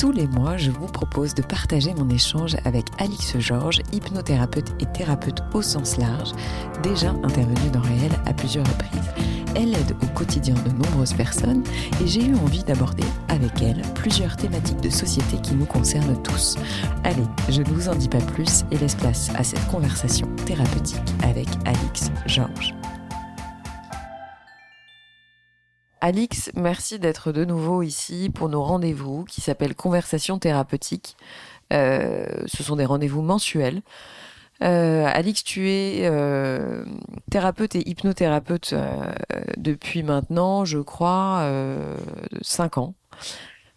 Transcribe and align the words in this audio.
Tous 0.00 0.12
les 0.12 0.26
mois, 0.26 0.56
je 0.56 0.70
vous 0.70 0.86
propose 0.86 1.34
de 1.34 1.42
partager 1.42 1.92
mon 1.92 2.08
échange 2.08 2.56
avec 2.64 2.86
Alix 2.96 3.38
Georges, 3.38 3.82
hypnothérapeute 3.92 4.70
et 4.80 4.86
thérapeute 4.86 5.42
au 5.52 5.60
sens 5.60 5.98
large, 5.98 6.30
déjà 6.82 7.10
intervenue 7.22 7.70
dans 7.70 7.82
Réel 7.82 8.10
à 8.24 8.32
plusieurs 8.32 8.66
reprises. 8.66 9.10
Elle 9.54 9.74
aide 9.74 9.94
au 10.02 10.06
quotidien 10.16 10.54
de 10.54 10.70
nombreuses 10.70 11.12
personnes 11.12 11.62
et 12.02 12.06
j'ai 12.06 12.24
eu 12.24 12.34
envie 12.36 12.64
d'aborder 12.64 13.04
avec 13.28 13.60
elle 13.60 13.82
plusieurs 13.94 14.38
thématiques 14.38 14.80
de 14.80 14.88
société 14.88 15.36
qui 15.42 15.54
nous 15.54 15.66
concernent 15.66 16.16
tous. 16.22 16.56
Allez, 17.04 17.26
je 17.50 17.60
ne 17.60 17.68
vous 17.68 17.90
en 17.90 17.94
dis 17.94 18.08
pas 18.08 18.22
plus 18.22 18.64
et 18.70 18.78
laisse 18.78 18.94
place 18.94 19.28
à 19.36 19.44
cette 19.44 19.68
conversation 19.68 20.26
thérapeutique 20.46 20.96
avec 21.22 21.48
Alix 21.66 22.10
Georges. 22.24 22.74
Alix, 26.00 26.50
merci 26.54 26.98
d'être 26.98 27.30
de 27.30 27.44
nouveau 27.44 27.82
ici 27.82 28.30
pour 28.34 28.48
nos 28.48 28.62
rendez-vous 28.62 29.24
qui 29.24 29.42
s'appellent 29.42 29.74
Conversation 29.74 30.38
thérapeutique. 30.38 31.14
Euh, 31.74 32.26
ce 32.46 32.62
sont 32.62 32.76
des 32.76 32.86
rendez-vous 32.86 33.20
mensuels. 33.20 33.82
Euh, 34.62 35.06
Alix, 35.12 35.44
tu 35.44 35.68
es 35.68 36.06
euh, 36.06 36.84
thérapeute 37.30 37.74
et 37.74 37.88
hypnothérapeute 37.88 38.74
depuis 39.58 40.02
maintenant, 40.02 40.64
je 40.64 40.78
crois, 40.78 41.46
5 42.40 42.78
ans. 42.78 42.94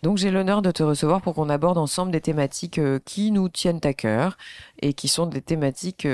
Donc 0.02 0.17
j'ai 0.17 0.31
l'honneur 0.31 0.61
de 0.61 0.71
te 0.71 0.83
recevoir 0.83 1.21
pour 1.21 1.33
qu'on 1.33 1.49
aborde 1.49 1.77
ensemble 1.77 2.11
des 2.11 2.21
thématiques 2.21 2.80
qui 3.05 3.31
nous 3.31 3.49
tiennent 3.49 3.80
à 3.83 3.93
cœur 3.93 4.37
et 4.81 4.93
qui 4.93 5.08
sont 5.09 5.25
des 5.25 5.41
thématiques, 5.41 6.08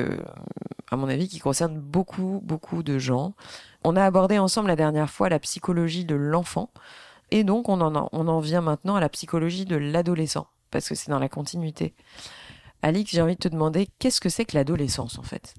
à 0.91 0.95
mon 0.95 1.07
avis, 1.07 1.27
qui 1.27 1.39
concernent 1.39 1.79
beaucoup, 1.79 2.41
beaucoup 2.43 2.83
de 2.83 2.97
gens. 2.97 3.33
On 3.83 3.95
a 3.95 4.03
abordé 4.03 4.39
ensemble 4.39 4.67
la 4.67 4.75
dernière 4.75 5.09
fois 5.09 5.29
la 5.29 5.39
psychologie 5.39 6.05
de 6.05 6.15
l'enfant 6.15 6.69
et 7.31 7.43
donc 7.43 7.69
on 7.69 7.79
en, 7.81 8.09
on 8.11 8.27
en 8.27 8.39
vient 8.39 8.61
maintenant 8.61 8.95
à 8.95 8.99
la 8.99 9.09
psychologie 9.09 9.65
de 9.65 9.75
l'adolescent 9.75 10.47
parce 10.71 10.89
que 10.89 10.95
c'est 10.95 11.11
dans 11.11 11.19
la 11.19 11.29
continuité. 11.29 11.93
Alix, 12.81 13.11
j'ai 13.11 13.21
envie 13.21 13.35
de 13.35 13.39
te 13.39 13.47
demander 13.47 13.87
qu'est-ce 13.99 14.21
que 14.21 14.29
c'est 14.29 14.45
que 14.45 14.55
l'adolescence 14.55 15.19
en 15.19 15.23
fait? 15.23 15.53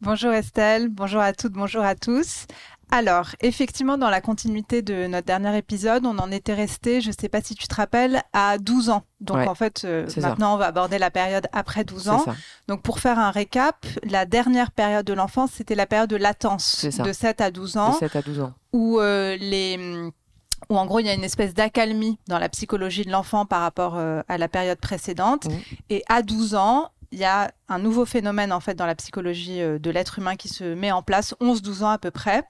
Bonjour 0.00 0.32
Estelle, 0.32 0.88
bonjour 0.88 1.20
à 1.20 1.32
toutes, 1.32 1.52
bonjour 1.52 1.82
à 1.82 1.94
tous. 1.94 2.46
Alors, 2.94 3.30
effectivement, 3.40 3.96
dans 3.96 4.10
la 4.10 4.20
continuité 4.20 4.82
de 4.82 5.06
notre 5.06 5.26
dernier 5.26 5.56
épisode, 5.56 6.04
on 6.04 6.18
en 6.18 6.30
était 6.30 6.52
resté, 6.52 7.00
je 7.00 7.08
ne 7.08 7.14
sais 7.18 7.30
pas 7.30 7.40
si 7.40 7.54
tu 7.54 7.66
te 7.66 7.74
rappelles, 7.74 8.22
à 8.34 8.58
12 8.58 8.90
ans. 8.90 9.02
Donc 9.20 9.38
Ouais, 9.38 9.48
en 9.48 9.54
fait, 9.54 9.82
euh, 9.84 10.06
ça. 10.08 10.20
maintenant, 10.20 10.54
on 10.54 10.58
va 10.58 10.66
aborder 10.66 10.98
la 10.98 11.10
période 11.10 11.46
après 11.52 11.84
12 11.84 12.02
C'est 12.02 12.08
ans. 12.10 12.22
ça. 12.24 12.34
Donc 12.68 12.82
pour 12.82 13.00
faire 13.00 13.18
un 13.18 13.30
récap, 13.30 13.86
la 14.04 14.26
dernière 14.26 14.70
période 14.72 15.06
de 15.06 15.14
l'enfance, 15.14 15.52
c'était 15.54 15.74
la 15.74 15.86
période 15.86 16.10
de 16.10 16.16
latence 16.16 16.84
de 16.84 17.12
7 17.14 17.40
à 17.40 17.50
12 17.50 17.72
De 17.72 17.78
ans, 17.78 17.92
7 17.94 18.14
à 18.14 18.20
12 18.22 18.40
ans. 18.40 18.52
où 18.74 19.00
euh, 19.00 19.36
les 19.38 20.10
où 20.68 20.76
en 20.78 20.86
gros 20.86 21.00
il 21.00 21.06
y 21.06 21.08
a 21.10 21.14
une 21.14 21.24
espèce 21.24 21.54
d'accalmie 21.54 22.18
dans 22.28 22.38
la 22.38 22.48
psychologie 22.48 23.04
de 23.04 23.10
l'enfant 23.10 23.46
par 23.46 23.62
rapport 23.62 23.94
euh, 23.96 24.22
à 24.28 24.36
la 24.38 24.48
période 24.48 24.78
précédente. 24.78 25.46
Mhm. 25.46 25.58
Et 25.90 26.02
à 26.08 26.22
12 26.22 26.54
ans, 26.56 26.90
il 27.12 27.18
y 27.18 27.24
a 27.24 27.52
un 27.68 27.78
nouveau 27.78 28.04
phénomène 28.04 28.52
en 28.52 28.60
fait 28.60 28.74
dans 28.74 28.86
la 28.86 28.94
psychologie 28.94 29.60
euh, 29.60 29.78
de 29.78 29.90
l'être 29.90 30.18
humain 30.18 30.34
qui 30.34 30.48
se 30.48 30.64
met 30.74 30.90
en 30.90 31.02
place, 31.02 31.34
11-12 31.40 31.84
ans 31.84 31.90
à 31.90 31.98
peu 31.98 32.10
près. 32.10 32.42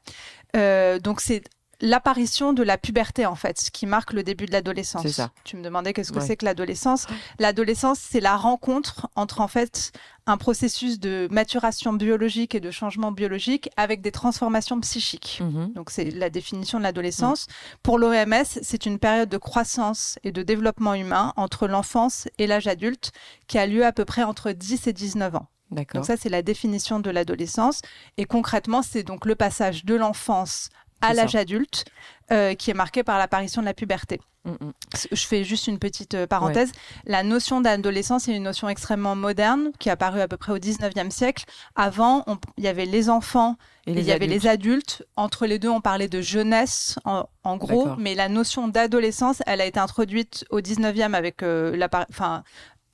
Euh, 0.57 0.99
donc 0.99 1.21
c'est 1.21 1.43
l'apparition 1.83 2.53
de 2.55 2.63
la 2.63 2.79
puberté 2.79 3.27
en 3.27 3.35
fait, 3.35 3.61
ce 3.61 3.71
qui 3.71 3.85
marque 3.87 4.13
le 4.15 4.23
début 4.23 4.47
de 4.47 4.53
l'adolescence. 4.53 5.03
C'est 5.03 5.13
ça. 5.13 5.31
Tu 5.45 5.57
me 5.57 5.63
demandais 5.63 5.93
qu'est-ce 5.93 6.13
que 6.13 6.19
Ouais. 6.21 6.27
c'est 6.27 6.37
que 6.37 6.45
l'adolescence 6.45 7.07
L'adolescence, 7.39 7.99
c'est 7.99 8.21
la 8.21 8.37
rencontre 8.37 9.09
entre 9.17 9.41
en 9.41 9.49
fait 9.49 9.93
un 10.27 10.37
processus 10.37 11.01
de 11.01 11.27
maturation 11.33 11.93
biologique 11.93 12.55
et 12.55 12.61
de 12.61 12.71
changement 12.71 13.11
biologique 13.11 13.69
avec 13.77 14.01
des 14.01 14.13
transformations 14.13 14.81
psychiques. 14.81 15.41
Mhm. 15.43 15.73
Donc 15.75 15.91
c'est 15.91 16.05
la 16.13 16.31
définition 16.31 16.79
de 16.79 16.85
l'adolescence. 16.85 17.49
Pour 17.83 17.99
l'OMS, 17.99 18.45
c'est 18.45 18.87
une 18.87 19.01
période 19.01 19.29
de 19.29 19.37
croissance 19.39 20.19
et 20.23 20.31
de 20.31 20.43
développement 20.45 20.95
humain 20.95 21.33
entre 21.37 21.67
l'enfance 21.67 22.29
et 22.39 22.47
l'âge 22.47 22.69
adulte 22.69 23.11
qui 23.49 23.59
a 23.59 23.67
lieu 23.67 23.85
à 23.85 23.91
peu 23.93 24.05
près 24.05 24.23
entre 24.23 24.53
10 24.53 24.87
et 24.87 24.93
19 24.93 25.35
ans. 25.35 25.49
D'accord. 25.73 26.01
Donc 26.01 26.07
ça, 26.07 26.19
c'est 26.19 26.29
la 26.29 26.43
définition 26.43 27.01
de 27.01 27.11
l'adolescence. 27.11 27.81
Et 28.19 28.27
concrètement, 28.27 28.83
c'est 28.83 29.03
donc 29.03 29.25
le 29.25 29.35
passage 29.35 29.87
de 29.87 29.95
l'enfance 29.95 30.69
à 31.03 31.15
l'âge 31.15 31.35
adulte 31.35 31.85
euh, 32.31 32.55
qui 32.55 32.71
est 32.71 32.75
marqué 32.75 33.03
par 33.03 33.19
l'apparition 33.19 33.61
de 33.63 33.67
la 33.67 33.75
puberté. 33.75 34.21
Mhm. 34.45 34.73
Je 35.13 35.25
fais 35.27 35.45
juste 35.45 35.69
une 35.69 35.79
petite 35.79 36.15
euh, 36.15 36.27
parenthèse. 36.27 36.73
La 37.07 37.23
notion 37.23 37.61
d'adolescence 37.61 38.27
est 38.29 38.35
une 38.37 38.43
notion 38.43 38.69
extrêmement 38.69 39.15
moderne 39.15 39.71
qui 39.79 39.89
est 39.89 39.93
apparue 39.93 40.21
à 40.21 40.27
peu 40.27 40.37
près 40.37 40.51
au 40.53 40.59
19e 40.59 41.11
siècle. 41.11 41.45
Avant, 41.77 42.25
il 42.57 42.65
y 42.65 42.69
avait 42.69 42.87
les 42.87 43.09
enfants 43.09 43.57
Et 43.87 43.93
et 43.93 43.99
il 44.01 44.05
y 44.05 44.11
avait 44.13 44.27
les 44.27 44.47
adultes. 44.49 45.05
Entre 45.17 45.47
les 45.47 45.59
deux, 45.61 45.69
on 45.69 45.81
parlait 45.81 46.09
de 46.09 46.21
jeunesse, 46.21 46.99
en, 47.05 47.29
en 47.45 47.57
gros. 47.57 47.85
Mais 47.99 48.15
la 48.17 48.29
notion 48.29 48.67
d'adolescence, 48.67 49.43
elle 49.47 49.61
a 49.61 49.67
été 49.67 49.79
introduite 49.79 50.45
au 50.51 50.61
19e 50.61 51.15
avec 51.15 51.43
euh, 51.45 51.77
la, 51.77 51.89
par- 51.89 52.07
enfin, 52.11 52.43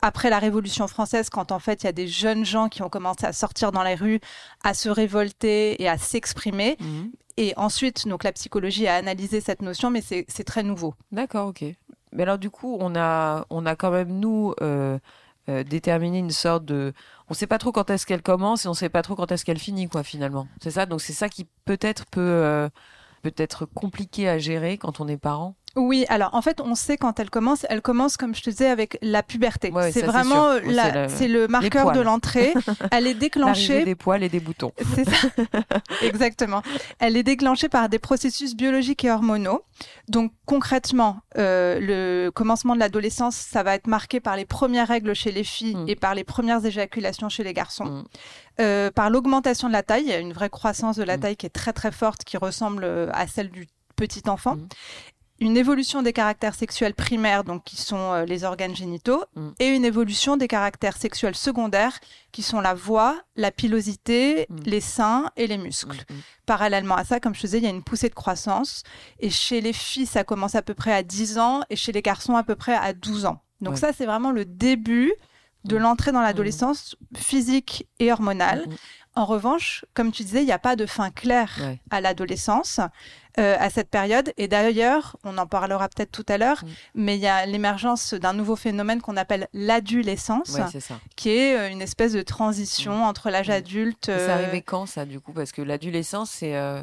après 0.03 0.29
la 0.31 0.39
Révolution 0.39 0.87
française, 0.87 1.31
quand 1.31 1.51
en 1.51 1.59
fait 1.59 1.83
il 1.83 1.87
y 1.87 1.89
a 1.89 1.93
des 1.93 2.09
jeunes 2.09 2.45
gens 2.45 2.69
qui 2.69 2.83
ont 2.83 2.89
commencé 2.91 3.25
à 3.25 3.33
sortir 3.33 3.73
dans 3.73 3.83
les 3.83 3.95
rues, 3.95 4.21
à 4.65 4.75
se 4.75 4.89
révolter 4.91 5.83
et 5.83 5.89
à 5.89 5.97
s'exprimer. 5.97 6.77
Mhm. 6.81 7.11
Et 7.39 7.55
ensuite, 7.57 8.09
donc 8.09 8.25
la 8.25 8.33
psychologie 8.33 8.89
a 8.89 8.97
analysé 8.97 9.41
cette 9.41 9.63
notion, 9.63 9.91
mais 9.91 10.03
c'est 10.03 10.45
très 10.45 10.65
nouveau. 10.65 10.95
D'accord, 11.13 11.47
ok. 11.47 11.65
Mais 12.13 12.25
alors 12.25 12.37
du 12.37 12.51
coup, 12.51 12.77
on 12.81 12.97
a, 12.97 13.47
on 13.49 13.65
a 13.65 13.77
quand 13.77 13.93
même 13.93 14.19
nous 14.19 14.55
euh, 14.61 14.99
euh, 15.49 15.63
déterminé 15.63 16.19
une 16.19 16.33
sorte 16.33 16.65
de, 16.65 16.93
on 17.29 17.35
sait 17.35 17.47
pas 17.47 17.59
trop 17.59 17.71
quand 17.71 17.91
est-ce 17.91 18.07
qu'elle 18.07 18.23
commence 18.23 18.65
et 18.65 18.69
on 18.69 18.75
sait 18.75 18.89
pas 18.89 19.03
trop 19.03 19.15
quand 19.15 19.31
est-ce 19.31 19.45
qu'elle 19.45 19.61
finit, 19.61 19.89
quoi, 19.89 20.03
finalement. 20.03 20.49
C'est 20.61 20.73
ça? 20.73 20.85
Donc 20.85 21.01
c'est 21.01 21.13
ça 21.13 21.29
qui 21.29 21.47
peut-être 21.65 22.07
peut, 22.07 22.21
euh, 22.21 22.69
peut 23.23 23.35
être 23.37 23.67
compliqué 23.67 24.29
à 24.29 24.39
gérer 24.39 24.77
quand 24.77 24.99
on 24.99 25.07
est 25.07 25.17
parent? 25.17 25.55
Oui, 25.79 26.05
alors 26.09 26.35
en 26.35 26.43
fait, 26.43 26.61
on 26.61 26.75
sait 26.75 26.97
quand 26.97 27.21
elle 27.21 27.31
commence. 27.31 27.65
Elle 27.71 27.81
commence, 27.83 28.17
comme 28.17 28.35
je 28.35 28.43
te 28.43 28.51
disais, 28.51 28.69
avec 28.69 28.99
la 29.01 29.23
puberté. 29.23 29.71
Ouais, 29.71 29.93
c'est 29.93 30.03
vraiment 30.03 30.53
c'est 31.09 31.29
le- 31.29 31.47
marqueur 31.49 31.93
de 31.93 32.01
l'entrée. 32.01 32.53
Elle 32.91 33.07
est 33.07 33.15
déclenchée 33.29 33.85
des 33.85 33.95
poils 33.95 34.23
et 34.23 34.29
des 34.29 34.41
boutons. 34.41 34.73
C'est 34.95 35.09
ça, 35.09 35.29
exactement. 36.03 36.63
Elle 36.99 37.17
est 37.17 37.23
déclenchée 37.23 37.69
par 37.69 37.89
des 37.89 37.99
processus 37.99 38.55
biologiques 38.57 39.05
et 39.05 39.11
hormonaux. 39.11 39.63
Donc 40.09 40.33
concrètement, 40.47 41.21
euh, 41.37 41.79
le 41.81 42.31
commencement 42.31 42.75
de 42.75 42.81
l'adolescence, 42.81 43.37
ça 43.37 43.63
va 43.63 43.75
être 43.75 43.87
marqué 43.87 44.21
par 44.21 44.37
les 44.37 44.45
premières 44.45 44.89
règles 44.89 45.15
chez 45.15 45.31
les 45.33 45.45
filles 45.45 45.77
Mm. 45.77 45.89
et 45.89 45.97
par 45.97 46.15
les 46.15 46.25
premières 46.25 46.65
éjaculations 46.65 47.29
chez 47.29 47.45
les 47.45 47.53
garçons. 47.55 47.85
Mm. 47.85 48.05
Euh, 48.61 48.91
par 48.91 49.11
l'augmentation 49.11 49.69
de 49.69 49.73
la 49.73 49.83
taille, 49.83 50.05
il 50.05 50.09
y 50.11 50.13
a 50.15 50.19
une 50.19 50.33
vraie 50.33 50.51
croissance 50.51 50.97
de 50.97 51.05
la 51.05 51.17
Mm. 51.17 51.21
taille 51.21 51.37
qui 51.37 51.47
est 51.47 51.51
très 51.51 51.73
très 51.73 51.93
forte, 51.93 52.25
qui 52.25 52.37
ressemble 52.37 52.83
euh, 52.85 53.09
à 53.13 53.27
celle 53.27 53.51
du 53.51 53.69
petit 53.97 54.23
enfant. 54.29 54.57
Une 55.41 55.57
évolution 55.57 56.03
des 56.03 56.13
caractères 56.13 56.55
sexuels 56.57 56.95
primaires, 56.95 57.45
donc 57.45 57.63
qui 57.65 57.77
sont 57.77 58.13
euh, 58.13 58.25
les 58.25 58.43
organes 58.43 58.75
génitaux, 58.75 59.23
Mm. 59.37 59.49
et 59.61 59.69
une 59.69 59.85
évolution 59.85 60.37
des 60.37 60.49
caractères 60.49 60.97
sexuels 60.97 61.37
secondaires, 61.37 62.01
qui 62.33 62.43
sont 62.43 62.61
la 62.61 62.75
voix, 62.75 63.21
la 63.37 63.53
pilosité, 63.53 64.47
Mm. 64.49 64.57
les 64.65 64.81
seins 64.81 65.31
et 65.37 65.47
les 65.47 65.59
muscles. 65.59 66.05
Mhm. 66.11 66.17
Parallèlement 66.47 66.97
à 66.97 67.05
ça, 67.05 67.21
comme 67.21 67.35
je 67.37 67.41
disais, 67.43 67.59
il 67.59 67.65
y 67.65 67.69
a 67.69 67.71
une 67.71 67.85
poussée 67.85 68.09
de 68.09 68.15
croissance. 68.15 68.83
Et 69.21 69.31
chez 69.31 69.61
les 69.61 69.73
filles, 69.73 70.07
ça 70.07 70.25
commence 70.25 70.55
à 70.57 70.63
peu 70.63 70.75
près 70.75 70.93
à 70.93 71.03
10 71.05 71.39
ans, 71.39 71.63
et 71.71 71.77
chez 71.77 71.93
les 71.93 72.03
garçons, 72.03 72.35
à 72.37 72.43
peu 72.43 72.57
près 72.57 72.75
à 72.75 72.93
12 72.93 73.25
ans. 73.25 73.41
Donc 73.61 73.75
Ouais. 73.75 73.81
ça, 73.81 73.93
c'est 73.93 74.07
vraiment 74.07 74.33
le 74.33 74.45
début 74.45 75.13
de 75.65 75.77
Mm. 75.77 75.83
l'entrée 75.83 76.13
dans 76.13 76.21
l'adolescence 76.23 76.97
physique 77.17 77.87
et 78.01 78.11
hormonale. 78.13 78.67
En 79.15 79.25
revanche, 79.25 79.85
comme 79.95 80.13
tu 80.13 80.23
disais, 80.23 80.43
il 80.43 80.47
n'y 80.47 80.53
a 80.53 80.61
pas 80.61 80.77
de 80.77 80.87
fin 80.87 81.11
claire 81.11 81.53
Ouais. 81.61 81.81
à 81.91 82.01
l'adolescence, 82.01 82.79
euh, 83.39 83.57
à 83.59 83.71
cette 83.71 83.89
période. 83.91 84.33
Et 84.37 84.49
d'ailleurs, 84.49 85.17
on 85.25 85.39
en 85.39 85.47
parlera 85.47 85.89
peut-être 85.89 86.11
tout 86.13 86.27
à 86.29 86.39
l'heure, 86.39 86.63
Mm. 86.65 86.69
mais 86.95 87.17
il 87.17 87.21
y 87.21 87.27
a 87.27 87.47
l'émergence 87.47 88.15
d'un 88.15 88.33
nouveau 88.33 88.57
phénomène 88.57 89.01
qu'on 89.01 89.17
appelle 89.17 89.49
l'adolescence, 89.53 90.51
Ouais, 90.51 90.81
qui 91.17 91.31
est 91.31 91.57
euh, 91.57 91.71
une 91.71 91.83
espèce 91.83 92.13
de 92.13 92.23
transition 92.23 93.05
entre 93.05 93.31
l'âge 93.31 93.49
Mm. 93.49 93.53
adulte. 93.53 94.09
Et 94.09 94.13
C'est 94.13 94.31
euh, 94.31 94.35
arrivé 94.35 94.63
quand 94.63 94.87
ça 94.87 95.05
du 95.05 95.21
coup? 95.21 95.33
Parce 95.33 95.53
que 95.53 95.63
l'adolescence, 95.63 96.31
c'est 96.31 96.57
euh, 96.57 96.83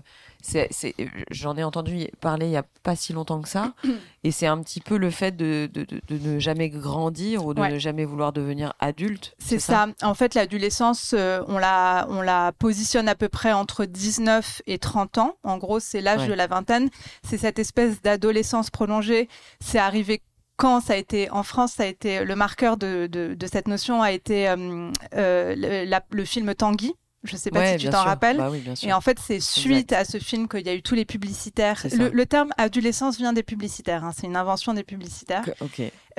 j'en 1.31 1.57
ai 1.57 1.63
entendu 1.63 2.07
parler 2.21 2.45
il 2.47 2.51
y 2.51 2.57
a 2.57 2.65
pas 2.83 2.95
si 2.95 3.13
longtemps 3.13 3.41
que 3.41 3.49
ça, 3.49 3.73
et 4.23 4.31
c'est 4.31 4.47
un 4.47 4.61
petit 4.61 4.79
peu 4.81 4.97
le 4.97 5.09
fait 5.09 5.35
de, 5.35 5.69
de, 5.73 5.83
de, 5.83 5.99
de 6.07 6.27
ne 6.29 6.39
jamais 6.39 6.69
grandir 6.69 7.45
ou 7.45 7.53
de 7.53 7.61
Ouais. 7.61 7.71
ne 7.71 7.79
jamais 7.79 8.05
vouloir 8.05 8.31
devenir 8.33 8.73
adulte. 8.79 9.33
C'est 9.39 9.59
ça? 9.59 9.87
En 10.01 10.13
fait, 10.13 10.33
l'adolescence, 10.35 11.13
euh, 11.17 11.41
on 11.47 11.57
la, 11.57 12.05
on 12.09 12.21
la 12.21 12.51
positionne 12.51 13.07
à 13.07 13.15
peu 13.15 13.29
près 13.29 13.53
entre 13.53 13.85
19 13.85 14.61
et 14.67 14.77
30 14.77 15.17
ans. 15.17 15.35
En 15.43 15.57
gros, 15.57 15.79
c'est 15.79 16.01
l'âge 16.01 16.21
Ouais. 16.21 16.27
de 16.27 16.33
la 16.33 16.47
vingtaine. 16.47 16.89
C'est 17.27 17.37
cette 17.37 17.59
espèce 17.59 18.01
d'adolescence 18.01 18.69
prolongée. 18.69 19.29
C'est 19.59 19.79
arrivé 19.79 20.21
quand 20.57 20.79
ça 20.79 20.93
a 20.93 20.95
été 20.95 21.29
en 21.31 21.43
France, 21.43 21.73
ça 21.73 21.83
a 21.83 21.85
été 21.87 22.23
le 22.23 22.35
marqueur 22.35 22.77
de, 22.77 23.07
de, 23.07 23.33
de 23.33 23.47
cette 23.47 23.67
notion 23.67 24.01
a 24.01 24.11
été 24.13 24.47
euh, 24.47 24.89
euh, 25.15 25.53
le, 25.57 25.83
la- 25.89 26.01
le 26.11 26.23
film 26.25 26.53
Tanguy. 26.55 26.93
Je 27.25 27.35
sais 27.37 27.51
pas 27.51 27.59
Ouais, 27.59 27.77
si 27.77 27.85
tu 27.85 27.89
t'en 27.91 28.03
rappelles. 28.03 28.37
Bah 28.37 28.49
oui. 28.51 28.63
Et 28.83 28.93
en 28.93 29.01
fait, 29.01 29.17
c'est 29.19 29.39
suite 29.39 29.91
à 29.93 30.05
ce 30.05 30.17
film 30.19 30.47
qu'il 30.47 30.65
y 30.65 30.69
a 30.69 30.73
eu 30.73 30.81
tous 30.81 30.95
les 30.95 31.05
publicitaires. 31.05 31.85
Le, 31.97 32.09
le 32.09 32.25
terme 32.25 32.49
adolescence 32.57 33.17
vient 33.17 33.33
des 33.33 33.43
publicitaires. 33.43 34.03
hein. 34.03 34.11
C'est 34.15 34.27
une 34.27 34.35
invention 34.37 34.73
des 34.73 34.83
publicitaires. 34.83 35.43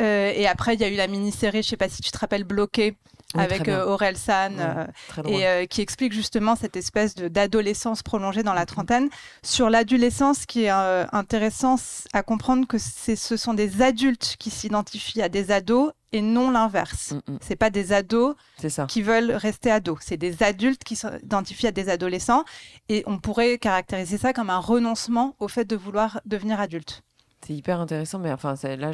Euh, 0.01 0.33
et 0.35 0.47
après, 0.47 0.75
il 0.75 0.81
y 0.81 0.85
a 0.85 0.89
eu 0.89 0.97
la 0.97 1.07
mini-série, 1.07 1.63
je 1.63 1.69
sais 1.69 1.77
pas 1.77 1.89
si 1.89 2.03
tu 2.03 2.11
te 2.11 2.19
rappelles, 2.19 2.45
Bloqué, 2.45 2.97
Oui, 3.35 3.41
avec 3.43 3.67
euh, 3.69 3.87
Aurel 3.87 4.17
San, 4.19 4.57
euh, 4.61 4.85
et 5.27 5.47
euh, 5.47 5.65
qui 5.67 5.81
explique 5.81 6.13
justement 6.13 6.55
cette 6.55 6.77
espèce 6.77 7.15
d'adolescence 7.15 8.03
prolongée 8.03 8.43
dans 8.43 8.53
la 8.53 8.67
trentaine. 8.67 9.09
Sur 9.43 9.71
l'adolescence, 9.71 10.41
ce 10.41 10.47
qui 10.47 10.65
est 10.65 10.69
intéressant 10.71 11.77
à 12.13 12.23
comprendre 12.23 12.67
que 12.67 12.77
ce 12.79 13.37
sont 13.37 13.55
des 13.55 13.81
adultes 13.83 14.37
qui 14.39 14.51
s'identifient 14.51 15.23
à 15.23 15.29
des 15.29 15.51
ados 15.51 15.93
et 16.17 16.23
non 16.23 16.51
l'inverse. 16.51 17.13
Mm, 17.13 17.33
mm. 17.33 17.39
C'est 17.41 17.57
pas 17.57 17.71
des 17.71 17.93
ados 17.93 18.35
ça. 18.69 18.87
qui 18.87 19.03
veulent 19.03 19.33
rester 19.33 19.71
ados, 19.71 19.99
c'est 20.01 20.17
des 20.17 20.43
adultes 20.43 20.83
qui 20.85 20.97
s'identifient 20.97 21.69
à 21.69 21.73
des 21.73 21.89
adolescents 21.89 22.45
et 22.89 23.03
on 23.07 23.19
pourrait 23.19 23.59
caractériser 23.59 24.19
ça 24.19 24.33
comme 24.33 24.51
un 24.51 24.59
renoncement 24.59 25.37
au 25.39 25.49
fait 25.49 25.65
de 25.65 25.77
vouloir 25.77 26.21
devenir 26.27 26.61
adulte. 26.61 27.03
C'est 27.47 27.55
hyper 27.55 27.81
intéressant, 27.81 28.19
mais 28.19 28.33
enfin, 28.33 28.55
là, 28.65 28.91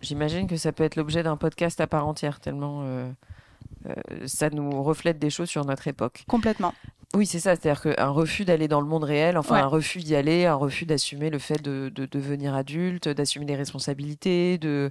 j'imagine 0.00 0.46
que 0.46 0.56
ça 0.56 0.72
peut 0.72 0.84
être 0.84 0.96
l'objet 0.96 1.22
d'un 1.22 1.36
podcast 1.36 1.80
à 1.80 1.86
part 1.86 2.06
entière, 2.06 2.38
tellement 2.40 2.82
euh, 2.82 3.10
euh, 3.86 3.94
ça 4.26 4.50
nous 4.50 4.82
reflète 4.82 5.18
des 5.18 5.30
choses 5.30 5.48
sur 5.48 5.64
notre 5.64 5.88
époque. 5.88 6.24
Complètement. 6.28 6.74
Oui, 7.14 7.26
c'est 7.26 7.40
ça, 7.40 7.56
c'est-à-dire 7.56 7.82
qu'un 7.82 8.08
refus 8.08 8.44
d'aller 8.44 8.68
dans 8.68 8.80
le 8.80 8.86
monde 8.86 9.04
réel, 9.04 9.36
enfin 9.36 9.56
Ouais. 9.56 9.60
un 9.60 9.66
refus 9.66 9.98
d'y 10.00 10.16
aller, 10.16 10.46
un 10.46 10.54
refus 10.54 10.86
d'assumer 10.86 11.30
le 11.30 11.38
fait 11.38 11.62
de, 11.62 11.90
de 11.94 12.06
devenir 12.06 12.54
adulte, 12.54 13.08
d'assumer 13.08 13.44
des 13.44 13.56
responsabilités, 13.56 14.58
de... 14.58 14.90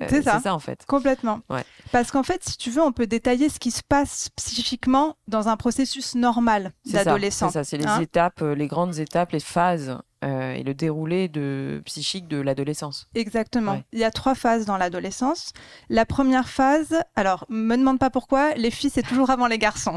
euh, 0.00 0.06
C'est 0.08 0.22
ça. 0.22 0.40
En 0.46 0.58
fait. 0.58 0.84
Complètement. 0.86 1.40
Ouais. 1.50 1.64
Parce 1.90 2.10
qu'en 2.10 2.22
fait, 2.22 2.42
si 2.44 2.56
tu 2.56 2.70
veux, 2.70 2.82
on 2.82 2.92
peut 2.92 3.06
détailler 3.06 3.48
ce 3.48 3.58
qui 3.58 3.70
se 3.70 3.82
passe 3.86 4.30
psychiquement 4.36 5.16
dans 5.28 5.48
un 5.48 5.56
processus 5.56 6.14
normal 6.14 6.72
d'adolescent. 6.84 7.48
C'est 7.48 7.58
ça, 7.58 7.64
c'est 7.64 7.78
les 7.78 7.86
hein. 7.86 8.00
étapes, 8.00 8.42
euh, 8.42 8.54
les 8.54 8.66
grandes 8.66 8.98
étapes, 8.98 9.32
les 9.32 9.40
phases 9.40 9.98
euh, 10.22 10.54
et 10.54 10.62
le 10.62 10.74
déroulé 10.74 11.28
de, 11.28 11.82
psychique 11.84 12.28
de 12.28 12.40
l'adolescence. 12.40 13.08
Exactement. 13.14 13.72
Ouais. 13.72 13.84
Il 13.92 13.98
y 13.98 14.04
a 14.04 14.10
trois 14.10 14.34
phases 14.34 14.64
dans 14.64 14.76
l'adolescence. 14.76 15.52
La 15.88 16.06
première 16.06 16.48
phase, 16.48 17.02
alors, 17.16 17.46
me 17.48 17.76
demande 17.76 17.98
pas 17.98 18.10
pourquoi, 18.10 18.54
les 18.54 18.70
filles, 18.70 18.90
c'est 18.90 19.02
toujours 19.02 19.30
avant 19.30 19.46
les 19.46 19.58
garçons. 19.58 19.96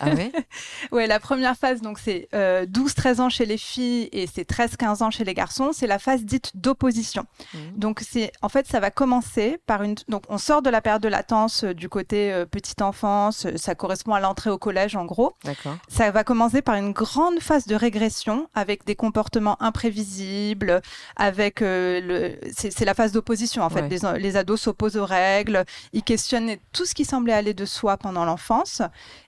Ah 0.00 0.10
oui? 0.16 0.32
Ouais, 0.92 1.06
la 1.06 1.18
première 1.18 1.56
phase, 1.56 1.80
donc, 1.80 1.98
c'est 1.98 2.28
euh, 2.34 2.64
12-13 2.66 3.20
ans 3.20 3.28
chez 3.28 3.46
les 3.46 3.58
filles 3.58 4.08
et 4.12 4.26
c'est 4.26 4.48
13-15 4.48 5.02
ans 5.02 5.10
chez 5.10 5.24
les 5.24 5.34
garçons. 5.34 5.70
C'est 5.72 5.86
la 5.86 5.98
phase 5.98 6.24
dite 6.24 6.52
d'opposition. 6.54 7.26
Mhm. 7.54 7.60
Donc, 7.76 8.00
c'est, 8.00 8.32
en 8.42 8.48
fait, 8.48 8.66
ça 8.66 8.80
va 8.80 8.90
commencer 8.90 9.58
par 9.66 9.82
une, 9.82 9.96
donc, 10.08 10.24
on 10.28 10.38
sort 10.38 10.62
de 10.62 10.70
la 10.70 10.80
période 10.80 11.02
de 11.02 11.08
latence 11.08 11.64
euh, 11.64 11.74
du 11.74 11.88
côté 11.88 12.32
euh, 12.32 12.46
petite 12.46 12.82
enfance. 12.82 13.46
Ça 13.56 13.74
correspond 13.74 14.14
à 14.14 14.20
l'entrée 14.20 14.50
au 14.50 14.58
collège, 14.58 14.96
en 14.96 15.04
gros. 15.04 15.34
D'accord. 15.44 15.76
Ça 15.88 16.10
va 16.10 16.24
commencer 16.24 16.62
par 16.62 16.76
une 16.76 16.92
grande 16.92 17.40
phase 17.40 17.66
de 17.66 17.74
régression 17.74 18.48
avec 18.54 18.84
des 18.84 18.96
comportements 18.96 19.55
imprévisibles, 19.60 20.80
avec 21.16 21.62
euh, 21.62 22.00
le, 22.00 22.50
c'est 22.56 22.84
la 22.84 22.94
phase 22.94 23.12
d'opposition 23.12 23.62
en 23.62 23.70
fait. 23.70 23.82
Ouais. 23.82 24.14
Les, 24.14 24.20
les 24.20 24.36
ados 24.36 24.60
s'opposent 24.60 24.96
aux 24.96 25.06
règles, 25.06 25.64
ils 25.92 26.02
questionnent 26.02 26.56
tout 26.72 26.84
ce 26.84 26.94
qui 26.94 27.04
semblait 27.04 27.32
aller 27.32 27.54
de 27.54 27.64
soi 27.64 27.96
pendant 27.96 28.24
l'enfance. 28.24 28.82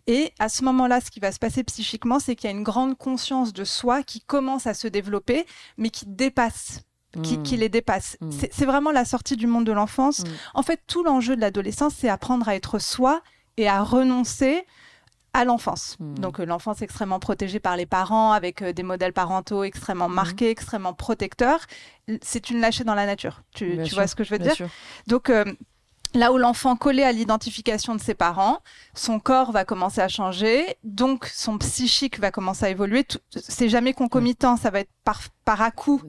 Et 0.06 0.32
à 0.38 0.48
ce 0.48 0.64
moment-là, 0.64 1.00
ce 1.00 1.10
qui 1.10 1.20
va 1.20 1.32
se 1.32 1.38
passer 1.38 1.64
psychiquement, 1.64 2.18
c'est 2.18 2.34
qu'il 2.34 2.48
y 2.50 2.52
a 2.52 2.56
une 2.56 2.62
grande 2.62 2.96
conscience 2.96 3.52
de 3.52 3.64
soi 3.64 4.02
qui 4.02 4.20
commence 4.20 4.66
à 4.66 4.74
se 4.74 4.88
développer, 4.88 5.46
mais 5.76 5.90
qui 5.90 6.06
dépasse. 6.06 6.80
Qui, 7.22 7.42
qui 7.42 7.56
les 7.56 7.70
dépasse. 7.70 8.18
Mm. 8.20 8.30
C'est 8.30 8.52
c'est 8.52 8.66
vraiment 8.66 8.92
la 8.92 9.06
sortie 9.06 9.36
du 9.36 9.46
monde 9.46 9.64
de 9.64 9.72
l'enfance. 9.72 10.20
Mm. 10.20 10.24
En 10.54 10.62
fait, 10.62 10.80
tout 10.86 11.02
l'enjeu 11.02 11.36
de 11.36 11.40
l'adolescence, 11.40 11.94
c'est 11.98 12.08
apprendre 12.08 12.46
à 12.48 12.54
être 12.54 12.78
soi 12.78 13.22
et 13.56 13.66
à 13.66 13.82
renoncer 13.82 14.66
à 15.38 15.44
l'enfance. 15.44 15.96
Mm. 16.00 16.14
Donc 16.18 16.40
euh, 16.40 16.46
l'enfance 16.46 16.82
extrêmement 16.82 17.20
protégée 17.20 17.60
par 17.60 17.76
les 17.76 17.86
parents, 17.86 18.32
avec 18.32 18.62
euh, 18.62 18.72
des 18.72 18.82
modèles 18.82 19.12
parentaux 19.12 19.64
extrêmement 19.64 20.08
marqués, 20.08 20.50
extrêmement 20.50 20.92
protecteurs. 20.92 21.60
C'est 22.22 22.50
une 22.50 22.60
lâchée 22.60 22.84
dans 22.84 22.94
la 22.94 23.06
nature. 23.06 23.42
Tu, 23.54 23.84
sûr, 23.86 23.96
vois 23.96 24.06
ce 24.06 24.14
que 24.14 24.24
je 24.24 24.30
veux 24.30 24.38
dire 24.38 24.54
sûr. 24.54 24.68
Donc 25.06 25.30
euh, 25.30 25.44
là 26.14 26.32
où 26.32 26.38
l'enfant 26.38 26.74
collé 26.76 27.02
à 27.02 27.12
l'identification 27.12 27.94
de 27.94 28.00
ses 28.00 28.14
parents, 28.14 28.60
son 28.94 29.20
corps 29.20 29.52
va 29.52 29.64
commencer 29.64 30.00
à 30.00 30.08
changer, 30.08 30.76
donc 30.84 31.26
son 31.26 31.58
psychique 31.58 32.18
va 32.18 32.30
commencer 32.30 32.64
à 32.64 32.70
évoluer. 32.70 33.06
C'est 33.30 33.68
jamais 33.68 33.92
concomitant, 33.92 34.56
ça 34.56 34.70
va 34.70 34.80
être 34.80 34.90
par, 35.04 35.20
par 35.44 35.62
à 35.62 35.70
coup, 35.70 36.02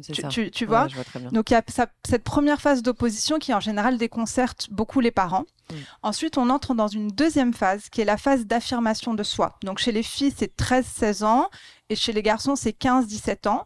tu, 0.52 0.66
vois 0.66 0.88
donc 1.32 1.52
il 1.52 1.54
y 1.54 1.58
a 1.58 1.64
ça- 1.68 1.88
cette 2.08 2.24
première 2.24 2.62
phase 2.62 2.82
d'opposition 2.82 3.40
qui 3.40 3.54
en 3.54 3.60
général 3.60 3.98
déconcerte 3.98 4.70
beaucoup 4.72 5.00
les 5.00 5.12
parents. 5.12 5.46
Mm. 5.72 5.76
Ensuite, 6.04 6.38
on 6.38 6.50
entre 6.50 6.74
dans 6.74 6.88
une 6.88 7.08
deuxième 7.08 7.54
phase 7.54 7.90
qui 7.90 8.02
est 8.02 8.06
la 8.06 8.18
phase 8.18 8.46
d'affirmation 8.46 9.14
de 9.14 9.24
soi. 9.24 9.58
Donc 9.64 9.80
chez 9.80 9.92
les 9.92 10.04
filles, 10.04 10.34
c'est 10.36 10.56
13-16 10.56 11.24
ans 11.24 11.50
et 11.90 11.96
chez 11.96 12.14
les 12.14 12.24
garçons, 12.24 12.56
c'est 12.56 12.78
15-17 12.78 13.48
ans 13.48 13.66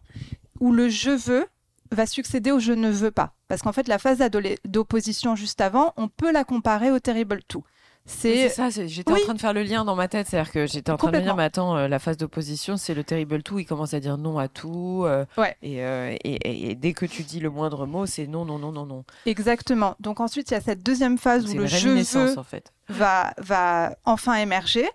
où 0.60 0.72
le 0.72 0.88
je 0.88 1.10
veux 1.10 1.46
va 1.90 2.06
succéder 2.06 2.50
au 2.50 2.58
je 2.58 2.72
ne 2.72 2.90
veux 2.90 3.10
pas. 3.10 3.34
Parce 3.48 3.62
qu'en 3.62 3.72
fait, 3.72 3.88
la 3.88 3.98
phase 3.98 4.22
d'opposition 4.64 5.36
juste 5.36 5.60
avant, 5.60 5.92
on 5.96 6.08
peut 6.08 6.32
la 6.32 6.44
comparer 6.44 6.90
au 6.90 6.98
Terrible 6.98 7.40
2. 7.48 7.60
C'est 8.06 8.50
ça, 8.50 8.68
j'étais 8.68 9.12
Oui. 9.12 9.20
en 9.20 9.24
train 9.24 9.34
de 9.34 9.40
faire 9.40 9.54
le 9.54 9.62
lien 9.62 9.84
dans 9.84 9.94
ma 9.94 10.08
tête, 10.08 10.26
c'est-à-dire 10.28 10.52
que 10.52 10.66
j'étais 10.66 10.90
en 10.92 10.98
train 10.98 11.10
de 11.10 11.16
me 11.16 11.22
dire, 11.22 11.34
mais 11.36 11.44
attends, 11.44 11.74
euh, 11.76 11.88
la 11.88 11.98
phase 11.98 12.18
d'opposition, 12.18 12.76
c'est 12.76 12.92
le 12.92 13.02
terrible 13.02 13.42
tout, 13.42 13.58
il 13.58 13.64
commence 13.64 13.94
à 13.94 14.00
dire 14.00 14.18
non 14.18 14.38
à 14.38 14.48
tout, 14.48 15.04
euh, 15.06 15.24
Ouais. 15.38 15.56
et, 15.62 15.82
euh, 15.82 16.14
et, 16.22 16.74
dès 16.74 16.92
que 16.92 17.06
tu 17.06 17.22
dis 17.22 17.40
le 17.40 17.48
moindre 17.48 17.86
mot, 17.86 18.04
c'est 18.04 18.26
non, 18.26 18.44
non, 18.44 18.58
non, 18.58 18.72
non, 18.72 18.84
non. 18.84 19.04
exactement. 19.24 19.96
Donc 20.00 20.20
ensuite, 20.20 20.50
il 20.50 20.54
y 20.54 20.56
a 20.56 20.60
cette 20.60 20.82
deuxième 20.82 21.16
phase 21.16 21.46
où 21.46 21.56
le 21.56 21.66
je 21.66 21.88
veux 21.88 22.38
en 22.38 22.44
fait. 22.44 22.72
va, 22.90 23.32
va 23.38 23.96
enfin 24.04 24.34
émerger. 24.34 24.86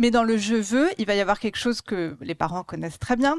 Mais 0.00 0.10
dans 0.10 0.24
le 0.24 0.38
je 0.38 0.54
veux, 0.54 0.88
il 0.96 1.04
va 1.04 1.14
y 1.14 1.20
avoir 1.20 1.38
quelque 1.38 1.58
chose 1.58 1.82
que 1.82 2.16
les 2.22 2.34
parents 2.34 2.62
connaissent 2.62 2.98
très 2.98 3.16
bien. 3.16 3.36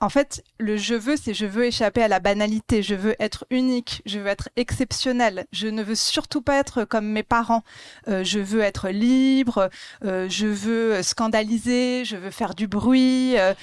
En 0.00 0.08
fait, 0.08 0.44
le 0.58 0.76
je 0.76 0.94
veux, 0.94 1.16
c'est 1.16 1.34
je 1.34 1.44
veux 1.44 1.64
échapper 1.64 2.04
à 2.04 2.08
la 2.08 2.20
banalité, 2.20 2.84
je 2.84 2.94
veux 2.94 3.16
être 3.18 3.44
unique, 3.50 4.00
je 4.06 4.20
veux 4.20 4.28
être 4.28 4.48
exceptionnel, 4.54 5.44
je 5.50 5.66
ne 5.66 5.82
veux 5.82 5.96
surtout 5.96 6.40
pas 6.40 6.60
être 6.60 6.84
comme 6.84 7.06
mes 7.06 7.24
parents, 7.24 7.64
Euh, 8.06 8.22
je 8.22 8.38
veux 8.38 8.60
être 8.60 8.90
libre, 8.90 9.70
euh, 10.04 10.28
je 10.28 10.46
veux 10.46 11.02
scandaliser, 11.02 12.04
je 12.04 12.16
veux 12.16 12.30
faire 12.30 12.54
du 12.54 12.68
bruit. 12.68 13.36
euh, 13.36 13.54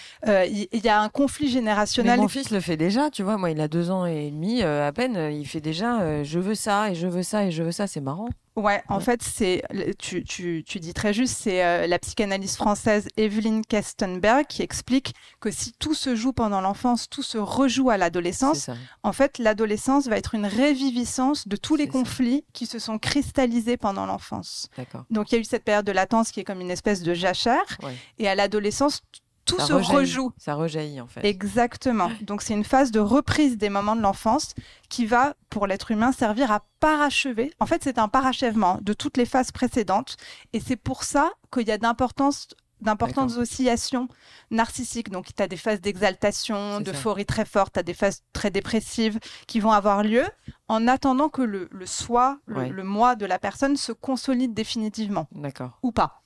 Il 0.46 0.84
y, 0.84 0.90
a 0.90 1.00
un 1.00 1.08
conflit 1.08 1.50
générationnel. 1.50 2.20
mon 2.20 2.28
fils 2.28 2.50
le 2.52 2.60
fait 2.60 2.76
déjà, 2.76 3.10
tu 3.12 3.24
vois, 3.24 3.38
moi 3.38 3.50
il 3.52 3.62
a 3.62 3.70
deux 3.70 3.92
ans 3.92 4.06
et 4.06 4.30
demi, 4.30 4.62
à 4.62 4.92
peine, 4.92 5.32
il 5.32 5.48
fait 5.48 5.62
déjà 5.62 6.22
je 6.24 6.40
veux 6.40 6.56
ça, 6.56 6.92
et 6.92 6.96
je 6.96 7.08
veux 7.08 7.24
ça, 7.24 7.46
et 7.46 7.52
je 7.52 7.64
veux 7.64 7.72
ça, 7.72 7.88
c'est 7.88 8.02
marrant. 8.02 8.28
Ouais, 8.58 8.84
en 8.90 8.98
Ouais. 8.98 9.04
fait, 9.04 9.24
c'est 9.24 9.64
tu, 9.98 10.26
tu, 10.26 10.64
tu 10.68 10.80
dis 10.82 10.94
très 10.94 11.14
juste, 11.14 11.38
c'est 11.38 11.64
euh, 11.64 11.88
la 11.88 11.98
psychanalyste 12.00 12.58
française 12.58 13.08
Evelyn 13.16 13.62
Kestenberg 13.68 14.46
qui 14.46 14.62
explique 14.62 15.14
que 15.40 15.52
si 15.52 15.72
tout 15.80 15.94
se 15.94 16.16
joue 16.18 16.34
pendant 16.34 16.60
l'enfance, 16.60 17.08
tout 17.10 17.24
se 17.24 17.38
rejoue 17.38 17.90
à 17.90 17.98
l'adolescence, 17.98 18.70
en 19.04 19.14
fait, 19.14 19.38
l'adolescence 19.38 20.08
va 20.08 20.18
être 20.18 20.36
une 20.36 20.46
réviviscence 20.46 21.48
de 21.48 21.56
tous 21.56 21.76
les 21.78 21.86
ça. 21.86 21.92
conflits 21.94 22.44
qui 22.52 22.66
se 22.66 22.78
sont 22.78 23.00
cristallisés 23.00 23.78
pendant 23.78 24.06
l'enfance. 24.06 24.68
Donc, 25.10 25.32
il 25.32 25.36
y 25.36 25.38
a 25.38 25.42
eu 25.42 25.46
cette 25.46 25.64
période 25.64 25.86
de 25.86 25.92
latence 25.94 26.32
qui 26.32 26.42
est 26.42 26.44
comme 26.44 26.60
une 26.62 26.72
espèce 26.72 27.02
de 27.04 27.14
jachère, 27.14 27.78
Ouais. 27.82 27.96
et 28.20 28.28
à 28.28 28.36
l'adolescence, 28.36 29.02
tout 29.46 29.58
Ça 29.58 29.66
se 29.68 29.74
rejaillit. 29.74 29.96
rejoue. 29.98 30.32
Ça 30.38 30.54
rejaillit, 30.56 31.02
en 31.02 31.08
fait. 31.08 31.26
Exactement. 31.26 32.10
Donc 32.22 32.42
c'est 32.42 32.54
une 32.54 32.64
phase 32.64 32.92
de 32.92 33.00
reprise 33.00 33.58
des 33.58 33.70
moments 33.70 33.96
de 33.96 34.02
l'enfance 34.02 34.54
qui 34.90 35.06
va, 35.06 35.34
pour 35.50 35.68
l'être 35.68 35.92
humain, 35.92 36.12
servir 36.12 36.52
à 36.52 36.62
parachever. 36.80 37.54
En 37.60 37.66
fait, 37.66 37.84
c'est 37.84 37.98
un 37.98 38.08
parachèvement 38.08 38.78
de 38.82 38.94
toutes 38.94 39.18
les 39.18 39.26
phases 39.26 39.52
précédentes. 39.52 40.18
Et 40.54 40.60
c'est 40.60 40.76
pour 40.76 41.04
ça 41.04 41.32
qu'il 41.52 41.68
y 41.68 41.72
a 41.72 41.78
d'importance 41.78 42.48
d'importantes 42.82 43.38
oscillations 43.38 44.08
narcissiques. 44.50 45.12
Donc, 45.12 45.28
tu 45.36 45.44
as 45.44 45.48
des 45.48 45.56
phases 45.56 45.82
d'exaltation, 45.82 46.82
d'euphorie 46.82 47.28
très 47.28 47.46
forte, 47.46 47.74
tu 47.74 47.80
as 47.80 47.84
des 47.84 47.94
phases 47.94 48.24
très 48.34 48.50
dépressives 48.50 49.20
qui 49.46 49.60
vont 49.60 49.72
avoir 49.72 50.02
lieu 50.02 50.24
en 50.68 50.88
attendant 50.88 51.30
que 51.30 51.44
le, 51.44 51.70
le 51.72 51.86
soi, 51.86 52.40
le, 52.48 52.56
Ouais. 52.58 52.70
le 52.70 52.84
moi 52.84 53.16
de 53.16 53.28
la 53.28 53.38
personne 53.38 53.78
se 53.78 53.92
consolide 53.92 54.56
définitivement 54.56 55.28
D'accord. 55.34 55.78
ou 55.84 55.92
pas. 55.92 56.21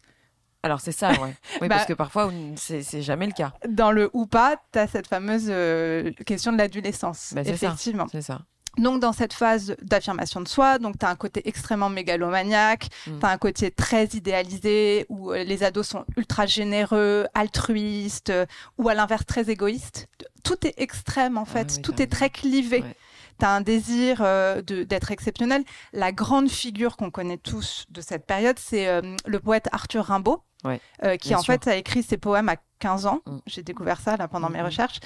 Alors 0.66 0.82
c'est 0.82 0.92
ça, 0.92 1.12
ouais. 1.22 1.34
Oui, 1.62 1.68
Bah- 1.68 1.76
parce 1.76 1.86
que 1.86 1.94
parfois, 1.94 2.32
c'est 2.58 3.02
jamais 3.02 3.28
le 3.28 3.32
cas. 3.34 3.54
Dans 3.70 3.92
le 3.92 4.10
ou 4.14 4.26
pas, 4.26 4.56
tu 4.74 4.80
as 4.80 4.88
cette 4.88 5.08
fameuse 5.08 5.46
euh, 5.50 6.12
question 6.26 6.52
de 6.52 6.58
l'adolescence. 6.58 7.32
Bah, 7.36 7.42
effectivement. 7.46 8.08
C'est 8.12 8.22
ça. 8.22 8.42
Donc, 8.78 9.00
dans 9.00 9.14
cette 9.14 9.32
phase 9.32 9.74
d'affirmation 9.82 10.42
de 10.42 10.50
soi, 10.50 10.80
donc 10.80 11.00
tu 11.00 11.06
as 11.06 11.10
un 11.10 11.16
côté 11.16 11.48
extrêmement 11.48 11.90
mégalomaniaque, 11.90 12.90
Mm. 13.08 13.20
tu 13.20 13.26
as 13.26 13.30
un 13.30 13.38
côté 13.38 13.72
très 13.72 14.06
idéalisé 14.08 15.06
où 15.08 15.32
euh, 15.32 15.44
les 15.46 15.64
ados 15.64 15.88
sont 15.88 16.04
ultra 16.18 16.46
généreux, 16.46 17.26
altruistes, 17.34 18.32
euh, 18.32 18.46
ou 18.78 18.90
à 18.90 18.94
l'inverse 18.94 19.26
très 19.26 19.50
égoïstes. 19.50 20.08
Tout 20.44 20.68
est 20.68 20.74
extrême 20.78 21.38
en 21.38 21.46
fait, 21.46 21.68
Ah 21.70 21.74
oui, 21.78 21.82
tout 21.84 22.02
est 22.02 22.08
très 22.12 22.30
clivé. 22.30 22.82
Ouais. 22.82 22.96
Tu 23.40 23.46
as 23.46 23.50
un 23.52 23.62
désir 23.62 24.22
euh, 24.22 24.62
d'être 24.62 25.12
exceptionnel. 25.12 25.64
La 25.94 26.12
grande 26.12 26.50
figure 26.50 26.96
qu'on 26.98 27.12
connaît 27.12 27.38
tous 27.38 27.86
de 27.90 28.00
cette 28.02 28.26
période, 28.26 28.58
c'est 28.60 28.88
euh, 28.88 29.02
le 29.26 29.40
poète 29.40 29.68
Arthur 29.74 30.06
Rimbaud, 30.06 30.42
Ouais, 30.64 30.80
euh, 31.04 31.18
qui 31.18 31.36
en 31.36 31.42
sûr. 31.42 31.54
fait 31.54 31.68
a 31.68 31.76
écrit 31.76 32.02
ses 32.02 32.18
poèmes 32.18 32.50
à 32.50 32.56
15 32.86 33.06
ans. 33.08 33.22
Mm. 33.26 33.38
J'ai 33.48 33.64
découvert 33.64 34.00
ça 34.00 34.16
là 34.16 34.28
pendant 34.28 34.50
mes 34.50 34.60
Mhm. 34.60 34.66
recherches. 34.66 35.00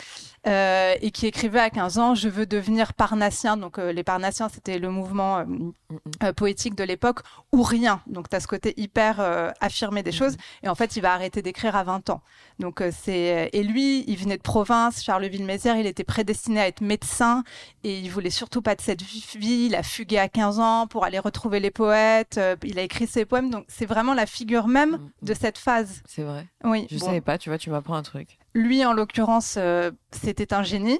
Euh, 0.48 0.95
et 1.01 1.12
qui 1.12 1.27
écrivait 1.27 1.59
à 1.59 1.69
15 1.69 1.98
ans 1.98 2.15
Je 2.15 2.29
veux 2.29 2.45
devenir 2.45 2.93
parnassien. 2.93 3.55
Donc, 3.57 3.77
euh, 3.77 3.91
les 3.93 4.03
parnassiens, 4.03 4.50
c'était 4.50 4.79
le 4.79 4.89
mouvement 4.89 5.45
euh, 6.24 6.33
poétique 6.33 6.75
de 6.75 6.83
l'époque, 6.83 7.19
ou 7.51 7.62
rien. 7.63 8.01
Donc, 8.07 8.29
tu 8.29 8.36
as 8.36 8.39
ce 8.41 8.48
côté 8.48 8.74
hyper 8.77 9.13
affirmé 9.62 10.03
des 10.03 10.12
Mhm. 10.12 10.17
choses. 10.17 10.36
Et 10.63 10.69
en 10.69 10.75
fait, 10.75 10.95
il 10.98 11.01
va 11.01 11.13
arrêter 11.13 11.41
d'écrire 11.41 11.75
à 11.75 11.83
20 11.83 12.09
ans. 12.09 12.21
Donc, 12.59 12.83
c'est 12.91 13.50
et 13.53 13.63
lui, 13.63 14.03
il 14.07 14.17
venait 14.17 14.38
de 14.38 14.41
province, 14.41 15.01
Charleville-Mézières, 15.03 15.77
il 15.77 15.86
était 15.88 16.03
prédestiné 16.03 16.59
à 16.62 16.67
être 16.67 16.81
médecin 16.81 17.43
et 17.83 17.98
il 18.00 18.09
voulait 18.12 18.29
surtout 18.29 18.62
pas 18.62 18.75
de 18.75 18.81
cette 18.81 19.01
vie. 19.01 19.67
Il 19.69 19.75
a 19.75 19.83
fugué 19.83 20.17
à 20.19 20.27
15 20.27 20.59
ans 20.59 20.88
pour 20.88 21.05
aller 21.05 21.19
retrouver 21.19 21.59
les 21.59 21.71
poètes. 21.71 22.39
il 22.63 22.77
a 22.79 22.81
écrit 22.81 23.07
ses 23.07 23.25
poèmes. 23.25 23.50
Donc, 23.50 23.65
c'est 23.67 23.86
vraiment 23.86 24.13
la 24.13 24.25
figure 24.25 24.67
même 24.67 25.09
de 25.21 25.33
cette 25.33 25.57
phase. 25.57 26.01
C'est 26.05 26.24
vrai. 26.24 26.45
Oui. 26.63 26.88
Je 26.91 26.98
bon. 27.00 27.05
savais 27.07 27.21
pas, 27.21 27.38
tu 27.38 27.50
vois, 27.50 27.57
tu 27.57 27.69
m'apprends 27.70 27.96
un 27.96 28.04
truc. 28.04 28.38
Lui, 28.54 28.84
en 28.86 28.94
l'occurrence, 28.94 29.56
euh, 29.58 29.92
c'était 30.12 30.54
un 30.54 30.64
génie. 30.64 31.00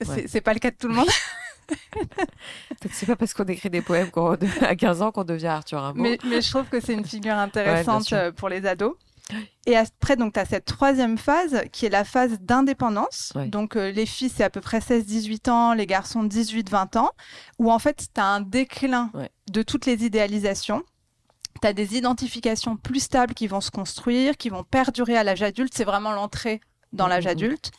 C'est 0.00 0.08
Ouais. 0.10 0.24
c'est 0.28 0.40
pas 0.40 0.52
le 0.54 0.58
cas 0.58 0.70
de 0.70 0.76
tout 0.76 0.88
le 0.88 0.94
monde. 0.94 1.08
C'est 2.92 3.06
pas 3.06 3.16
parce 3.16 3.34
qu'on 3.34 3.44
écrit 3.46 3.70
des 3.70 3.82
poèmes 3.82 4.10
qu'on- 4.10 4.36
à 4.60 4.76
15 4.76 5.02
ans 5.02 5.10
qu'on 5.10 5.24
devient 5.24 5.48
Arthur 5.48 5.80
Rimbaud. 5.80 6.00
mais, 6.02 6.18
mais 6.24 6.40
je 6.40 6.50
trouve 6.50 6.66
que 6.66 6.80
c'est 6.80 6.92
une 6.92 7.04
figure 7.04 7.34
intéressante 7.34 8.12
euh, 8.12 8.30
pour 8.30 8.48
les 8.48 8.66
ados. 8.66 8.94
Et 9.66 9.76
après, 9.76 10.14
donc, 10.14 10.34
tu 10.34 10.38
as 10.40 10.44
cette 10.44 10.66
troisième 10.66 11.18
phase 11.18 11.62
qui 11.72 11.84
est 11.86 11.88
la 11.88 12.04
phase 12.04 12.38
d'indépendance. 12.40 13.32
Ouais. 13.34 13.48
Donc, 13.48 13.74
euh, 13.74 13.90
les 13.90 14.06
filles, 14.06 14.28
c'est 14.32 14.44
à 14.44 14.50
peu 14.50 14.60
près 14.60 14.78
16-18 14.80 15.48
ans, 15.50 15.74
les 15.74 15.86
garçons 15.86 16.22
18-20 16.22 16.96
ans, 16.96 17.10
où 17.58 17.72
en 17.72 17.80
fait, 17.80 18.06
tu 18.14 18.20
as 18.20 18.24
un 18.26 18.40
déclin 18.40 19.10
Ouais. 19.14 19.28
de 19.50 19.62
toutes 19.62 19.86
les 19.86 20.04
idéalisations. 20.04 20.84
Tu 21.60 21.66
as 21.66 21.72
des 21.72 21.96
identifications 21.96 22.76
plus 22.76 23.00
stables 23.00 23.34
qui 23.34 23.46
vont 23.46 23.60
se 23.60 23.70
construire, 23.70 24.36
qui 24.36 24.48
vont 24.50 24.64
perdurer 24.64 25.16
à 25.16 25.24
l'âge 25.24 25.42
adulte. 25.42 25.72
C'est 25.74 25.84
vraiment 25.84 26.12
l'entrée 26.12 26.60
dans 26.92 27.06
l'âge 27.08 27.24
Mhm. 27.24 27.30
adulte, 27.30 27.70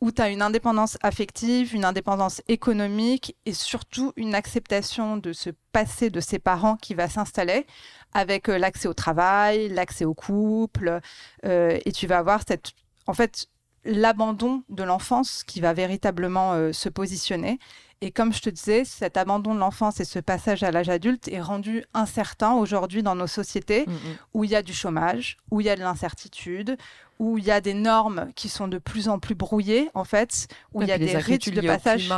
où 0.00 0.10
tu 0.12 0.20
as 0.20 0.28
une 0.28 0.42
indépendance 0.42 0.98
affective, 1.02 1.74
une 1.74 1.84
indépendance 1.84 2.42
économique 2.48 3.36
et 3.46 3.54
surtout 3.54 4.12
une 4.16 4.34
acceptation 4.34 5.16
de 5.16 5.32
ce 5.32 5.50
passé 5.72 6.10
de 6.10 6.20
ses 6.20 6.38
parents 6.38 6.76
qui 6.76 6.94
va 6.94 7.08
s'installer 7.08 7.66
avec 8.12 8.48
euh, 8.48 8.58
l'accès 8.58 8.86
au 8.88 8.94
travail, 8.94 9.68
l'accès 9.68 10.04
au 10.04 10.14
couple. 10.14 11.00
euh, 11.44 11.78
et 11.84 11.92
tu 11.92 12.06
vas 12.06 12.18
avoir 12.18 12.40
cette, 12.46 12.72
en 13.06 13.14
fait, 13.14 13.46
l'abandon 13.84 14.62
de 14.68 14.82
l'enfance 14.82 15.42
qui 15.44 15.60
va 15.60 15.72
véritablement 15.72 16.52
euh, 16.54 16.72
se 16.72 16.88
positionner. 16.88 17.58
Et 18.00 18.10
comme 18.10 18.32
je 18.32 18.40
te 18.42 18.50
disais, 18.50 18.84
cet 18.84 19.16
abandon 19.16 19.54
de 19.54 19.60
l'enfance 19.60 20.00
et 20.00 20.04
ce 20.04 20.18
passage 20.18 20.62
à 20.62 20.70
l'âge 20.70 20.88
adulte 20.88 21.28
est 21.28 21.40
rendu 21.40 21.84
incertain 21.94 22.52
aujourd'hui 22.54 23.02
dans 23.02 23.14
nos 23.14 23.26
sociétés 23.26 23.84
Mm, 23.86 23.92
mm. 23.92 23.96
où 24.34 24.44
il 24.44 24.50
y 24.50 24.56
a 24.56 24.62
du 24.62 24.72
chômage, 24.74 25.36
où 25.50 25.60
il 25.60 25.66
y 25.66 25.70
a 25.70 25.76
de 25.76 25.80
l'incertitude, 25.80 26.76
où 27.18 27.38
il 27.38 27.44
y 27.44 27.50
a 27.50 27.60
des 27.60 27.74
normes 27.74 28.30
qui 28.34 28.48
sont 28.48 28.68
de 28.68 28.78
plus 28.78 29.08
en 29.08 29.18
plus 29.18 29.34
brouillées, 29.34 29.90
en 29.94 30.04
fait, 30.04 30.48
où 30.74 30.82
il 30.82 30.88
y 30.88 30.92
a 30.92 30.98
des 30.98 31.16
rites 31.16 31.48
de 31.54 31.60
passage. 31.60 32.12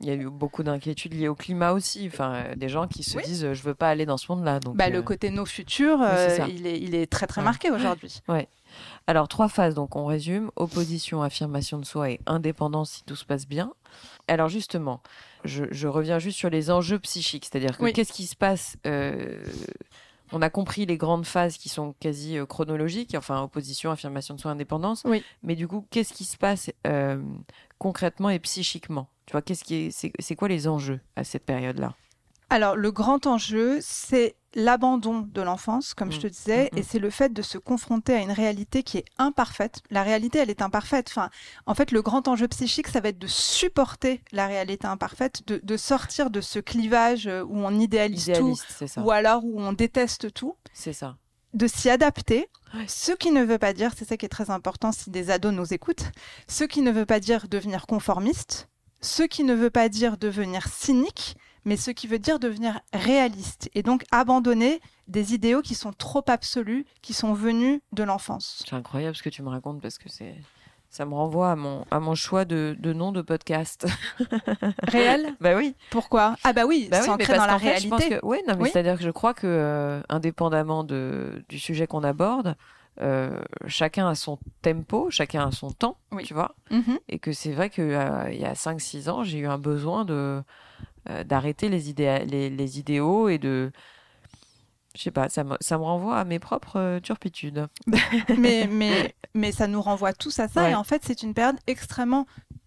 Il 0.00 0.08
y 0.08 0.10
a 0.10 0.14
eu 0.14 0.28
beaucoup 0.28 0.64
d'inquiétudes 0.64 1.14
liées 1.14 1.28
au 1.28 1.36
climat 1.36 1.70
aussi. 1.72 2.08
Enfin, 2.12 2.34
euh, 2.34 2.54
des 2.56 2.68
gens 2.68 2.88
qui 2.88 3.04
se 3.04 3.16
Oui. 3.18 3.22
disent 3.24 3.44
euh, 3.44 3.54
je 3.54 3.62
veux 3.62 3.74
pas 3.74 3.88
aller 3.88 4.04
dans 4.04 4.16
ce 4.16 4.32
monde-là. 4.32 4.58
Donc, 4.58 4.76
Bah, 4.76 4.86
euh, 4.86 4.90
Le 4.90 5.00
côté 5.02 5.30
nos 5.30 5.46
futurs, 5.46 6.00
euh, 6.02 6.38
il, 6.48 6.66
est, 6.66 6.80
il 6.80 6.96
est 6.96 7.06
très 7.06 7.28
très 7.28 7.40
Ouais. 7.40 7.44
marqué 7.44 7.70
aujourd'hui. 7.70 8.20
Alors, 9.06 9.28
trois 9.28 9.48
phases, 9.48 9.74
donc 9.74 9.96
on 9.96 10.06
résume. 10.06 10.50
Opposition, 10.56 11.22
affirmation 11.22 11.78
de 11.78 11.84
soi 11.84 12.10
et 12.10 12.20
indépendance 12.26 12.90
si 12.90 13.04
tout 13.04 13.16
se 13.16 13.24
passe 13.24 13.46
bien. 13.46 13.72
Alors 14.28 14.48
justement, 14.48 15.02
je, 15.44 15.64
je 15.70 15.88
reviens 15.88 16.18
juste 16.18 16.38
sur 16.38 16.50
les 16.50 16.70
enjeux 16.70 16.98
psychiques, 16.98 17.44
c'est-à-dire 17.44 17.76
que 17.76 17.82
Oui. 17.84 17.92
qu'est-ce 17.92 18.12
qui 18.12 18.26
se 18.26 18.36
passe 18.36 18.76
euh, 18.86 19.44
On 20.32 20.40
a 20.40 20.48
compris 20.48 20.86
les 20.86 20.96
grandes 20.96 21.26
phases 21.26 21.58
qui 21.58 21.68
sont 21.68 21.94
quasi 22.00 22.38
euh, 22.38 22.46
chronologiques, 22.46 23.14
enfin 23.16 23.42
opposition, 23.42 23.90
affirmation 23.90 24.34
de 24.34 24.40
soi, 24.40 24.50
indépendance. 24.52 25.02
Oui. 25.04 25.22
Mais 25.42 25.56
du 25.56 25.68
coup, 25.68 25.86
qu'est-ce 25.90 26.14
qui 26.14 26.24
se 26.24 26.36
passe 26.38 26.70
euh, 26.86 27.20
concrètement 27.78 28.30
et 28.30 28.38
psychiquement? 28.38 29.08
Tu 29.26 29.32
vois, 29.32 29.42
qu'est-ce 29.42 29.64
qui 29.64 29.74
est, 29.74 29.90
c'est, 29.90 30.12
c'est 30.18 30.36
quoi 30.36 30.48
les 30.48 30.68
enjeux 30.68 31.00
à 31.16 31.24
cette 31.24 31.44
période-là? 31.44 31.94
Alors, 32.52 32.76
le 32.76 32.92
grand 32.92 33.26
enjeu, 33.26 33.78
c'est 33.80 34.36
l'abandon 34.54 35.20
de 35.20 35.40
l'enfance, 35.40 35.94
comme 35.94 36.12
je 36.12 36.20
te 36.20 36.26
Mm. 36.26 36.30
disais, 36.30 36.64
Mm, 36.72 36.76
mm. 36.76 36.78
et 36.78 36.82
c'est 36.82 36.98
le 36.98 37.08
fait 37.08 37.32
de 37.32 37.40
se 37.40 37.56
confronter 37.56 38.14
à 38.14 38.18
une 38.18 38.30
réalité 38.30 38.82
qui 38.82 38.98
est 38.98 39.04
imparfaite. 39.16 39.80
La 39.90 40.02
réalité, 40.02 40.38
elle 40.38 40.50
est 40.50 40.60
imparfaite. 40.60 41.06
Enfin, 41.10 41.30
en 41.64 41.74
fait, 41.74 41.90
le 41.90 42.02
grand 42.02 42.28
enjeu 42.28 42.48
psychique, 42.48 42.88
ça 42.88 43.00
va 43.00 43.08
être 43.08 43.18
de 43.18 43.26
supporter 43.26 44.20
la 44.32 44.46
réalité 44.46 44.86
imparfaite, 44.86 45.46
de, 45.46 45.60
de 45.62 45.76
sortir 45.78 46.28
de 46.30 46.42
ce 46.42 46.58
clivage 46.58 47.26
euh, 47.26 47.42
où 47.42 47.56
on 47.56 47.78
idéalise 47.80 48.28
Idéaliste, 48.28 48.66
c'est 48.68 48.86
ça. 48.86 49.00
tout, 49.00 49.06
ou 49.06 49.10
alors 49.10 49.42
où 49.44 49.58
on 49.60 49.72
déteste 49.72 50.34
tout, 50.34 50.54
C'est 50.74 50.92
ça. 50.92 51.16
de 51.54 51.66
s'y 51.66 51.88
adapter. 51.88 52.48
Ouais. 52.74 52.84
Ce 52.88 53.12
qui 53.12 53.30
ne 53.30 53.42
veut 53.44 53.58
pas 53.58 53.72
dire, 53.72 53.92
c'est 53.96 54.04
ça 54.06 54.18
qui 54.18 54.26
est 54.26 54.28
très 54.30 54.50
important 54.50 54.92
si 54.92 55.08
des 55.10 55.30
ados 55.30 55.52
nous 55.54 55.72
écoutent, 55.72 56.12
ce 56.48 56.64
qui 56.64 56.82
ne 56.82 56.90
veut 56.90 57.06
pas 57.06 57.20
dire 57.20 57.48
devenir 57.48 57.86
conformiste, 57.86 58.68
ce 59.00 59.22
qui 59.22 59.44
ne 59.44 59.54
veut 59.54 59.70
pas 59.70 59.88
dire 59.88 60.18
devenir 60.18 60.68
cynique, 60.68 61.36
mais 61.64 61.76
ce 61.76 61.90
qui 61.90 62.06
veut 62.06 62.18
dire 62.18 62.38
devenir 62.38 62.80
réaliste 62.92 63.70
et 63.74 63.82
donc 63.82 64.04
abandonner 64.10 64.80
des 65.08 65.34
idéaux 65.34 65.62
qui 65.62 65.74
sont 65.74 65.92
trop 65.92 66.24
absolus, 66.28 66.84
qui 67.02 67.12
sont 67.12 67.32
venus 67.34 67.80
de 67.92 68.02
l'enfance. 68.02 68.62
C'est 68.66 68.74
incroyable 68.76 69.16
ce 69.16 69.22
que 69.22 69.28
tu 69.30 69.42
me 69.42 69.48
racontes 69.48 69.80
parce 69.80 69.98
que 69.98 70.08
c'est. 70.08 70.34
Ça 70.90 71.06
me 71.06 71.14
renvoie 71.14 71.52
à 71.52 71.56
mon, 71.56 71.86
à 71.90 72.00
mon 72.00 72.14
choix 72.14 72.44
de, 72.44 72.76
de 72.78 72.92
nom 72.92 73.12
de 73.12 73.22
podcast. 73.22 73.86
Réel? 74.88 75.34
Bah 75.40 75.56
oui. 75.56 75.74
Pourquoi? 75.90 76.36
Ah 76.44 76.52
bah 76.52 76.66
oui, 76.66 76.88
Bah 76.90 76.98
oui, 77.00 77.06
mais 77.18 77.24
s'ancrer 77.24 77.26
parce 77.34 77.38
dans 77.38 77.46
la 77.46 77.58
je 77.78 77.88
pense 77.88 77.98
réalité. 78.00 78.20
que, 78.20 78.26
ouais, 78.26 78.42
non, 78.46 78.56
mais 78.56 78.64
Oui. 78.64 78.70
c'est-à-dire 78.70 78.98
que 78.98 79.02
je 79.04 79.10
crois 79.10 79.34
que, 79.34 79.46
euh, 79.46 80.02
indépendamment 80.08 80.84
de, 80.84 81.42
du 81.48 81.58
sujet 81.58 81.86
qu'on 81.86 82.04
aborde, 82.04 82.56
euh, 83.00 83.40
chacun 83.66 84.06
a 84.08 84.14
son 84.14 84.38
tempo, 84.60 85.08
chacun 85.10 85.48
a 85.48 85.50
son 85.50 85.70
temps, 85.70 85.96
Oui. 86.12 86.24
tu 86.24 86.34
vois, 86.34 86.54
Mhm. 86.70 86.98
et 87.08 87.18
que 87.18 87.32
c'est 87.32 87.52
vrai 87.52 87.70
qu'il 87.70 87.88
y 87.90 87.94
a 88.44 88.54
5-6 88.54 89.08
ans, 89.08 89.24
j'ai 89.24 89.38
eu 89.38 89.46
un 89.46 89.58
besoin 89.58 90.04
de 90.04 90.42
euh, 91.08 91.24
d'arrêter 91.24 91.68
les, 91.68 91.90
idéa- 91.90 92.24
les, 92.24 92.50
les 92.50 92.78
idéaux 92.78 93.28
et 93.28 93.38
de. 93.38 93.72
Je 94.94 95.00
sais 95.02 95.10
pas, 95.10 95.28
ça 95.30 95.42
me, 95.42 95.56
ça 95.60 95.78
me 95.78 95.84
renvoie 95.84 96.18
à 96.18 96.24
mes 96.24 96.38
propres 96.38 96.78
euh, 96.78 97.00
turpitudes. 97.00 97.66
mais, 98.38 98.66
mais, 98.70 99.14
mais 99.34 99.50
ça 99.50 99.66
nous 99.66 99.80
renvoie 99.80 100.12
tous 100.12 100.38
à 100.38 100.48
ça. 100.48 100.64
Ouais. 100.64 100.72
Et 100.72 100.74
en 100.74 100.84
fait, 100.84 101.02
c'est 101.04 101.22
une 101.22 101.32
période 101.32 101.56
extrêmement 101.66 102.26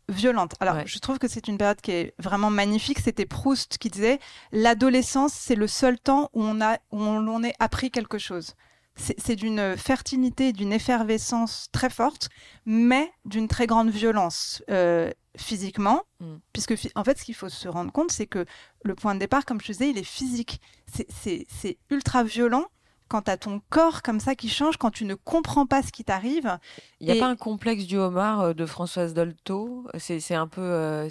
violente. 0.09 0.53
Alors, 0.59 0.75
Ouais. 0.75 0.83
je 0.87 0.97
trouve 0.99 1.19
que 1.19 1.27
c'est 1.27 1.47
une 1.47 1.57
période 1.59 1.81
qui 1.81 1.91
est 1.91 2.13
vraiment 2.17 2.49
magnifique. 2.49 2.99
C'était 2.99 3.25
Proust 3.27 3.77
qui 3.77 3.89
disait 3.89 4.19
l'adolescence, 4.51 5.33
c'est 5.33 5.55
le 5.55 5.67
seul 5.67 5.99
temps 5.99 6.29
où 6.33 6.43
on 6.43 6.61
a 6.61 6.77
où 6.91 6.99
on, 6.99 7.27
on 7.27 7.43
est 7.43 7.53
appris 7.59 7.91
quelque 7.91 8.17
chose. 8.17 8.55
C'est 8.95 9.19
c'est 9.19 9.35
d'une 9.35 9.75
fertilité, 9.77 10.51
d'une 10.53 10.71
effervescence 10.73 11.67
très 11.71 11.89
forte, 11.91 12.29
mais 12.65 13.11
d'une 13.25 13.47
très 13.47 13.67
grande 13.67 13.89
violence 13.89 14.63
euh, 14.71 15.11
physiquement. 15.37 16.01
Mm. 16.19 16.35
Puisque, 16.53 16.73
en 16.95 17.03
fait, 17.03 17.17
ce 17.19 17.23
qu'il 17.25 17.35
faut 17.35 17.49
se 17.49 17.67
rendre 17.67 17.91
compte, 17.91 18.11
c'est 18.11 18.27
que 18.27 18.45
le 18.83 18.95
point 18.95 19.13
de 19.15 19.19
départ, 19.19 19.45
comme 19.45 19.59
je 19.61 19.67
disais, 19.67 19.89
il 19.89 19.97
est 19.97 20.03
physique. 20.03 20.61
C'est- 21.09 21.77
ultra 21.89 22.23
violent 22.23 22.65
quand 23.07 23.23
tu 23.23 23.31
as 23.31 23.37
ton 23.37 23.61
corps 23.69 24.01
comme 24.01 24.19
ça 24.19 24.33
qui 24.33 24.49
change, 24.49 24.77
quand 24.77 24.89
tu 24.89 25.05
ne 25.05 25.13
comprends 25.13 25.67
pas 25.67 25.83
ce 25.83 25.91
qui 25.91 26.03
t'arrive. 26.03 26.57
Il 26.99 27.05
n'y 27.05 27.11
a 27.11 27.15
Et- 27.15 27.19
pas 27.19 27.27
un 27.27 27.35
complexe 27.35 27.85
du 27.85 27.97
homard 27.97 28.41
euh, 28.41 28.53
de 28.53 28.65
Françoise 28.65 29.13
Dolto? 29.13 29.85
C'est 29.99 30.33
un 30.33 30.47
peu. 30.47 30.61
euh, 30.61 31.09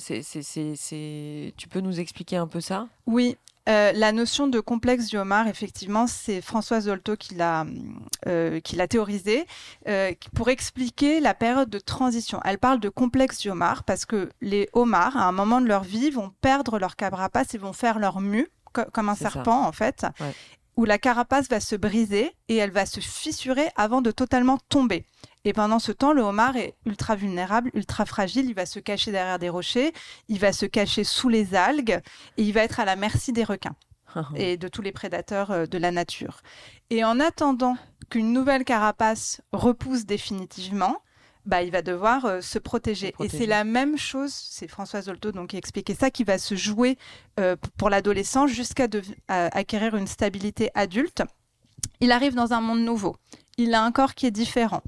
Tu 1.57 1.69
peux 1.69 1.81
nous 1.81 2.01
expliquer 2.01 2.37
un 2.37 2.47
peu 2.49 2.61
ça? 2.61 2.89
Oui, 3.07 3.37
euh, 3.69 3.93
la 3.93 4.13
notion 4.13 4.47
de 4.47 4.61
complexe 4.61 5.07
du 5.07 5.17
homard, 5.17 5.49
effectivement, 5.49 6.07
c'est 6.07 6.41
Françoise 6.43 6.85
Dolto 6.87 7.17
qui 7.17 7.35
l'a 7.35 7.65
euh, 8.27 8.61
théorisé 8.89 9.47
euh, 9.89 10.13
pour 10.35 10.49
expliquer 10.51 11.21
la 11.21 11.35
période 11.35 11.71
de 11.71 11.79
transition. 11.79 12.41
Elle 12.45 12.59
parle 12.59 12.81
de 12.81 12.89
complexe 12.89 13.39
du 13.39 13.51
homard 13.51 13.85
parce 13.85 14.05
que 14.05 14.31
les 14.41 14.69
homards, 14.73 15.17
à 15.17 15.25
un 15.25 15.33
moment 15.33 15.61
de 15.61 15.67
leur 15.67 15.83
vie, 15.85 16.11
vont 16.11 16.31
perdre 16.41 16.79
leur 16.79 16.97
carapace 16.97 17.55
et 17.55 17.59
vont 17.59 17.73
faire 17.73 17.99
leur 17.99 18.21
mue, 18.21 18.49
co- 18.73 18.83
comme 18.93 19.09
un 19.09 19.15
ça. 19.15 19.31
serpent 19.31 19.63
en 19.67 19.73
fait, 19.73 20.05
Ouais. 20.21 20.35
Où 20.77 20.85
la 20.85 20.99
carapace 20.99 21.49
va 21.49 21.61
se 21.61 21.77
briser 21.77 22.35
et 22.49 22.57
elle 22.57 22.71
va 22.71 22.87
se 22.87 23.01
fissurer 23.01 23.69
avant 23.77 24.03
de 24.03 24.11
totalement 24.11 24.59
tomber. 24.69 25.05
Et 25.45 25.53
pendant 25.53 25.79
ce 25.79 25.93
temps, 25.93 26.13
le 26.13 26.23
homard 26.23 26.57
est 26.57 26.75
ultra 26.87 27.17
vulnérable, 27.17 27.71
ultra 27.75 28.07
fragile. 28.07 28.47
Il 28.47 28.55
va 28.55 28.67
se 28.67 28.79
cacher 28.79 29.13
derrière 29.13 29.39
des 29.39 29.51
rochers, 29.51 29.93
il 30.29 30.39
va 30.39 30.53
se 30.53 30.67
cacher 30.67 31.05
sous 31.05 31.29
les 31.29 31.55
algues 31.55 32.01
et 32.37 32.43
il 32.43 32.53
va 32.53 32.63
être 32.63 32.81
à 32.81 32.85
la 32.85 32.97
merci 32.97 33.33
des 33.33 33.45
requins 33.45 33.77
et 34.37 34.57
de 34.57 34.69
tous 34.69 34.83
les 34.83 34.93
prédateurs 34.93 35.51
euh, 35.51 35.67
de 35.67 35.79
la 35.79 35.91
nature. 35.91 36.41
Et 36.91 37.05
en 37.05 37.21
attendant 37.21 37.77
qu'une 38.11 38.33
nouvelle 38.33 38.65
carapace 38.65 39.41
repousse 39.53 40.07
définitivement, 40.07 40.97
bah, 41.47 41.63
il 41.63 41.71
va 41.71 41.83
devoir 41.83 42.25
euh, 42.25 42.41
se, 42.41 42.59
protéger. 42.59 43.15
Et 43.21 43.29
c'est 43.29 43.47
la 43.47 43.65
même 43.65 43.99
chose, 43.99 44.33
c'est 44.33 44.69
Françoise 44.69 45.07
Dolto 45.07 45.33
donc, 45.33 45.51
qui 45.51 45.57
expliquait 45.57 45.95
ça, 45.95 46.11
qui 46.11 46.25
va 46.25 46.39
se 46.39 46.55
jouer 46.55 46.99
euh, 47.39 47.57
pour 47.77 47.91
l'adolescent 47.91 48.47
jusqu'à 48.47 48.89
acquérir 49.29 49.97
une 49.97 50.07
stabilité 50.07 50.71
adulte. 50.75 51.23
Il 52.01 52.13
arrive 52.13 52.35
dans 52.35 52.53
un 52.53 52.61
monde 52.61 52.81
nouveau. 52.81 53.17
Il 53.57 53.75
a 53.75 53.83
un 53.83 53.93
corps 53.93 54.15
qui 54.15 54.27
est 54.27 54.31
différent, 54.31 54.83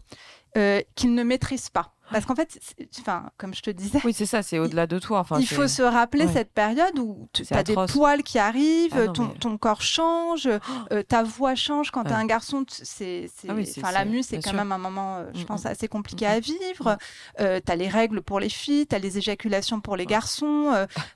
euh, 0.56 0.80
qu'il 0.94 1.14
ne 1.14 1.22
maîtrise 1.22 1.68
pas. 1.70 1.92
Parce 2.10 2.24
qu'en 2.24 2.34
fait, 2.34 2.58
enfin, 3.00 3.30
comme 3.36 3.54
je 3.54 3.62
te 3.62 3.70
disais. 3.70 4.00
Oui, 4.04 4.12
c'est 4.12 4.26
ça, 4.26 4.42
c'est 4.42 4.58
au-delà 4.58 4.86
de 4.86 4.98
toi. 4.98 5.20
Enfin, 5.20 5.38
il 5.40 5.46
faut 5.46 5.66
se 5.66 5.82
rappeler 5.82 6.28
cette 6.28 6.52
période 6.52 6.98
où 6.98 7.28
tu 7.32 7.42
as 7.50 7.62
des 7.62 7.74
poils 7.74 8.22
qui 8.22 8.38
arrivent, 8.38 8.96
ah 8.96 9.08
ton, 9.08 9.28
ton, 9.28 9.58
corps 9.58 9.82
change, 9.82 10.48
euh, 10.92 11.02
ta 11.02 11.22
voix 11.22 11.54
change. 11.54 11.90
Quand 11.90 12.04
tu 12.04 12.10
es 12.10 12.14
un 12.14 12.26
garçon, 12.26 12.64
c'est, 12.68 13.28
ah 13.48 13.52
enfin, 13.58 13.92
la 13.92 14.04
mue, 14.04 14.22
c'est 14.22 14.40
quand 14.40 14.52
même 14.52 14.72
un 14.72 14.78
moment, 14.78 15.16
euh, 15.16 15.24
je 15.34 15.44
pense, 15.44 15.64
mm, 15.64 15.68
mm. 15.68 15.72
assez 15.72 15.88
compliqué 15.88 16.26
à 16.26 16.40
vivre. 16.40 16.96
Euh, 17.40 17.60
tu 17.64 17.72
as 17.72 17.76
les 17.76 17.88
règles 17.88 18.22
pour 18.22 18.40
les 18.40 18.48
filles, 18.48 18.86
tu 18.86 18.94
as 18.94 18.98
les 18.98 19.18
éjaculations 19.18 19.80
pour 19.80 19.96
les 19.96 20.06
garçons, 20.06 20.72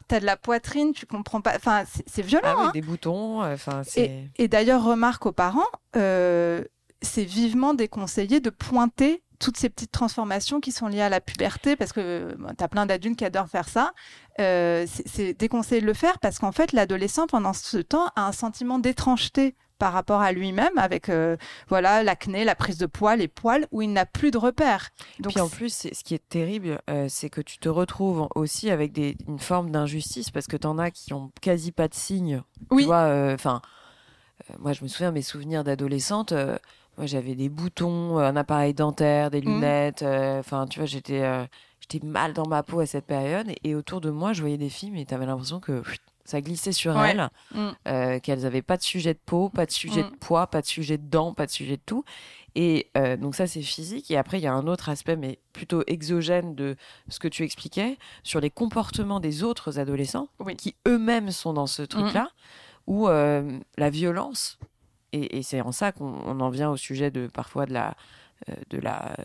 tu 0.09 0.15
as 0.15 0.21
de 0.21 0.27
la 0.27 0.37
poitrine, 0.37 0.93
tu 0.93 1.07
comprends 1.07 1.41
pas. 1.41 1.55
Enfin, 1.55 1.85
c'est 2.07 2.23
violent. 2.23 2.55
Ah, 2.57 2.65
hein. 2.67 2.71
des 2.75 2.83
boutons. 2.83 3.43
Enfin, 3.43 3.83
et, 3.97 4.29
et 4.37 4.49
d'ailleurs, 4.49 4.83
remarque 4.83 5.25
aux 5.27 5.33
parents, 5.33 5.69
c'est 5.95 7.25
vivement 7.25 7.75
déconseillé 7.75 8.41
de 8.41 8.51
pointer 8.51 9.23
toutes 9.41 9.57
ces 9.57 9.71
petites 9.71 9.91
transformations 9.91 10.61
qui 10.61 10.71
sont 10.71 10.87
liées 10.87 11.01
à 11.01 11.09
la 11.09 11.21
puberté, 11.21 11.75
parce 11.75 11.93
que 11.93 12.37
tu 12.57 12.65
as 12.65 12.69
plein 12.69 12.87
d'adultes 12.87 13.19
qui 13.19 13.25
adorent 13.25 13.49
faire 13.49 13.69
ça, 13.69 13.93
euh, 14.39 14.87
c'est 15.07 15.35
déconseillé 15.35 15.81
de 15.81 15.87
le 15.87 15.95
faire 15.95 16.19
parce 16.21 16.39
qu'en 16.39 16.53
fait, 16.53 16.73
l'adolescent, 16.73 17.27
pendant 17.27 17.55
ce 17.55 17.79
temps, 17.79 18.11
a 18.17 18.27
un 18.27 18.33
sentiment 18.33 18.79
d'étrangeté 18.79 19.57
par 19.79 19.95
rapport 19.95 20.21
à 20.21 20.33
lui-même 20.33 20.77
avec 20.77 21.09
euh, 21.09 21.39
voilà 21.69 22.03
l'acné, 22.03 22.45
la 22.45 22.55
prise 22.55 22.77
de 22.77 22.85
poids, 22.85 23.17
les 23.17 23.29
poils 23.29 23.67
où 23.73 23.81
il 23.81 23.91
n'a 23.95 24.05
plus 24.05 24.31
de 24.31 24.37
repères. 24.37 24.91
Donc 25.21 25.33
Puis 25.33 25.41
en 25.41 25.49
plus, 25.49 25.89
ce 25.91 26.05
qui 26.05 26.15
est 26.15 26.29
terrible, 26.29 26.83
euh, 26.91 27.07
c'est 27.09 27.31
que 27.31 27.41
tu 27.41 27.59
te 27.59 27.69
retrouves 27.71 28.29
aussi 28.35 28.71
avec 28.71 28.93
des, 28.93 29.17
une 29.27 29.39
forme 29.39 29.71
d'injustice 29.71 30.31
parce 30.31 30.47
que 30.47 30.59
tu 30.59 30.67
en 30.67 30.79
as 30.79 30.91
qui 30.91 31.15
ont 31.15 31.33
quasi 31.41 31.73
pas 31.73 31.89
de 31.89 31.95
signes. 31.95 32.43
Oui. 32.71 32.83
Tu 32.83 32.89
vois, 32.89 33.33
enfin, 33.33 33.63
moi 34.59 34.75
je 34.75 34.83
me 34.83 34.89
souviens 34.89 35.13
mes 35.13 35.23
souvenirs 35.23 35.65
d'adolescente 35.65 36.35
moi, 37.01 37.07
j'avais 37.07 37.35
des 37.35 37.49
boutons, 37.49 38.19
euh, 38.19 38.25
un 38.25 38.37
appareil 38.37 38.75
dentaire, 38.75 39.31
des 39.31 39.41
mmh. 39.41 39.45
lunettes. 39.45 40.03
Euh, 40.03 40.41
enfin, 40.41 40.67
tu 40.67 40.81
vois, 40.81 40.87
j'étais 40.87 41.23
euh, 41.23 41.47
j'étais 41.81 42.07
mal 42.07 42.35
dans 42.35 42.47
ma 42.47 42.63
peau 42.63 42.81
à 42.81 42.85
cette 42.85 43.07
période. 43.07 43.47
Et, 43.65 43.75
autour 43.75 44.03
de 44.03 44.11
moi, 44.11 44.35
je 44.35 44.43
voyais 44.43 44.59
des 44.59 44.69
filles, 44.69 44.91
mais 44.91 45.07
tu 45.07 45.15
avais 45.15 45.25
l'impression 45.25 45.61
que 45.61 45.83
ça 46.27 46.43
glissait 46.43 46.73
sur 46.73 47.03
elles, 47.03 47.31
mmh. 47.55 48.21
qu'elles 48.21 48.43
n'avaient 48.43 48.61
pas 48.61 48.77
de 48.77 48.83
sujet 48.83 49.15
de 49.15 49.19
peau, 49.25 49.49
pas 49.49 49.65
de 49.65 49.71
sujet 49.71 50.03
de 50.03 50.09
mmh. 50.09 50.17
poids, 50.21 50.47
pas 50.47 50.61
de 50.61 50.67
sujet 50.67 50.99
de 50.99 51.09
dents, 51.09 51.33
pas 51.33 51.47
de 51.47 51.51
sujet 51.51 51.79
de 51.79 51.83
tout. 51.87 52.05
Et 52.55 52.91
donc 53.19 53.35
ça, 53.35 53.47
c'est 53.47 53.63
physique. 53.63 54.11
Et 54.11 54.19
après, 54.19 54.39
il 54.39 54.43
y 54.43 54.47
a 54.47 54.53
un 54.53 54.67
autre 54.67 54.91
aspect, 54.91 55.17
mais 55.17 55.39
plutôt 55.55 55.83
exogène 55.87 56.55
de 56.55 56.77
ce 57.09 57.19
que 57.19 57.29
tu 57.29 57.45
expliquais, 57.45 57.97
sur 58.23 58.41
les 58.41 58.51
comportements 58.51 59.19
des 59.21 59.43
autres 59.43 59.79
adolescents, 59.79 60.29
qui 60.59 60.77
eux-mêmes 60.87 61.31
sont 61.31 61.55
dans 61.55 61.67
ce 61.67 61.83
truc-là, 61.83 62.31
où 62.87 63.09
la 63.09 63.91
violence 63.91 64.59
et, 65.13 65.43
c'est 65.43 65.61
en 65.61 65.73
ça 65.73 65.93
qu'on 65.93 66.41
en 66.41 66.51
vient 66.51 66.71
au 66.71 66.77
sujet 66.77 67.11
de 67.11 67.27
parfois 67.27 67.67
de 67.67 67.73
la 67.73 67.95
euh, 68.49 68.55
de 68.71 68.79
la 68.79 69.17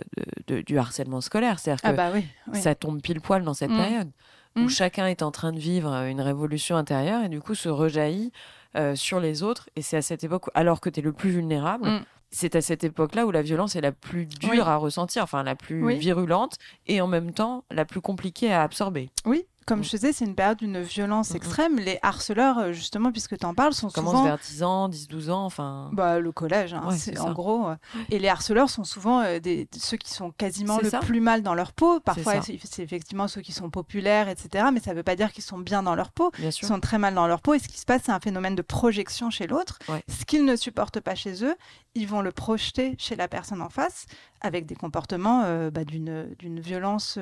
du 0.48 0.78
harcèlement 0.78 1.22
scolaire 1.22 1.60
c'est-à-dire 1.60 1.82
ah 1.84 1.92
que 1.92 1.96
bah 1.96 2.60
ça 2.60 2.76
tombe 2.76 3.02
pile 3.02 3.22
poil 3.22 3.44
dans 3.44 3.54
cette 3.54 3.72
mmh. 3.72 3.78
période 3.78 4.12
où 4.58 4.62
mmh. 4.62 4.70
chacun 4.70 5.08
est 5.08 5.22
en 5.22 5.32
train 5.32 5.52
de 5.54 5.60
vivre 5.60 5.92
une 6.06 6.22
révolution 6.22 6.76
intérieure 6.76 7.24
et 7.24 7.30
du 7.30 7.40
coup 7.40 7.56
se 7.56 7.70
rejaillit 7.70 8.32
euh, 8.76 8.96
sur 8.96 9.20
les 9.20 9.44
autres 9.44 9.70
et 9.76 9.82
c'est 9.82 9.98
à 9.98 10.02
cette 10.02 10.24
époque 10.24 10.50
alors 10.54 10.82
que 10.82 10.90
tu 10.90 11.00
es 11.00 11.04
le 11.04 11.14
plus 11.14 11.30
vulnérable 11.30 11.88
mmh. 11.88 12.06
c'est 12.30 12.56
à 12.56 12.62
cette 12.62 12.84
époque-là 12.84 13.26
où 13.26 13.32
la 13.32 13.42
violence 13.42 13.76
est 13.76 13.82
la 13.82 13.94
plus 13.94 14.26
dure 14.26 14.68
à 14.68 14.76
ressentir, 14.76 15.24
enfin 15.24 15.44
la 15.44 15.56
plus 15.56 15.96
virulente 15.96 16.58
et 16.88 17.00
en 17.00 17.08
même 17.08 17.32
temps 17.32 17.64
la 17.72 17.86
plus 17.86 18.02
compliquée 18.02 18.52
à 18.52 18.64
absorber. 18.64 19.10
Oui, 19.26 19.46
comme 19.66 19.80
mm. 19.80 19.84
je 19.84 19.90
disais, 19.90 20.14
c'est 20.14 20.26
une 20.26 20.36
période 20.36 20.60
d'une 20.60 20.82
violence 20.82 21.34
extrême. 21.34 21.78
Les 21.78 21.98
harceleurs, 22.04 22.60
euh, 22.60 22.72
justement, 22.72 23.12
puisque 23.12 23.38
tu 23.38 23.46
en 23.46 23.54
parles, 23.54 23.74
sont 23.74 23.90
Commence 23.90 24.14
souvent... 24.14 24.24
vers 24.24 24.38
10 24.38 24.64
ans, 24.64 24.90
10, 24.90 25.08
12 25.08 25.30
ans, 25.32 25.46
enfin... 25.46 25.90
Bah, 25.94 26.20
le 26.20 26.32
collège, 26.32 26.74
hein, 26.74 26.90
c'est 26.92 27.20
en 27.20 27.34
gros. 27.34 27.70
Euh. 27.70 27.76
Et 28.10 28.20
les 28.20 28.28
harceleurs 28.28 28.70
sont 28.70 28.84
souvent 28.84 29.22
euh, 29.22 29.40
des, 29.40 29.68
ceux 29.76 29.98
qui 29.98 30.12
sont 30.12 30.32
quasiment 30.32 30.78
le 30.78 30.92
plus 31.00 31.20
mal 31.20 31.42
dans 31.42 31.56
leur 31.56 31.74
peau. 31.74 32.00
Parfois, 32.00 32.42
c'est 32.42 32.84
effectivement 32.84 33.28
ceux 33.28 33.42
qui 33.42 33.54
sont 33.54 33.70
populaires, 33.70 34.30
etc. 34.30 34.66
Mais 34.72 34.80
ça 34.80 34.92
ne 34.92 34.98
veut 34.98 35.04
pas 35.04 35.16
dire 35.16 35.32
qu'ils 35.32 35.44
sont 35.44 35.58
bien 35.58 35.82
dans 35.82 35.96
leur 35.96 36.12
peau. 36.12 36.32
Ils 36.40 36.52
sont 36.52 36.80
très 36.80 37.00
mal 37.00 37.16
dans 37.16 37.28
leur 37.28 37.42
peau. 37.42 37.54
Et 37.54 37.60
ce 37.60 37.68
qui 37.68 37.80
se 37.80 37.86
passe, 37.86 38.04
c'est 38.06 38.12
un 38.12 38.20
phénomène 38.20 38.56
de 38.56 38.62
projection 38.62 39.30
chez 39.30 39.48
l'autre. 39.48 39.80
Ce 40.08 40.26
qu'ils 40.26 40.46
ne 40.46 40.56
supportent 40.56 41.00
pas 41.00 41.16
chez 41.16 41.44
eux, 41.44 41.56
ils 41.96 42.08
vont 42.08 42.22
le 42.22 42.32
projeter 42.32 42.96
chez 43.00 43.16
la 43.16 43.28
personne 43.28 43.62
en 43.62 43.70
face 43.70 44.06
avec 44.42 44.66
des 44.68 44.76
comportements 44.76 45.42
bah, 45.72 45.84
d'une 45.86 46.60
violence 46.60 47.18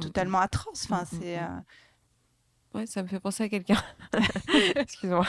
totalement 0.00 0.38
atroce. 0.38 0.86
Enfin, 0.88 1.04
c'est... 1.10 1.38
Ouais, 2.74 2.86
ça 2.86 3.02
me 3.02 3.08
fait 3.08 3.20
penser 3.20 3.44
à 3.44 3.48
quelqu'un. 3.48 3.82
Excuse-moi. 4.76 5.26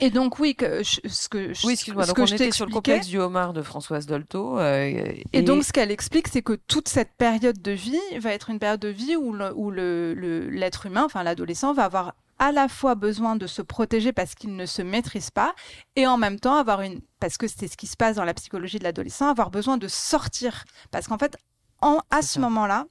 Et 0.00 0.10
donc 0.10 0.38
oui, 0.38 0.54
que 0.54 0.82
ce 0.84 1.28
que 1.28 1.52
oui, 1.66 1.72
excuse-moi. 1.72 2.06
Donc 2.06 2.18
on 2.18 2.26
était 2.26 2.52
sur 2.52 2.66
le 2.66 2.72
complexe 2.72 3.08
du 3.08 3.18
homard 3.18 3.52
de 3.52 3.62
Françoise 3.62 4.06
Dolto. 4.06 4.58
Euh, 4.58 5.12
et... 5.32 5.42
donc 5.42 5.64
ce 5.64 5.72
qu'elle 5.72 5.90
explique, 5.90 6.28
c'est 6.28 6.42
que 6.42 6.52
toute 6.52 6.88
cette 6.88 7.12
période 7.16 7.60
de 7.60 7.72
vie 7.72 7.98
va 8.20 8.32
être 8.32 8.50
une 8.50 8.60
période 8.60 8.80
de 8.80 8.88
vie 8.88 9.16
où 9.16 9.34
l'être 9.34 9.54
le, 9.56 10.14
le, 10.14 10.86
humain, 10.86 11.02
enfin 11.04 11.24
l'adolescent, 11.24 11.72
va 11.72 11.84
avoir 11.84 12.14
à 12.38 12.52
la 12.52 12.68
fois 12.68 12.94
besoin 12.94 13.36
de 13.36 13.46
se 13.46 13.62
protéger 13.62 14.12
parce 14.12 14.34
qu'il 14.34 14.54
ne 14.54 14.66
se 14.66 14.82
maîtrise 14.82 15.30
pas, 15.30 15.54
et 15.96 16.06
en 16.06 16.16
même 16.16 16.38
temps 16.38 16.54
avoir 16.54 16.82
une, 16.82 17.00
parce 17.18 17.36
que 17.36 17.48
c'est 17.48 17.66
ce 17.66 17.76
qui 17.76 17.88
se 17.88 17.96
passe 17.96 18.16
dans 18.16 18.24
la 18.24 18.34
psychologie 18.34 18.78
de 18.78 18.84
l'adolescent, 18.84 19.28
avoir 19.28 19.50
besoin 19.50 19.76
de 19.76 19.88
sortir, 19.88 20.64
parce 20.92 21.08
qu'en 21.08 21.18
fait, 21.18 21.36
en, 21.80 21.98
à 22.10 22.22
ce 22.22 22.38
moment-là, 22.38 22.86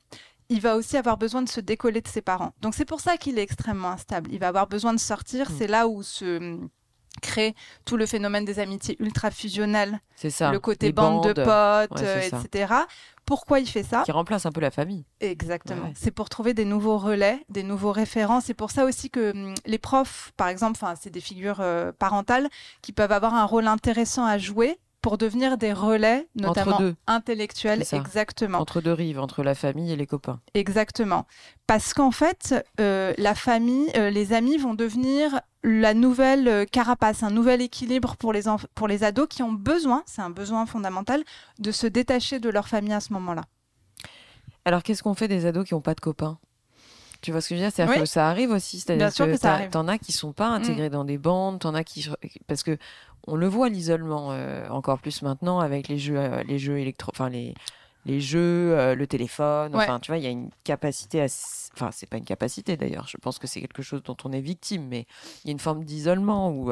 il 0.50 0.62
va 0.62 0.76
aussi 0.76 0.98
avoir 0.98 1.18
besoin 1.18 1.42
de 1.42 1.50
se 1.50 1.60
décoller 1.60 2.02
de 2.02 2.08
ses 2.08 2.22
parents. 2.22 2.54
Donc 2.62 2.76
c'est 2.76 2.86
pour 2.86 3.02
ça 3.02 3.18
qu'il 3.18 3.38
est 3.40 3.44
extrêmement 3.44 3.90
instable. 3.90 4.32
Il 4.32 4.40
va 4.40 4.48
avoir 4.48 4.68
besoin 4.68 4.94
de 4.94 5.00
sortir. 5.00 5.50
Mm. 5.50 5.54
C'est 5.58 5.68
là 5.68 5.88
où 5.88 6.04
se 6.04 6.38
hum, 6.38 6.70
crée 7.22 7.56
tout 7.86 7.98
le 7.98 8.06
phénomène 8.06 8.46
des 8.46 8.60
amitiés 8.60 8.96
ultra 9.00 9.32
fusionnelles. 9.32 10.00
C'est 10.16 10.30
ça. 10.30 10.52
Le 10.52 10.60
côté 10.60 10.92
bande 10.92 11.34
de 11.34 11.34
potes, 11.34 12.02
euh, 12.02 12.22
etc. 12.22 12.74
Pourquoi 13.26 13.60
il 13.60 13.68
fait 13.68 13.84
ça? 13.84 14.04
Qui 14.04 14.12
remplace 14.12 14.46
un 14.46 14.52
peu 14.52 14.62
la 14.62 14.72
famille. 14.72 15.06
Exactement. 15.20 15.92
C'est 15.96 16.12
pour 16.12 16.30
trouver 16.30 16.54
des 16.54 16.64
nouveaux 16.64 16.98
relais, 16.98 17.44
des 17.50 17.64
nouveaux 17.64 17.92
référents. 17.92 18.40
C'est 18.40 18.54
pour 18.54 18.72
ça 18.72 18.86
aussi 18.86 19.10
que 19.10 19.32
hum, 19.32 19.54
les 19.66 19.80
profs, 19.80 20.32
par 20.38 20.48
exemple, 20.48 20.80
c'est 21.00 21.10
des 21.10 21.22
figures 21.22 21.60
euh, 21.60 21.92
parentales 21.92 22.48
qui 22.82 22.94
peuvent 22.94 23.12
avoir 23.12 23.34
un 23.34 23.46
rôle 23.46 23.68
intéressant 23.68 24.26
à 24.26 24.38
jouer 24.38 24.80
pour 25.08 25.18
devenir 25.18 25.58
des 25.58 25.72
relais, 25.72 26.28
notamment 26.36 26.82
intellectuels, 27.08 27.82
exactement. 27.94 28.60
Entre 28.60 28.82
deux 28.82 28.92
rives, 28.92 29.22
entre 29.22 29.42
la 29.42 29.56
famille 29.56 29.90
et 29.90 29.96
les 29.96 30.06
copains. 30.06 30.42
Exactement. 30.54 31.26
Parce 31.66 31.94
qu'en 31.94 32.12
fait, 32.12 32.54
euh, 32.82 33.14
la 33.18 33.34
famille, 33.34 33.90
euh, 33.96 34.10
les 34.10 34.34
amis 34.34 34.58
vont 34.58 34.74
devenir 34.74 35.40
la 35.64 35.94
nouvelle 35.94 36.50
euh, 36.50 36.66
carapace, 36.66 37.24
un 37.24 37.32
nouvel 37.32 37.62
équilibre 37.62 38.18
pour 38.18 38.34
les, 38.34 38.42
pour 38.76 38.90
les 38.90 39.06
ados 39.06 39.30
qui 39.30 39.44
ont 39.44 39.54
besoin, 39.54 40.04
c'est 40.06 40.22
un 40.22 40.30
besoin 40.30 40.66
fondamental, 40.66 41.24
de 41.60 41.72
se 41.72 41.88
détacher 41.88 42.42
de 42.42 42.50
leur 42.50 42.68
famille 42.68 42.92
à 42.92 43.00
ce 43.00 43.14
moment-là. 43.14 43.44
Alors, 44.66 44.84
qu'est-ce 44.84 45.04
qu'on 45.04 45.14
fait 45.14 45.30
des 45.30 45.46
ados 45.46 45.66
qui 45.66 45.74
n'ont 45.74 45.80
pas 45.80 45.96
de 45.96 46.02
copains? 46.02 46.38
Tu 47.22 47.32
vois 47.32 47.42
ce 47.42 47.50
que 47.50 47.56
je 47.56 47.62
veux 47.62 47.66
dire? 47.66 47.74
C'est-à-dire 47.74 48.02
que 48.02 48.06
ça 48.06 48.30
arrive 48.30 48.52
aussi. 48.52 48.80
C'est-à-dire 48.80 49.14
que, 49.14 49.70
t'en 49.70 49.88
as 49.88 49.98
qui 49.98 50.12
sont 50.12 50.34
pas 50.34 50.48
intégrés 50.48 50.90
mm. 50.90 50.94
dans 50.94 51.06
des 51.06 51.18
bandes, 51.18 51.60
t'en 51.60 51.74
as 51.74 51.84
qui 51.84 52.10
parce 52.48 52.64
que 52.64 52.78
on 53.28 53.36
le 53.36 53.48
voit 53.48 53.70
l'isolement 53.70 54.30
euh, 54.32 54.68
encore 54.70 55.00
plus 55.00 55.22
maintenant 55.22 55.60
avec 55.60 55.90
les 55.90 55.98
jeux, 55.98 56.18
euh, 56.18 56.44
les 56.44 56.60
jeux 56.60 56.80
électro, 56.80 57.12
enfin 57.14 57.30
les 57.30 57.54
les 58.08 58.22
jeux, 58.22 58.78
euh, 58.78 58.96
le 58.96 59.06
téléphone. 59.06 59.76
Enfin, 59.76 60.00
tu 60.00 60.12
vois, 60.12 60.18
il 60.18 60.24
y 60.24 60.28
a 60.28 60.32
une 60.32 60.50
capacité 60.64 61.22
à. 61.22 61.26
Enfin, 61.74 61.92
c'est 61.92 62.10
pas 62.10 62.18
une 62.18 62.26
capacité 62.26 62.78
d'ailleurs. 62.78 63.08
Je 63.08 63.18
pense 63.18 63.38
que 63.38 63.46
c'est 63.46 63.62
quelque 63.62 63.84
chose 63.84 64.02
dont 64.02 64.18
on 64.24 64.32
est 64.32 64.42
victime, 64.42 64.88
mais 64.88 65.06
il 65.44 65.48
y 65.48 65.50
a 65.50 65.52
une 65.52 65.60
forme 65.60 65.84
d'isolement 65.84 66.50
où, 66.50 66.72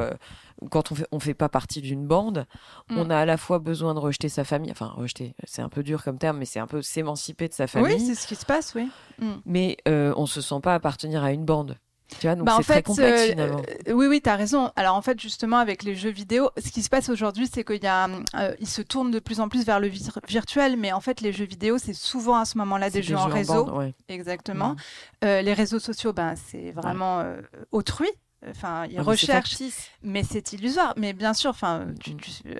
quand 0.72 0.92
on 0.92 0.96
fait, 0.96 1.08
on 1.12 1.20
fait 1.20 1.34
pas 1.34 1.50
partie 1.50 1.82
d'une 1.82 2.08
bande, 2.08 2.48
mm. 2.90 2.98
on 2.98 3.10
a 3.10 3.18
à 3.18 3.26
la 3.26 3.38
fois 3.38 3.60
besoin 3.60 3.94
de 3.94 4.00
rejeter 4.00 4.30
sa 4.30 4.44
famille. 4.44 4.72
Enfin, 4.72 4.94
rejeter, 4.96 5.36
c'est 5.44 5.62
un 5.62 5.70
peu 5.70 5.84
dur 5.84 6.04
comme 6.04 6.18
terme, 6.18 6.38
mais 6.38 6.46
c'est 6.46 6.60
un 6.60 6.68
peu 6.68 6.82
s'émanciper 6.82 7.48
de 7.48 7.54
sa 7.54 7.68
famille. 7.68 7.96
Oui, 7.96 8.00
c'est 8.00 8.16
ce 8.16 8.26
qui 8.26 8.36
se 8.36 8.46
passe, 8.46 8.74
oui. 8.74 8.90
Mm. 9.20 9.34
Mais 9.46 9.78
on 9.86 10.26
se 10.26 10.42
sent 10.42 10.60
pas 10.64 10.74
appartenir 10.74 11.24
à 11.24 11.32
une 11.32 11.46
bande. 11.46 11.78
Tu 12.08 12.28
vois, 12.28 12.36
donc 12.36 12.46
bah, 12.46 12.60
très 12.62 12.84
complexe 12.84 13.22
euh, 13.22 13.30
finalement. 13.30 13.62
Euh, 13.88 13.94
oui, 13.94 14.08
oui, 14.08 14.22
tu 14.22 14.30
as 14.30 14.36
raison. 14.36 14.72
Alors 14.76 14.96
en 14.96 15.02
fait, 15.02 15.20
justement, 15.20 15.58
avec 15.58 15.84
les 15.84 15.96
jeux 15.96 16.12
vidéo, 16.12 16.52
ce 16.58 16.70
qui 16.72 16.84
se 16.84 16.90
passe 16.90 17.10
aujourd'hui, 17.10 17.50
c'est 17.52 17.64
qu'il 17.64 17.84
y 17.84 17.88
a, 17.88 18.08
euh, 18.36 18.54
se 18.64 18.82
tournent 18.82 19.12
de 19.12 19.20
plus 19.20 19.40
en 19.40 19.50
plus 19.50 19.66
vers 19.66 19.80
le 19.80 19.90
virtuel, 20.28 20.78
mais 20.78 20.92
en 20.92 21.02
fait, 21.02 21.22
les 21.22 21.32
jeux 21.32 21.46
vidéo, 21.46 21.78
c'est 21.78 21.94
souvent 21.94 22.38
à 22.38 22.46
ce 22.46 22.58
moment-là 22.60 22.90
des, 22.90 23.02
jeux, 23.02 23.16
en 23.16 23.28
réseau. 23.28 23.70
Exactement. 24.08 24.76
Les 25.22 25.54
réseaux 25.54 25.80
sociaux, 25.80 26.14
ben, 26.14 26.36
c'est 26.36 26.72
vraiment 26.72 27.24
autrui. 27.72 28.10
Enfin, 28.50 28.86
ils 28.86 29.02
recherchent, 29.02 29.58
mais 30.04 30.24
c'est 30.24 30.54
illusoire. 30.54 30.94
Mais 30.98 31.14
bien 31.14 31.34
sûr, 31.34 31.50
enfin, 31.50 31.88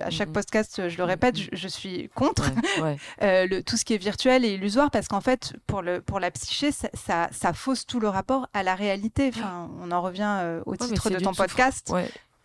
à 0.02 0.10
chaque 0.10 0.32
podcast, 0.32 0.88
je 0.88 0.96
le 0.96 1.04
répète, 1.04 1.36
je, 1.52 1.68
suis 1.68 2.08
contre 2.14 2.44
euh, 3.22 3.46
le, 3.46 3.62
tout 3.62 3.76
ce 3.76 3.84
qui 3.84 3.94
est 3.94 3.98
virtuel 3.98 4.44
et 4.44 4.54
illusoire 4.54 4.90
parce 4.90 5.06
qu'en 5.08 5.20
fait, 5.20 5.54
pour, 5.66 5.82
le, 5.82 6.00
pour 6.00 6.18
la 6.18 6.30
psyché, 6.30 6.72
ça, 6.72 7.28
ça, 7.30 7.52
fausse 7.52 7.86
tout 7.86 8.00
le 8.00 8.08
rapport 8.08 8.48
à 8.52 8.62
la 8.62 8.74
réalité. 8.74 9.30
Enfin, 9.34 9.70
on 9.80 9.92
en 9.92 10.02
revient 10.02 10.38
euh, 10.40 10.62
au 10.66 10.76
titre 10.76 11.10
de 11.10 11.18
ton 11.18 11.32
podcast. 11.32 11.92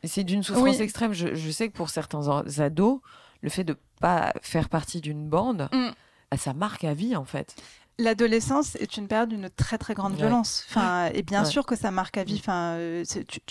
C'est 0.03 0.23
d'une 0.23 0.43
souffrance 0.43 0.79
extrême. 0.79 1.13
Je, 1.13 1.35
je, 1.35 1.51
sais 1.51 1.69
que 1.69 1.73
pour 1.73 1.89
certains 1.89 2.43
ados, 2.59 2.99
le 3.41 3.49
fait 3.49 3.63
de 3.63 3.75
pas 3.99 4.33
faire 4.41 4.69
partie 4.69 5.01
d'une 5.01 5.27
bande, 5.27 5.69
mm. 5.71 6.37
ça 6.37 6.53
marque 6.53 6.83
à 6.83 6.93
vie 6.93 7.15
en 7.15 7.25
fait. 7.25 7.55
L'adolescence 8.01 8.75
est 8.75 8.97
une 8.97 9.07
période 9.07 9.29
d'une 9.29 9.49
très 9.49 9.77
très 9.77 9.93
grande 9.93 10.15
violence. 10.15 10.65
Enfin, 10.69 11.09
et 11.13 11.21
bien 11.21 11.45
sûr 11.45 11.65
que 11.65 11.75
ça 11.75 11.91
marque 11.91 12.17
à 12.17 12.23
vie. 12.23 12.37
Enfin, 12.39 12.77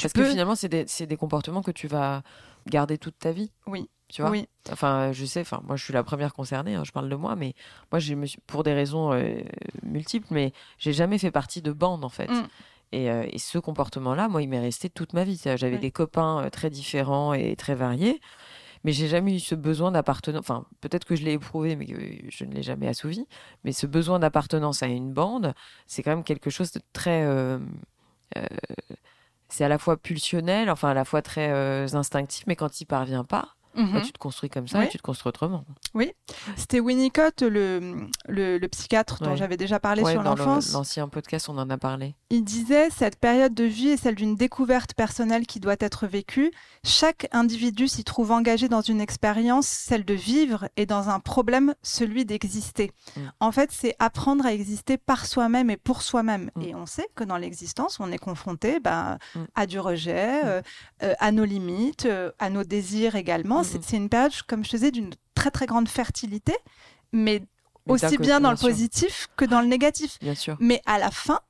Parce 0.01 0.13
que 0.13 0.25
finalement, 0.25 0.55
c'est 0.55 0.69
des, 0.69 0.85
des, 0.85 1.17
comportements 1.17 1.63
que 1.63 1.71
tu 1.71 1.87
vas 1.87 2.23
garder 2.67 2.99
toute 2.99 3.19
ta 3.19 3.33
vie. 3.33 3.53
Oui. 3.67 3.89
Tu 4.09 4.23
vois? 4.23 4.31
Oui. 4.31 4.49
Enfin, 4.73 5.13
je 5.13 5.25
sais, 5.25 5.41
enfin, 5.41 5.61
moi 5.65 5.77
je 5.77 5.85
suis 5.85 5.93
la 5.93 6.03
première 6.03 6.35
concernée, 6.35 6.75
hein, 6.75 6.83
je 6.85 6.91
parle 6.91 7.09
de 7.09 7.15
moi, 7.15 7.37
mais 7.37 7.55
moi, 7.93 8.01
pour 8.47 8.65
des 8.65 8.75
raisons 8.75 9.13
euh, 9.13 9.41
multiples, 9.85 10.27
mais 10.31 10.53
j'ai 10.79 10.93
jamais 10.93 11.19
fait 11.19 11.31
partie 11.31 11.63
de 11.63 11.73
bande 11.73 12.05
en 12.05 12.09
fait. 12.09 12.29
Mm. 12.29 12.49
Euh, 12.93 13.25
et, 13.31 13.39
ce 13.39 13.59
comportement-là, 13.59 14.29
moi, 14.29 14.43
il 14.43 14.49
m'est 14.49 14.61
resté 14.61 14.91
toute 14.91 15.13
ma 15.13 15.23
vie. 15.23 15.41
J'avais 15.45 15.79
des 15.79 15.93
copains 15.93 16.45
euh, 16.45 16.51
très 16.51 16.71
différents 16.71 17.33
et 17.33 17.55
très 17.55 17.77
variés, 17.77 18.21
mais 18.85 18.93
j'ai 18.93 19.09
jamais 19.09 19.37
eu 19.37 19.41
ce 19.41 19.55
besoin 19.55 19.93
d'appartenance. 19.93 20.41
Enfin, 20.41 20.65
peut-être 20.81 21.05
que 21.05 21.17
je 21.17 21.25
l'ai 21.25 21.33
éprouvé, 21.33 21.77
mais 21.77 21.87
je 22.29 22.45
ne 22.45 22.55
l'ai 22.55 22.63
jamais 22.63 22.89
assouvi. 22.89 23.27
Mais 23.65 23.73
ce 23.73 23.87
besoin 23.87 24.19
d'appartenance 24.19 24.83
à 24.83 24.87
une 24.87 25.13
bande, 25.13 25.55
c'est 25.87 26.03
quand 26.03 26.11
même 26.11 26.25
quelque 26.25 26.51
chose 26.51 26.73
de 26.73 26.81
très. 26.93 27.27
c'est 29.49 29.65
à 29.65 29.69
la 29.69 29.79
fois 29.79 29.97
pulsionnel, 29.97 30.71
enfin 30.71 30.91
à 30.91 30.95
la 30.95 31.05
fois 31.05 31.23
très 31.23 31.95
instinctif, 31.95 32.45
mais 32.47 32.57
quand 32.57 32.81
il 32.81 32.87
parvient 32.87 33.25
pas, 33.25 33.57
mhm. 33.75 34.03
tu 34.03 34.13
te 34.13 34.19
construis 34.19 34.51
comme 34.51 34.69
ça 34.69 34.85
et 34.85 34.89
tu 34.89 34.99
te 34.99 35.03
construis 35.03 35.29
autrement. 35.29 35.65
Oui, 35.95 36.13
c'était 36.57 36.81
Winnicott, 36.81 37.43
le, 37.43 38.07
le, 38.29 38.67
psychiatre 38.69 39.23
dont 39.23 39.37
j'avais 39.37 39.57
déjà 39.57 39.81
parlé 39.81 40.05
sur 40.05 40.23
l'enfance. 40.23 40.73
L'ancien 40.73 41.09
podcast, 41.09 41.49
on 41.49 41.59
en 41.59 41.69
a 41.71 41.79
parlé. 41.79 42.15
Il 42.31 42.45
disait 42.45 42.89
cette 42.91 43.17
période 43.17 43.55
de 43.55 43.65
vie 43.65 43.89
est 43.89 43.97
celle 43.97 44.15
d'une 44.15 44.37
découverte 44.37 44.95
personnelle 44.95 45.47
qui 45.47 45.61
doit 45.61 45.77
être 45.81 46.07
vécue. 46.07 46.53
Chaque 46.85 47.29
individu 47.33 47.89
s'y 47.89 48.05
trouve 48.05 48.31
engagé 48.31 48.69
dans 48.69 48.81
une 48.81 49.01
expérience, 49.01 49.67
celle 49.67 50.05
de 50.05 50.15
vivre, 50.15 50.69
et 50.77 50.87
dans 50.87 51.09
un 51.09 51.21
problème, 51.21 51.75
celui 51.83 52.25
d'exister. 52.25 52.93
Mm. 53.17 53.21
En 53.41 53.53
fait, 53.53 53.71
c'est 53.73 53.95
apprendre 53.99 54.47
à 54.47 54.53
exister 54.53 54.97
par 54.97 55.27
soi-même 55.27 55.71
et 55.71 55.77
pour 55.77 56.03
soi-même. 56.03 56.51
Mm. 56.57 56.63
Et 56.63 56.75
on 56.75 56.87
sait 56.87 57.09
que 57.15 57.25
dans 57.25 57.37
l'existence, 57.37 57.99
on 58.01 58.13
est 58.13 58.19
confronté 58.19 58.81
bah, 58.81 59.19
mm. 59.35 59.41
à 59.55 59.67
du 59.67 59.79
rejet, 59.79 60.45
euh, 60.45 60.63
euh, 61.03 61.15
à 61.19 61.33
nos 61.33 61.45
limites, 61.45 62.07
euh, 62.07 62.31
à 62.39 62.51
nos 62.51 62.65
désirs 62.65 63.17
également 63.17 63.60
Mhm. 63.63 63.81
c'est 63.83 63.97
une 63.97 64.09
période, 64.09 64.33
comme 64.47 64.65
je 64.65 64.71
disais, 64.71 64.91
d'une 64.91 65.11
très 65.35 65.51
très 65.51 65.67
grande 65.67 65.89
fertilité, 65.89 66.55
mais, 67.13 67.43
aussi 67.87 68.19
bien 68.19 68.41
dans 68.41 68.51
le 68.51 68.57
positif 68.57 69.29
que 69.37 69.45
dans 69.45 69.61
le 69.61 69.67
négatif. 69.67 70.19
Bien 70.21 70.35
sûr. 70.35 70.57
Mais 70.61 70.83
à 70.87 70.99
la 70.99 71.11
fin, 71.11 71.41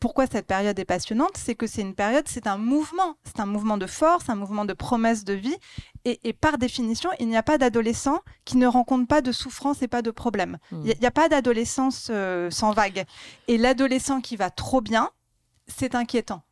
pourquoi 0.00 0.26
cette 0.26 0.46
période 0.46 0.78
est 0.78 0.84
passionnante 0.84 1.32
C'est 1.34 1.54
que 1.54 1.66
c'est 1.66 1.82
une 1.82 1.94
période, 1.94 2.26
c'est 2.26 2.46
un 2.46 2.56
mouvement, 2.56 3.16
c'est 3.24 3.40
un 3.40 3.46
mouvement 3.46 3.76
de 3.76 3.86
force, 3.86 4.28
un 4.30 4.34
mouvement 4.34 4.64
de 4.64 4.72
promesse 4.72 5.24
de 5.24 5.34
vie. 5.34 5.56
Et, 6.04 6.32
par 6.32 6.56
définition, 6.56 7.10
il 7.18 7.28
n'y 7.28 7.36
a 7.36 7.42
pas 7.42 7.58
d'adolescent 7.58 8.20
qui 8.46 8.56
ne 8.56 8.66
rencontre 8.66 9.06
pas 9.06 9.20
de 9.20 9.30
souffrance 9.30 9.82
et 9.82 9.88
pas 9.88 10.00
de 10.00 10.10
problème. 10.10 10.56
Hmm. 10.72 10.80
Il 10.84 10.98
n'y 10.98 11.06
a, 11.06 11.10
pas 11.10 11.28
d'adolescence 11.28 12.08
euh, 12.10 12.50
sans 12.50 12.72
vague. 12.72 13.04
Et 13.46 13.58
l'adolescent 13.58 14.22
qui 14.22 14.36
va 14.36 14.48
trop 14.48 14.80
bien, 14.80 15.10
c'est 15.66 15.94
inquiétant. 15.94 16.42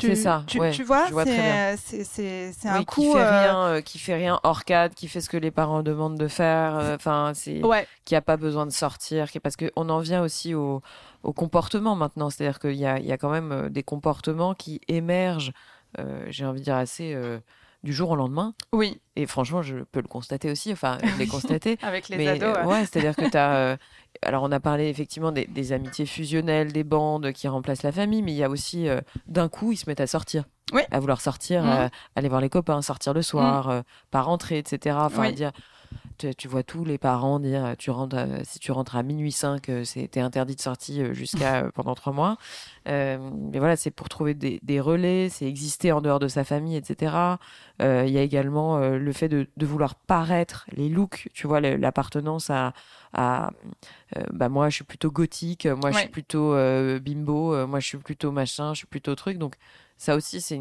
C'est 0.00 0.14
ça. 0.14 0.44
Tu, 0.46 0.58
tu 0.72 0.84
vois, 0.84 1.06
c'est 1.24 2.68
un 2.68 2.84
coup. 2.84 3.00
Qui 3.02 3.12
fait, 3.12 3.18
euh, 3.18 3.40
rien, 3.40 3.62
euh, 3.64 3.80
qui 3.80 3.98
fait 3.98 4.14
rien 4.14 4.40
hors 4.42 4.64
cadre, 4.64 4.94
qui 4.94 5.08
fait 5.08 5.20
ce 5.20 5.28
que 5.28 5.36
les 5.36 5.50
parents 5.50 5.82
demandent 5.82 6.18
de 6.18 6.28
faire. 6.28 6.76
Euh, 6.78 6.96
enfin, 6.96 7.32
c'est. 7.34 7.60
Qui 8.04 8.16
a 8.16 8.20
pas 8.22 8.36
besoin 8.36 8.66
de 8.66 8.72
sortir. 8.72 9.28
Parce 9.42 9.56
qu'on 9.56 9.88
en 9.88 9.98
vient 10.00 10.22
aussi 10.22 10.54
au, 10.54 10.82
au 11.22 11.32
comportement 11.32 11.96
maintenant. 11.96 12.30
C'est-à-dire 12.30 12.58
qu'il 12.58 12.76
y 12.76 12.86
a, 12.86 12.98
y 12.98 13.12
a 13.12 13.18
quand 13.18 13.30
même 13.30 13.68
des 13.70 13.82
comportements 13.82 14.54
qui 14.54 14.80
émergent, 14.88 15.52
j'ai 16.28 16.46
envie 16.46 16.60
de 16.60 16.64
dire, 16.64 16.76
assez 16.76 17.16
du 17.82 17.92
jour 17.92 18.10
au 18.10 18.16
lendemain. 18.16 18.54
Oui. 18.72 19.00
Et 19.16 19.26
franchement, 19.26 19.62
je 19.62 19.78
peux 19.78 20.00
le 20.00 20.08
constater 20.08 20.50
aussi, 20.50 20.72
enfin, 20.72 20.98
je 21.02 21.18
l'ai 21.18 21.26
constaté. 21.28 21.78
Avec 21.82 22.08
les 22.08 22.16
mais, 22.16 22.28
ados. 22.28 22.66
Ouais, 22.66 22.84
c'est-à-dire 22.84 23.16
que 23.16 23.28
tu 23.28 23.36
as. 23.36 23.78
alors, 24.22 24.42
on 24.42 24.52
a 24.52 24.60
parlé 24.60 24.88
effectivement 24.88 25.32
des, 25.32 25.72
amitiés 25.72 26.06
fusionnelles, 26.06 26.72
des 26.72 26.84
bandes 26.84 27.32
qui 27.32 27.48
remplacent 27.48 27.82
la 27.82 27.92
famille, 27.92 28.22
mais 28.22 28.32
il 28.32 28.38
y 28.38 28.44
a 28.44 28.50
aussi, 28.50 28.88
euh, 28.88 29.00
d'un 29.26 29.48
coup, 29.48 29.72
ils 29.72 29.76
se 29.76 29.88
mettent 29.88 30.00
à 30.00 30.06
sortir. 30.06 30.44
Oui. 30.72 30.82
À 30.90 31.00
vouloir 31.00 31.20
sortir, 31.20 31.64
mmh. 31.64 31.68
euh, 31.68 31.88
aller 32.16 32.28
voir 32.28 32.40
les 32.40 32.48
copains, 32.48 32.80
sortir 32.82 33.12
le 33.12 33.22
soir, 33.22 33.68
mmh. 33.68 33.70
euh, 33.70 33.82
pas 34.10 34.22
rentrer, 34.22 34.58
etc. 34.58 34.96
Enfin, 35.00 35.32
dire 35.32 35.52
tu, 36.36 36.48
vois 36.48 36.62
tous 36.62 36.84
les 36.84 36.98
parents 36.98 37.40
dire 37.40 37.74
tu 37.78 37.90
rentres 37.90 38.16
si 38.44 38.58
tu 38.58 38.72
rentres 38.72 38.96
à 38.96 39.02
minuit 39.02 39.32
5 39.32 39.68
euh, 39.68 39.84
c'était 39.84 40.20
interdit 40.20 40.56
de 40.56 40.60
sortie 40.60 41.02
euh, 41.02 41.14
jusqu'à 41.14 41.56
euh, 41.64 41.70
pendant 41.72 41.94
trois 41.94 42.12
mois. 42.12 42.36
Mais 42.86 43.58
voilà 43.58 43.76
c'est 43.76 43.90
pour 43.90 44.08
trouver 44.08 44.34
des, 44.34 44.80
relais 44.80 45.28
c'est 45.28 45.46
exister 45.46 45.92
en 45.92 46.00
dehors 46.00 46.18
de 46.18 46.28
sa 46.28 46.44
famille 46.44 46.76
etc 46.76 47.14
il 47.80 48.08
y 48.08 48.18
a 48.18 48.22
également 48.22 48.78
le 48.78 49.12
fait 49.12 49.28
de, 49.28 49.46
vouloir 49.60 49.94
paraître 49.94 50.66
les 50.72 50.88
looks 50.88 51.28
tu 51.34 51.46
vois 51.46 51.60
l'appartenance 51.60 52.50
à, 52.50 52.72
à 53.12 53.50
bah 54.32 54.48
moi 54.48 54.70
je 54.70 54.76
suis 54.76 54.84
plutôt 54.84 55.10
gothique 55.10 55.66
moi 55.66 55.90
je 55.92 55.98
suis 55.98 56.08
plutôt 56.08 56.54
bimbo 57.00 57.66
moi 57.66 57.80
je 57.80 57.86
suis 57.86 57.98
plutôt 57.98 58.32
machin 58.32 58.72
je 58.74 58.78
suis 58.78 58.86
plutôt 58.86 59.14
truc. 59.14 59.38
Donc 59.38 59.56
ça 60.00 60.16
aussi, 60.16 60.40
c'est 60.40 60.58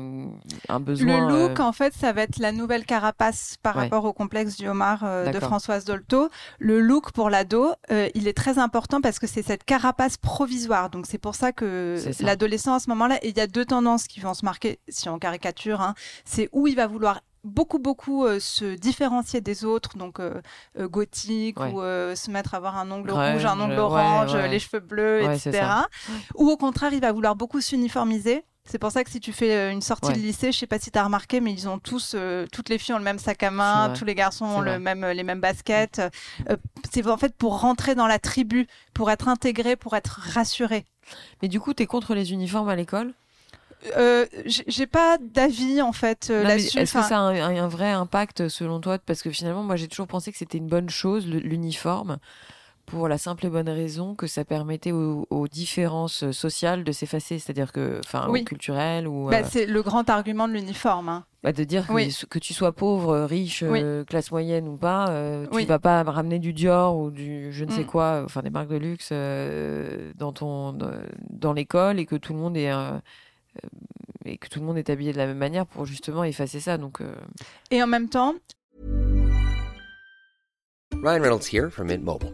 un 0.68 0.82
besoin. 0.82 1.30
Le 1.30 1.48
look, 1.48 1.62
euh, 1.62 1.64
en 1.64 1.72
fait, 1.72 1.94
ça 1.94 2.12
va 2.12 2.24
être 2.24 2.40
la 2.40 2.52
nouvelle 2.52 2.86
carapace 2.86 3.56
par 3.64 3.74
rapport 3.74 4.04
au 4.04 4.12
complexe 4.12 4.58
du 4.58 4.68
homard 4.68 5.06
euh, 5.06 5.32
de 5.32 5.40
Françoise 5.40 5.86
Dolto. 5.86 6.28
Le 6.60 6.82
look 6.82 7.14
pour 7.14 7.30
l'ado, 7.30 7.72
euh, 7.90 8.10
il 8.16 8.28
est 8.28 8.34
très 8.34 8.60
important 8.60 9.00
parce 9.00 9.18
que 9.18 9.28
c'est 9.28 9.42
cette 9.42 9.64
carapace 9.64 10.18
provisoire. 10.18 10.90
Donc, 10.90 11.06
c'est 11.06 11.18
pour 11.18 11.36
ça 11.36 11.54
que 11.54 11.96
l'adolescent, 12.20 12.74
à 12.74 12.82
ce 12.82 12.90
moment-là, 12.90 13.18
il 13.24 13.38
y 13.38 13.40
a 13.40 13.48
deux 13.48 13.64
tendances 13.64 14.08
qui 14.08 14.20
vont 14.20 14.34
se 14.34 14.44
marquer, 14.44 14.82
si 14.90 15.08
on 15.08 15.18
caricature. 15.20 15.80
Hein. 15.80 15.94
C'est 16.26 16.50
où 16.52 16.68
il 16.68 16.76
va 16.76 16.88
vouloir 16.88 17.22
beaucoup 17.46 17.80
beaucoup 17.80 18.28
se 18.42 18.76
différencier 18.76 19.40
des 19.40 19.64
autres 19.64 19.98
donc 19.98 20.20
gothique 20.78 21.58
ou 21.58 21.80
se 21.80 22.30
mettre 22.30 22.54
à 22.54 22.58
avoir 22.58 22.78
un 22.78 22.92
ongle 22.92 23.12
rouge 23.12 23.46
un 23.46 23.58
ongle 23.62 23.80
orange 23.80 24.36
les 24.36 24.60
cheveux 24.60 24.82
bleus 24.82 25.24
etc 25.24 25.64
ou 26.36 26.50
au 26.50 26.58
contraire 26.58 26.92
il 26.92 27.00
va 27.00 27.14
vouloir 27.14 27.38
beaucoup 27.38 27.62
s'uniformiser 27.62 28.44
c'est 28.70 28.78
pour 28.78 28.92
ça 28.92 29.04
que 29.04 29.10
si 29.10 29.20
tu 29.20 29.34
fais 29.34 29.56
euh, 29.56 29.72
une 29.72 29.82
sortie 29.82 30.14
de 30.14 30.20
lycée, 30.20 30.52
je 30.52 30.60
sais 30.60 30.68
pas 30.68 30.78
si 30.78 30.92
tu 30.92 31.00
as 31.00 31.04
remarqué, 31.04 31.42
mais 31.42 31.52
ils 31.52 31.68
ont 31.68 31.80
tous, 31.80 32.14
euh, 32.14 32.46
toutes 32.52 32.70
les 32.70 32.78
filles 32.78 32.94
ont 32.94 33.00
le 33.00 33.04
même 33.04 33.18
sac 33.18 33.42
à 33.42 33.50
main, 33.50 33.94
tous 33.98 34.06
les 34.06 34.14
garçons 34.14 34.46
ont 34.46 34.62
le 34.62 34.78
même, 34.78 35.04
euh, 35.04 35.14
les 35.14 35.24
mêmes 35.24 35.42
baskets. 35.42 36.02
c'est 36.92 37.08
en 37.08 37.18
fait 37.18 37.36
pour 37.36 37.62
rentrer 37.62 37.96
dans 37.96 38.06
la 38.06 38.20
tribu, 38.20 38.68
pour 38.94 39.10
être 39.10 39.28
intégré, 39.28 39.76
pour 39.76 39.96
être 39.96 40.20
rassuré. 40.22 40.86
Mais 41.42 41.48
du 41.48 41.60
coup, 41.60 41.74
tu 41.74 41.82
es 41.82 41.88
contre 41.88 42.14
les 42.14 42.32
uniformes 42.32 42.70
à 42.70 42.76
l'école? 42.76 43.14
Euh, 43.98 44.26
j'ai 44.46 44.88
pas 44.88 45.18
d'avis 45.20 45.82
en 45.82 45.94
fait 45.94 46.30
là-dessus. 46.30 46.78
Est-ce 46.80 46.94
que 46.94 47.02
ça 47.02 47.18
a 47.18 47.32
un, 47.32 47.68
vrai 47.70 47.90
impact 47.90 48.50
selon 48.50 48.82
toi? 48.82 49.00
Parce 49.00 49.24
que 49.24 49.32
finalement, 49.32 49.64
moi 49.64 49.78
j'ai 49.78 49.88
toujours 49.88 50.08
pensé 50.08 50.32
que 50.32 50.38
c'était 50.38 50.58
une 50.58 50.68
bonne 50.68 50.90
chose, 50.90 51.26
l'uniforme 51.26 52.20
pour 52.90 53.08
la 53.08 53.18
simple 53.18 53.46
et 53.46 53.50
bonne 53.50 53.70
raison 53.70 54.16
que 54.16 54.28
ça 54.28 54.44
permettait 54.44 54.92
aux, 54.92 55.48
différences 55.50 56.32
sociales 56.32 56.84
de 56.84 56.92
s'effacer, 56.92 57.40
c'est-à-dire 57.40 57.72
que, 57.72 58.00
enfin, 58.04 58.28
ou 58.30 58.44
culturelles 58.44 59.08
ou. 59.08 59.30
Bah, 59.30 59.38
euh, 59.38 59.44
c'est 59.50 59.66
le 59.66 59.82
grand 59.82 60.10
argument 60.10 60.48
de 60.48 60.54
l'uniforme. 60.54 61.10
Hein. 61.10 61.26
Bah, 61.44 61.54
de 61.54 61.64
dire 61.64 61.88
que, 61.88 62.40
tu 62.40 62.54
sois 62.54 62.72
pauvre, 62.72 63.20
riche, 63.22 63.64
euh, 63.66 64.04
classe 64.04 64.32
moyenne 64.32 64.68
ou 64.68 64.76
pas, 64.76 65.10
euh, 65.10 65.48
tu 65.52 65.66
vas 65.66 65.80
pas 65.80 66.04
ramener 66.04 66.40
du 66.40 66.54
Dior 66.54 66.98
ou 66.98 67.12
du 67.12 67.52
je 67.52 67.64
ne 67.66 67.72
sais 67.72 67.84
mm. 67.84 67.88
quoi, 67.88 68.22
enfin 68.26 68.42
des 68.42 68.50
marques 68.50 68.70
de 68.70 68.78
luxe 68.78 69.14
dans 70.18 70.34
ton 70.34 70.78
dans 71.30 71.54
l'école 71.54 72.00
et 72.00 72.06
que 72.06 72.16
tout 72.16 72.34
le 72.34 72.40
monde 72.40 72.58
est 72.58 72.72
et 74.26 74.38
que 74.38 74.50
tout 74.50 74.60
le 74.60 74.66
monde 74.66 74.78
est 74.78 74.90
habillé 74.90 75.14
de 75.14 75.18
la 75.18 75.28
même 75.28 75.38
manière 75.38 75.66
pour 75.66 75.86
justement 75.86 76.24
effacer 76.24 76.60
ça. 76.60 76.78
Donc. 76.78 77.00
Et 77.72 77.82
en 77.82 77.88
même 77.88 78.10
temps. 78.10 78.36
Ryan 81.02 81.22
Reynolds 81.22 81.48
here 81.48 81.70
from 81.70 81.88
Mint 81.88 82.04
Mobile. 82.04 82.34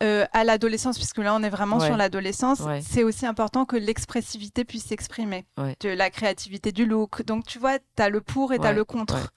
Euh, 0.00 0.26
à 0.32 0.44
l'adolescence, 0.44 0.96
puisque 0.96 1.18
là 1.18 1.34
on 1.34 1.42
est 1.42 1.50
vraiment 1.50 1.80
sur 1.80 1.96
l'adolescence, 1.96 2.62
c'est 2.82 3.02
aussi 3.02 3.26
important 3.26 3.64
que 3.64 3.76
l'expressivité 3.76 4.64
puisse 4.64 4.84
s'exprimer, 4.86 5.44
de 5.80 5.88
la 5.88 6.10
créativité 6.10 6.70
du 6.72 6.86
look. 6.86 7.24
Donc 7.24 7.44
tu 7.46 7.58
vois, 7.58 7.78
tu 7.78 8.02
as 8.02 8.08
le 8.08 8.20
pour 8.20 8.52
et 8.52 8.58
tu 8.58 8.66
as 8.66 8.72
le 8.72 8.84
contre. 8.84 9.32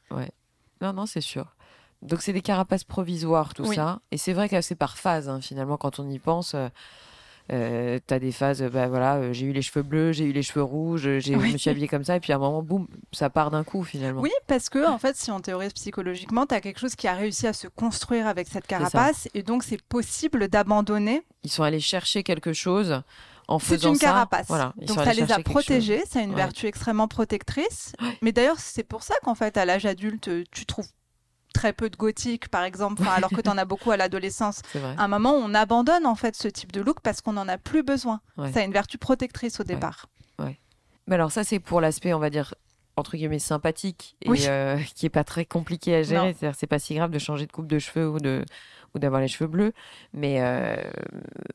Non, 0.82 0.94
non, 0.94 1.06
c'est 1.06 1.22
sûr. 1.22 1.56
Donc 2.02 2.22
c'est 2.22 2.34
des 2.34 2.42
carapaces 2.42 2.84
provisoires, 2.84 3.54
tout 3.54 3.66
ça. 3.74 4.02
Et 4.12 4.18
c'est 4.18 4.34
vrai 4.34 4.50
que 4.50 4.62
c'est 4.62 4.76
par 4.76 4.98
phase, 4.98 5.30
hein, 5.30 5.40
finalement, 5.42 5.78
quand 5.78 6.00
on 6.00 6.10
y 6.10 6.20
pense. 6.20 6.54
Euh, 6.56 6.70
Euh, 7.52 8.00
t'as 8.08 8.20
des 8.20 8.32
phases, 8.32 8.62
bah 8.64 8.88
voilà, 8.88 9.16
euh, 9.16 9.34
j'ai 9.34 9.46
eu 9.48 9.52
les 9.52 9.62
cheveux 9.62 9.84
bleus, 9.84 10.14
j'ai 10.14 10.24
eu 10.26 10.32
les 10.32 10.44
cheveux 10.44 10.64
rouges, 10.64 11.06
Oui. 11.06 11.22
je 11.22 11.34
me 11.36 11.58
suis 11.58 11.70
habillée 11.70 11.88
comme 11.88 12.04
ça, 12.06 12.16
et 12.16 12.20
puis 12.20 12.32
à 12.32 12.38
un 12.38 12.40
moment, 12.40 12.62
boum, 12.62 12.88
ça 13.12 13.30
part 13.30 13.52
d'un 13.52 13.64
coup 13.64 13.84
finalement. 13.84 14.22
Oui, 14.22 14.32
parce 14.48 14.70
que 14.70 14.88
en 14.88 14.98
fait, 14.98 15.18
si 15.18 15.32
on 15.32 15.40
théorise 15.42 15.74
psychologiquement, 15.74 16.46
tu 16.46 16.56
as 16.56 16.62
quelque 16.62 16.80
chose 16.80 16.96
qui 16.96 17.08
a 17.08 17.14
réussi 17.14 17.48
à 17.48 17.54
se 17.54 17.68
construire 17.68 18.28
avec 18.28 18.48
cette 18.48 18.68
carapace, 18.68 19.28
et 19.34 19.44
donc 19.44 19.64
c'est 19.64 19.82
possible 19.82 20.48
d'abandonner. 20.48 21.24
Ils 21.44 21.52
sont 21.52 21.64
allés 21.64 21.80
chercher 21.82 22.24
quelque 22.24 22.54
chose 22.54 23.02
en 23.48 23.60
C'est 23.60 23.84
une 23.84 23.96
ça. 23.96 24.06
carapace. 24.08 24.46
Voilà, 24.48 24.74
donc 24.78 24.98
ça 25.00 25.12
les 25.14 25.30
a 25.32 25.40
protégés, 25.40 26.04
ça 26.10 26.20
a 26.20 26.22
une 26.22 26.30
Ouais. 26.30 26.36
vertu 26.38 26.68
extrêmement 26.68 27.10
protectrice. 27.10 27.92
Mais 28.22 28.32
d'ailleurs, 28.32 28.60
c'est 28.60 28.84
pour 28.84 29.04
ça 29.04 29.16
qu'en 29.24 29.36
fait, 29.36 29.58
à 29.58 29.66
l'âge 29.66 29.86
adulte, 29.86 30.30
tu 30.52 30.66
trouves 30.66 30.88
très 31.54 31.74
peu 31.74 31.90
de 31.90 31.96
gothique, 31.98 32.50
par 32.50 32.64
exemple, 32.64 33.02
enfin, 33.02 33.12
alors 33.12 33.30
que 33.30 33.42
tu 33.42 33.50
en 33.50 33.58
as 33.58 33.66
beaucoup 33.66 33.92
à 33.92 33.98
l'adolescence. 33.98 34.62
À 34.98 35.04
un 35.04 35.08
moment, 35.08 35.34
on 35.34 35.54
abandonne 35.54 36.06
en 36.06 36.16
fait 36.16 36.36
ce 36.36 36.48
type 36.48 36.72
de 36.72 36.82
look 36.82 37.00
parce 37.02 37.22
qu'on 37.22 37.34
n'en 37.34 37.48
a 37.48 37.58
plus 37.58 37.84
besoin. 37.84 38.22
Ouais. 38.38 38.52
Ça 38.52 38.62
a 38.62 38.64
une 38.64 38.72
vertu 38.74 38.98
protectrice 38.98 39.60
au 39.60 39.64
départ. 39.64 40.08
Mais 41.08 41.16
alors 41.16 41.32
ça, 41.32 41.44
c'est 41.44 41.60
pour 41.60 41.82
l'aspect, 41.82 42.14
on 42.14 42.20
va 42.20 42.30
dire 42.30 42.54
entre 42.96 43.18
guillemets 43.18 43.40
sympathique 43.40 44.16
et 44.22 44.30
Oui. 44.30 44.46
euh, 44.48 44.78
qui 44.96 45.06
est 45.08 45.10
pas 45.10 45.24
très 45.24 45.46
compliqué 45.46 45.96
à 45.96 46.04
gérer. 46.04 46.34
C'est-à-dire, 46.38 46.58
c'est 46.58 46.68
pas 46.68 46.80
si 46.80 46.94
grave 46.96 47.10
de 47.12 47.20
changer 47.20 47.48
de 47.48 47.52
coupe 47.52 47.68
de 47.68 47.80
cheveux 47.80 48.08
ou 48.10 48.20
de 48.20 48.46
ou 48.96 49.00
d'avoir 49.00 49.22
les 49.22 49.28
cheveux 49.28 49.48
bleus, 49.50 49.74
mais 50.14 50.42
euh, 50.42 50.76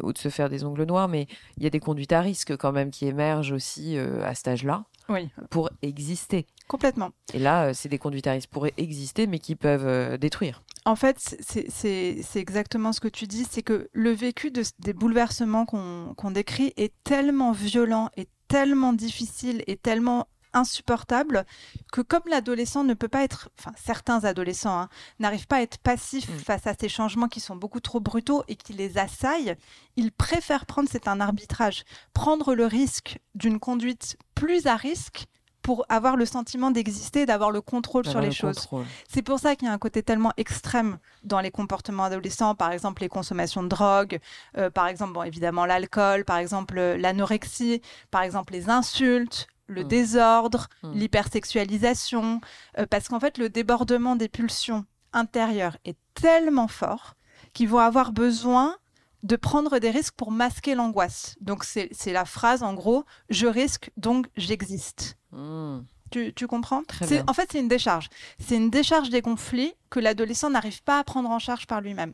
ou 0.02 0.12
de 0.12 0.18
se 0.18 0.28
faire 0.28 0.48
des 0.48 0.64
ongles 0.64 0.84
noirs. 0.84 1.08
Mais 1.08 1.26
il 1.56 1.62
y 1.64 1.66
a 1.66 1.70
des 1.70 1.80
conduites 1.80 2.12
à 2.12 2.20
risque 2.20 2.56
quand 2.56 2.72
même 2.72 2.90
qui 2.90 3.06
émergent 3.06 3.52
aussi 3.52 3.96
euh, 3.98 4.24
à 4.24 4.34
cet 4.34 4.48
âge-là 4.48 4.84
Oui, 5.08 5.28
pour 5.50 5.70
exister. 5.82 6.46
complètement. 6.68 7.10
Et 7.34 7.38
là, 7.38 7.66
euh, 7.66 7.72
c'est 7.74 7.88
des 7.88 7.98
conduites 7.98 8.26
à 8.26 8.32
risque 8.32 8.50
pour 8.50 8.66
exister, 8.76 9.26
mais 9.26 9.38
qui 9.38 9.54
peuvent 9.56 10.18
détruire. 10.18 10.62
En 10.84 10.94
fait, 10.96 11.18
c'est- 11.18 12.36
exactement 12.36 12.92
ce 12.92 13.00
que 13.00 13.08
tu 13.08 13.26
dis, 13.26 13.44
c'est 13.50 13.62
que 13.62 13.88
le 13.92 14.10
vécu 14.10 14.50
de, 14.52 14.62
des 14.78 14.92
bouleversements 14.92 15.66
qu'on 15.66 16.14
qu'on 16.16 16.30
décrit 16.30 16.72
est 16.76 16.92
tellement 17.02 17.50
violent, 17.52 18.10
et 18.16 18.28
tellement 18.46 18.92
difficile, 18.92 19.64
et 19.66 19.76
tellement 19.76 20.28
insupportable 20.56 21.46
que 21.92 22.00
comme 22.00 22.22
l'adolescent 22.28 22.84
ne 22.84 22.94
peut 22.94 23.08
pas 23.08 23.22
être, 23.22 23.48
enfin 23.58 23.72
certains 23.76 24.24
adolescents 24.24 24.80
hein, 24.80 24.88
n'arrivent 25.18 25.46
pas 25.46 25.56
à 25.56 25.62
être 25.62 25.78
passifs 25.78 26.26
Mm. 26.28 26.38
face 26.38 26.66
à 26.66 26.74
ces 26.78 26.88
changements 26.88 27.28
qui 27.28 27.40
sont 27.40 27.56
beaucoup 27.56 27.80
trop 27.80 28.00
brutaux 28.00 28.44
et 28.48 28.56
qui 28.56 28.72
les 28.72 28.98
assaillent, 28.98 29.56
ils 29.96 30.12
préfèrent 30.12 30.66
prendre, 30.66 30.88
c'est 30.90 31.08
un 31.08 31.20
arbitrage, 31.20 31.84
prendre 32.12 32.54
le 32.54 32.66
risque 32.66 33.18
d'une 33.34 33.58
conduite 33.58 34.16
plus 34.34 34.66
à 34.66 34.76
risque 34.76 35.26
pour 35.62 35.84
avoir 35.88 36.16
le 36.16 36.26
sentiment 36.26 36.70
d'exister, 36.70 37.26
d'avoir 37.26 37.50
le 37.50 37.60
contrôle 37.60 38.06
sur 38.06 38.20
les 38.20 38.28
le 38.28 38.32
choses. 38.32 38.68
C'est 39.08 39.22
pour 39.22 39.40
ça 39.40 39.56
qu'il 39.56 39.66
y 39.66 39.70
a 39.70 39.74
un 39.74 39.78
côté 39.78 40.00
tellement 40.00 40.32
extrême 40.36 40.98
dans 41.24 41.40
les 41.40 41.50
comportements 41.50 42.04
adolescents, 42.04 42.54
par 42.54 42.70
exemple 42.70 43.02
les 43.02 43.08
consommations 43.08 43.64
de 43.64 43.68
drogue, 43.68 44.20
euh, 44.56 44.70
par 44.70 44.86
exemple 44.86 45.14
bon, 45.14 45.24
évidemment 45.24 45.66
l'alcool, 45.66 46.24
par 46.24 46.36
exemple 46.36 46.78
euh, 46.78 46.96
l'anorexie, 46.96 47.82
par 48.12 48.22
exemple 48.22 48.52
les 48.52 48.70
insultes, 48.70 49.48
le 49.66 49.84
Mm. 49.84 49.88
désordre, 49.88 50.68
Mm. 50.82 50.92
l'hypersexualisation, 50.94 52.40
euh, 52.78 52.86
parce 52.88 53.08
qu'en 53.08 53.20
fait 53.20 53.38
le 53.38 53.48
débordement 53.48 54.16
des 54.16 54.28
pulsions 54.28 54.84
intérieures 55.12 55.76
est 55.84 55.96
tellement 56.14 56.68
fort 56.68 57.14
qu'ils 57.52 57.68
vont 57.68 57.78
avoir 57.78 58.12
besoin 58.12 58.76
de 59.22 59.36
prendre 59.36 59.78
des 59.78 59.90
risques 59.90 60.14
pour 60.14 60.30
masquer 60.30 60.74
l'angoisse. 60.74 61.36
Donc 61.40 61.64
c'est 61.64 61.90
la 62.12 62.24
phrase 62.24 62.62
en 62.62 62.74
gros, 62.74 63.04
je 63.30 63.46
risque 63.46 63.90
donc 63.96 64.26
j'existe. 64.36 65.16
Mmh. 65.32 65.78
Tu, 66.12 66.32
tu 66.34 66.46
comprends? 66.46 66.82
En 67.26 67.32
fait, 67.34 67.48
c'est 67.50 67.58
une 67.58 67.66
décharge. 67.66 68.08
C'est 68.38 68.54
une 68.56 68.70
décharge 68.70 69.10
des 69.10 69.22
conflits 69.22 69.74
que 69.90 69.98
l'adolescent 69.98 70.48
n'arrive 70.50 70.84
pas 70.84 71.00
à 71.00 71.04
prendre 71.04 71.28
en 71.30 71.40
charge 71.40 71.66
par 71.66 71.80
lui-même. 71.80 72.12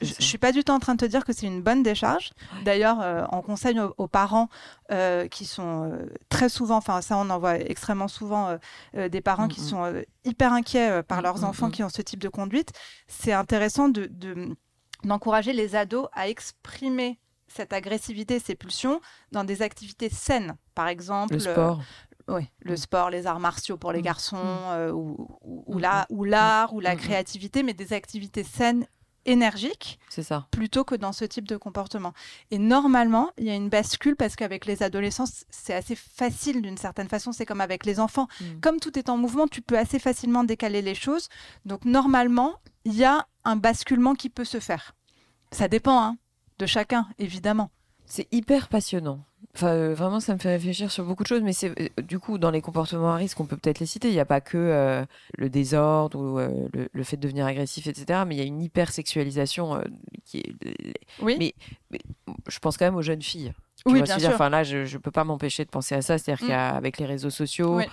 Je 0.00 0.10
ne 0.18 0.22
suis 0.22 0.38
pas 0.38 0.52
du 0.52 0.64
tout 0.64 0.72
en 0.72 0.78
train 0.78 0.94
de 0.94 1.00
te 1.00 1.04
dire 1.04 1.24
que 1.24 1.32
c'est 1.32 1.46
une 1.46 1.62
bonne 1.62 1.82
décharge. 1.82 2.30
D'ailleurs, 2.64 3.00
euh, 3.00 3.24
on 3.32 3.42
conseille 3.42 3.78
aux, 3.80 3.94
aux 3.98 4.08
parents 4.08 4.48
euh, 4.90 5.28
qui 5.28 5.44
sont 5.44 5.90
euh, 5.90 6.06
très 6.28 6.48
souvent, 6.48 6.76
enfin 6.76 7.00
ça 7.00 7.16
on 7.16 7.28
en 7.30 7.38
voit 7.38 7.58
extrêmement 7.58 8.08
souvent, 8.08 8.56
des 8.94 9.20
parents 9.20 9.48
qui 9.48 9.60
Mm, 9.60 9.64
mm. 9.64 9.68
sont 9.68 10.02
hyper 10.24 10.52
inquiets 10.52 11.02
par 11.02 11.18
Mm, 11.20 11.22
leurs 11.22 11.44
enfants 11.44 11.70
qui 11.70 11.82
ont 11.82 11.88
ce 11.88 12.02
type 12.02 12.20
de 12.20 12.28
conduite. 12.28 12.72
C'est 13.08 13.32
intéressant 13.32 13.88
de, 13.88 14.06
de- 14.06 14.56
d'encourager 15.04 15.52
les 15.52 15.76
ados 15.76 16.08
à 16.12 16.28
exprimer 16.28 17.18
cette 17.46 17.72
agressivité, 17.72 18.38
ces 18.40 18.54
pulsions 18.54 19.00
dans 19.32 19.44
des 19.44 19.62
activités 19.62 20.08
saines. 20.08 20.56
Par 20.74 20.88
exemple, 20.88 21.34
Le 21.34 21.38
sport. 21.40 21.82
oui, 22.28 22.48
le 22.62 22.74
sport, 22.76 23.10
les 23.10 23.26
arts 23.26 23.38
martiaux 23.38 23.76
pour 23.76 23.92
les 23.92 24.00
garçons, 24.02 24.36
euh, 24.38 24.90
ou, 24.90 25.28
ou- 25.42 25.62
ou 25.66 25.78
la- 25.78 26.06
ou 26.08 26.24
l'art, 26.24 26.72
ou 26.74 26.80
la 26.80 26.96
créativité, 26.96 27.62
mais 27.62 27.74
des 27.74 27.92
activités 27.92 28.42
saines, 28.44 28.86
énergiques, 29.26 29.98
C'est 30.08 30.22
ça. 30.22 30.46
plutôt 30.50 30.84
que 30.84 30.94
dans 30.94 31.12
ce 31.12 31.24
type 31.24 31.48
de 31.48 31.56
comportement. 31.56 32.12
Et 32.50 32.58
normalement, 32.58 33.30
il 33.38 33.44
y 33.44 33.50
a 33.50 33.54
une 33.54 33.68
bascule 33.68 34.16
parce 34.16 34.36
qu'avec 34.36 34.66
les 34.66 34.82
adolescents, 34.82 35.24
c'est 35.50 35.74
assez 35.74 35.94
facile 35.96 36.62
d'une 36.62 36.76
certaine 36.76 37.08
façon, 37.08 37.32
c'est 37.32 37.46
comme 37.46 37.60
avec 37.60 37.86
les 37.86 38.00
enfants. 38.00 38.28
Mm. 38.40 38.60
Comme 38.60 38.80
tout 38.80 38.98
est 38.98 39.08
en 39.08 39.16
mouvement, 39.16 39.46
tu 39.48 39.62
peux 39.62 39.78
assez 39.78 39.98
facilement 39.98 40.44
décaler 40.44 40.82
les 40.82 40.94
choses. 40.94 41.28
Donc 41.64 41.84
normalement, 41.84 42.54
il 42.84 42.94
y 42.94 43.04
a 43.04 43.26
un 43.44 43.56
basculement 43.56 44.14
qui 44.14 44.30
peut 44.30 44.44
se 44.44 44.60
faire. 44.60 44.94
Ça 45.50 45.68
dépend 45.68 46.00
hein, 46.02 46.16
de 46.58 46.66
chacun, 46.66 47.06
évidemment. 47.18 47.70
C'est 48.06 48.28
hyper 48.32 48.68
passionnant. 48.68 49.20
Enfin, 49.56 49.68
euh, 49.68 49.94
vraiment, 49.94 50.18
ça 50.20 50.34
me 50.34 50.38
fait 50.38 50.48
réfléchir 50.50 50.90
sur 50.90 51.04
beaucoup 51.04 51.22
de 51.22 51.28
choses. 51.28 51.42
Mais 51.42 51.52
c'est 51.52 51.70
euh, 51.80 52.02
du 52.02 52.18
coup 52.18 52.38
dans 52.38 52.50
les 52.50 52.60
comportements 52.60 53.12
à 53.12 53.16
risque, 53.16 53.38
on 53.40 53.46
peut 53.46 53.56
peut-être 53.56 53.78
les 53.78 53.86
citer. 53.86 54.08
Il 54.08 54.14
n'y 54.14 54.20
a 54.20 54.24
pas 54.24 54.40
que 54.40 54.58
euh, 54.58 55.04
le 55.38 55.48
désordre 55.48 56.18
ou 56.18 56.38
le, 56.38 56.88
le 56.92 57.02
fait 57.04 57.16
de 57.16 57.22
devenir 57.22 57.46
agressif, 57.46 57.86
etc. 57.86 58.22
Mais 58.26 58.34
il 58.34 58.38
y 58.38 58.42
a 58.42 58.46
une 58.46 58.60
hypersexualisation 58.62 59.80
qui 60.24 60.38
est. 60.38 60.54
Oui. 61.22 61.36
Mais, 61.38 61.54
mais 61.90 62.00
je 62.48 62.58
pense 62.58 62.76
quand 62.76 62.84
même 62.84 62.96
aux 62.96 63.02
jeunes 63.02 63.22
filles. 63.22 63.52
Tu 63.76 63.82
Oui, 63.92 64.02
bien 64.02 64.16
dire? 64.16 64.26
sûr. 64.26 64.34
Enfin 64.34 64.48
là, 64.50 64.64
je, 64.64 64.84
je 64.84 64.98
peux 64.98 65.10
pas 65.10 65.24
m'empêcher 65.24 65.64
de 65.64 65.70
penser 65.70 65.94
à 65.94 66.02
ça. 66.02 66.18
C'est-à-dire 66.18 66.44
Mm. 66.44 66.48
qu'avec 66.48 66.98
les 66.98 67.06
réseaux 67.06 67.30
sociaux, 67.30 67.76
Oui. 67.76 67.84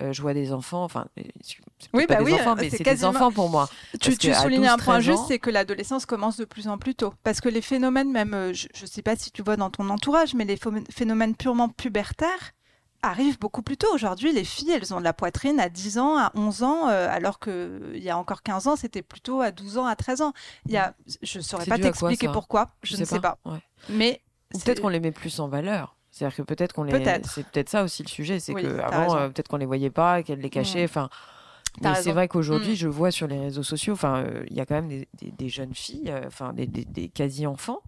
Euh, 0.00 0.12
je 0.12 0.22
vois 0.22 0.34
des 0.34 0.52
enfants. 0.52 0.84
Enfin, 0.84 1.06
euh, 1.18 1.22
c'est 1.40 1.58
Oui, 1.94 2.06
pas 2.06 2.16
bah 2.16 2.24
des 2.24 2.32
oui, 2.32 2.34
enfants, 2.34 2.52
euh, 2.52 2.56
mais 2.58 2.70
c'est 2.70 2.78
c'est 2.78 2.84
quasiment- 2.84 3.10
des 3.10 3.16
enfants 3.16 3.32
pour 3.32 3.48
moi. 3.48 3.68
Tu, 4.00 4.12
soulignes 4.12 4.66
un 4.66 4.76
12, 4.76 4.84
point 4.84 4.94
13 5.00 5.04
juste, 5.04 5.22
c'est 5.28 5.38
que 5.38 5.50
l'adolescence 5.50 6.06
commence 6.06 6.36
de 6.36 6.44
plus 6.44 6.68
en 6.68 6.78
plus 6.78 6.94
tôt. 6.94 7.14
Parce 7.22 7.40
que 7.40 7.48
les 7.48 7.62
phénomènes, 7.62 8.10
même, 8.10 8.34
euh, 8.34 8.52
je 8.52 8.68
ne 8.80 8.86
sais 8.86 9.02
pas 9.02 9.16
si 9.16 9.30
tu 9.30 9.42
vois 9.42 9.56
dans 9.56 9.70
ton 9.70 9.88
entourage, 9.90 10.34
mais 10.34 10.44
les 10.44 10.58
phénomènes 10.90 11.34
purement 11.34 11.68
pubertaires 11.68 12.52
arrivent 13.02 13.38
beaucoup 13.38 13.62
plus 13.62 13.76
tôt. 13.76 13.88
Aujourd'hui, 13.94 14.32
les 14.32 14.44
filles, 14.44 14.72
elles 14.72 14.92
ont 14.92 14.98
de 14.98 15.04
la 15.04 15.12
poitrine 15.12 15.58
à 15.60 15.68
10 15.68 15.98
ans, 15.98 16.18
à 16.18 16.32
11 16.34 16.62
ans, 16.62 16.88
euh, 16.88 17.08
alors 17.10 17.38
qu'il 17.40 17.96
y 17.98 18.10
a 18.10 18.18
encore 18.18 18.42
15 18.42 18.66
ans, 18.66 18.76
c'était 18.76 19.02
plutôt 19.02 19.40
à 19.40 19.50
12 19.50 19.78
ans, 19.78 19.86
à 19.86 19.96
13 19.96 20.20
ans. 20.22 20.32
Il 20.66 20.72
y 20.72 20.76
a, 20.76 20.94
je 21.22 21.38
ne 21.38 21.42
saurais 21.42 21.66
pas 21.66 21.78
t'expliquer 21.78 22.28
pourquoi, 22.28 22.68
je, 22.82 22.96
ne 22.96 23.04
sais 23.04 23.20
pas. 23.20 23.38
Ouais. 23.44 23.58
Mais 23.88 24.22
peut-être 24.52 24.82
qu'on 24.82 24.88
les 24.88 25.00
met 25.00 25.12
plus 25.12 25.40
en 25.40 25.48
valeur. 25.48 25.96
C'est-à-dire 26.10 26.36
que 26.36 26.42
peut-être 26.42 26.72
qu'on 26.72 26.82
les. 26.84 26.92
C'est 27.24 27.46
peut-être 27.46 27.68
ça 27.68 27.82
aussi 27.84 28.02
le 28.02 28.08
sujet. 28.08 28.40
C'est 28.40 28.52
Oui, 28.52 28.62
que 28.62 28.68
t'as 28.76 28.86
avant, 28.88 29.02
raison. 29.12 29.16
euh, 29.16 29.28
peut-être 29.28 29.48
qu'on 29.48 29.56
les 29.58 29.66
voyait 29.66 29.90
pas, 29.90 30.22
qu'elles 30.22 30.40
les 30.40 30.50
cachaient. 30.50 30.82
Mm. 30.82 30.86
Enfin. 30.86 31.08
Mais 31.82 31.94
c'est 31.94 32.10
vrai 32.12 32.26
qu'aujourd'hui, 32.26 32.72
Mm. 32.72 32.76
je 32.76 32.88
vois 32.88 33.10
sur 33.12 33.28
les 33.28 33.38
réseaux 33.38 33.62
sociaux, 33.62 33.92
enfin, 33.94 34.24
euh, 34.24 34.44
il 34.50 34.56
y 34.56 34.60
a 34.60 34.66
quand 34.66 34.74
même 34.74 34.88
des, 34.88 35.08
des- 35.20 35.30
des 35.30 35.48
jeunes 35.48 35.72
filles, 35.72 36.10
euh, 36.10 36.22
enfin, 36.26 36.52
des, 36.52 36.66
des- 36.66 37.08
quasi-enfants, 37.08 37.80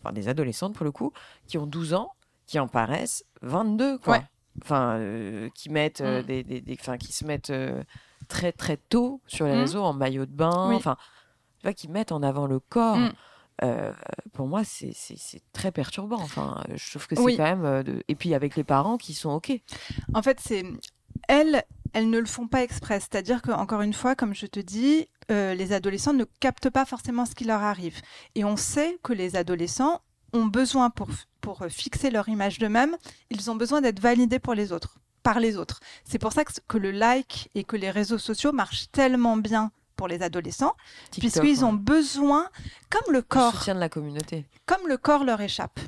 enfin, 0.00 0.12
des 0.12 0.28
adolescentes 0.28 0.74
pour 0.76 0.84
le 0.84 0.92
coup, 0.92 1.12
qui 1.48 1.58
ont 1.58 1.66
12 1.66 1.94
ans, 1.94 2.12
qui 2.46 2.60
en 2.60 2.68
paraissent 2.68 3.24
22, 3.42 3.98
quoi. 3.98 4.22
Enfin, 4.62 5.00
qui 5.52 5.68
mettent 5.68 6.00
euh, 6.00 6.22
Mm. 6.22 6.26
des, 6.26 6.76
enfin, 6.80 6.96
qui 6.96 7.12
se 7.12 7.24
mettent 7.24 7.52
très 8.28 8.52
très 8.52 8.76
tôt 8.76 9.20
sur 9.26 9.46
les 9.46 9.56
réseaux 9.56 9.82
en 9.82 9.92
maillot 9.94 10.26
de 10.26 10.30
bain, 10.32 10.70
enfin, 10.72 10.96
tu 11.58 11.64
vois, 11.64 11.72
qui 11.74 11.88
mettent 11.88 12.12
en 12.12 12.22
avant 12.22 12.46
le 12.46 12.60
corps. 12.60 12.98
Euh, 13.62 13.92
pour 14.32 14.46
moi, 14.48 14.62
c'est 14.64 14.92
très 15.52 15.70
perturbant. 15.70 16.20
Enfin, 16.20 16.62
je 16.74 16.90
trouve 16.90 17.06
que 17.06 17.14
c'est 17.14 17.22
Oui. 17.22 17.36
quand 17.36 17.44
même. 17.44 17.64
euh, 17.64 17.82
de- 17.82 18.02
Et 18.08 18.14
puis 18.16 18.34
avec 18.34 18.56
les 18.56 18.64
parents 18.64 18.96
qui 18.98 19.14
sont 19.14 19.30
ok. 19.30 19.52
En 20.12 20.22
fait, 20.22 20.40
c'est 20.40 20.64
elles, 21.28 21.62
elles 21.92 22.10
ne 22.10 22.18
le 22.18 22.26
font 22.26 22.48
pas 22.48 22.62
exprès. 22.62 22.98
C'est-à-dire 23.00 23.42
que 23.42 23.52
encore 23.52 23.82
une 23.82 23.92
fois, 23.94 24.14
comme 24.16 24.34
je 24.34 24.46
te 24.46 24.58
dis, 24.60 25.08
euh, 25.30 25.54
les 25.54 25.72
adolescents 25.72 26.12
ne 26.12 26.24
captent 26.40 26.68
pas 26.70 26.84
forcément 26.84 27.24
ce 27.26 27.34
qui 27.34 27.44
leur 27.44 27.62
arrive. 27.62 28.00
Et 28.34 28.44
on 28.44 28.56
sait 28.56 28.98
que 29.02 29.12
les 29.12 29.36
adolescents 29.36 30.00
ont 30.32 30.46
besoin 30.46 30.90
pour 30.90 31.08
pour 31.40 31.62
fixer 31.68 32.10
leur 32.10 32.28
image 32.30 32.58
d'eux-mêmes, 32.58 32.96
ils 33.30 33.50
ont 33.50 33.54
besoin 33.54 33.82
d'être 33.82 34.00
validés 34.00 34.38
pour 34.38 34.54
les 34.54 34.72
autres, 34.72 34.98
par 35.22 35.38
les 35.40 35.58
autres. 35.58 35.78
C'est 36.04 36.18
pour 36.18 36.32
ça 36.32 36.42
que, 36.44 36.52
que 36.66 36.78
le 36.78 36.90
like 36.90 37.50
et 37.54 37.64
que 37.64 37.76
les 37.76 37.90
réseaux 37.90 38.16
sociaux 38.18 38.50
marchent 38.50 38.90
tellement 38.90 39.36
bien 39.36 39.70
pour 39.96 40.08
les 40.08 40.22
adolescents, 40.22 40.74
puisqu'ils 41.18 41.58
ouais. 41.58 41.64
ont 41.64 41.72
besoin, 41.72 42.48
comme 42.90 43.12
le 43.12 43.22
corps, 43.22 43.54
soutien 43.58 43.74
de 43.74 43.80
la 43.80 43.88
communauté. 43.88 44.46
comme 44.66 44.86
le 44.88 44.96
corps 44.96 45.24
leur 45.24 45.40
échappe. 45.40 45.80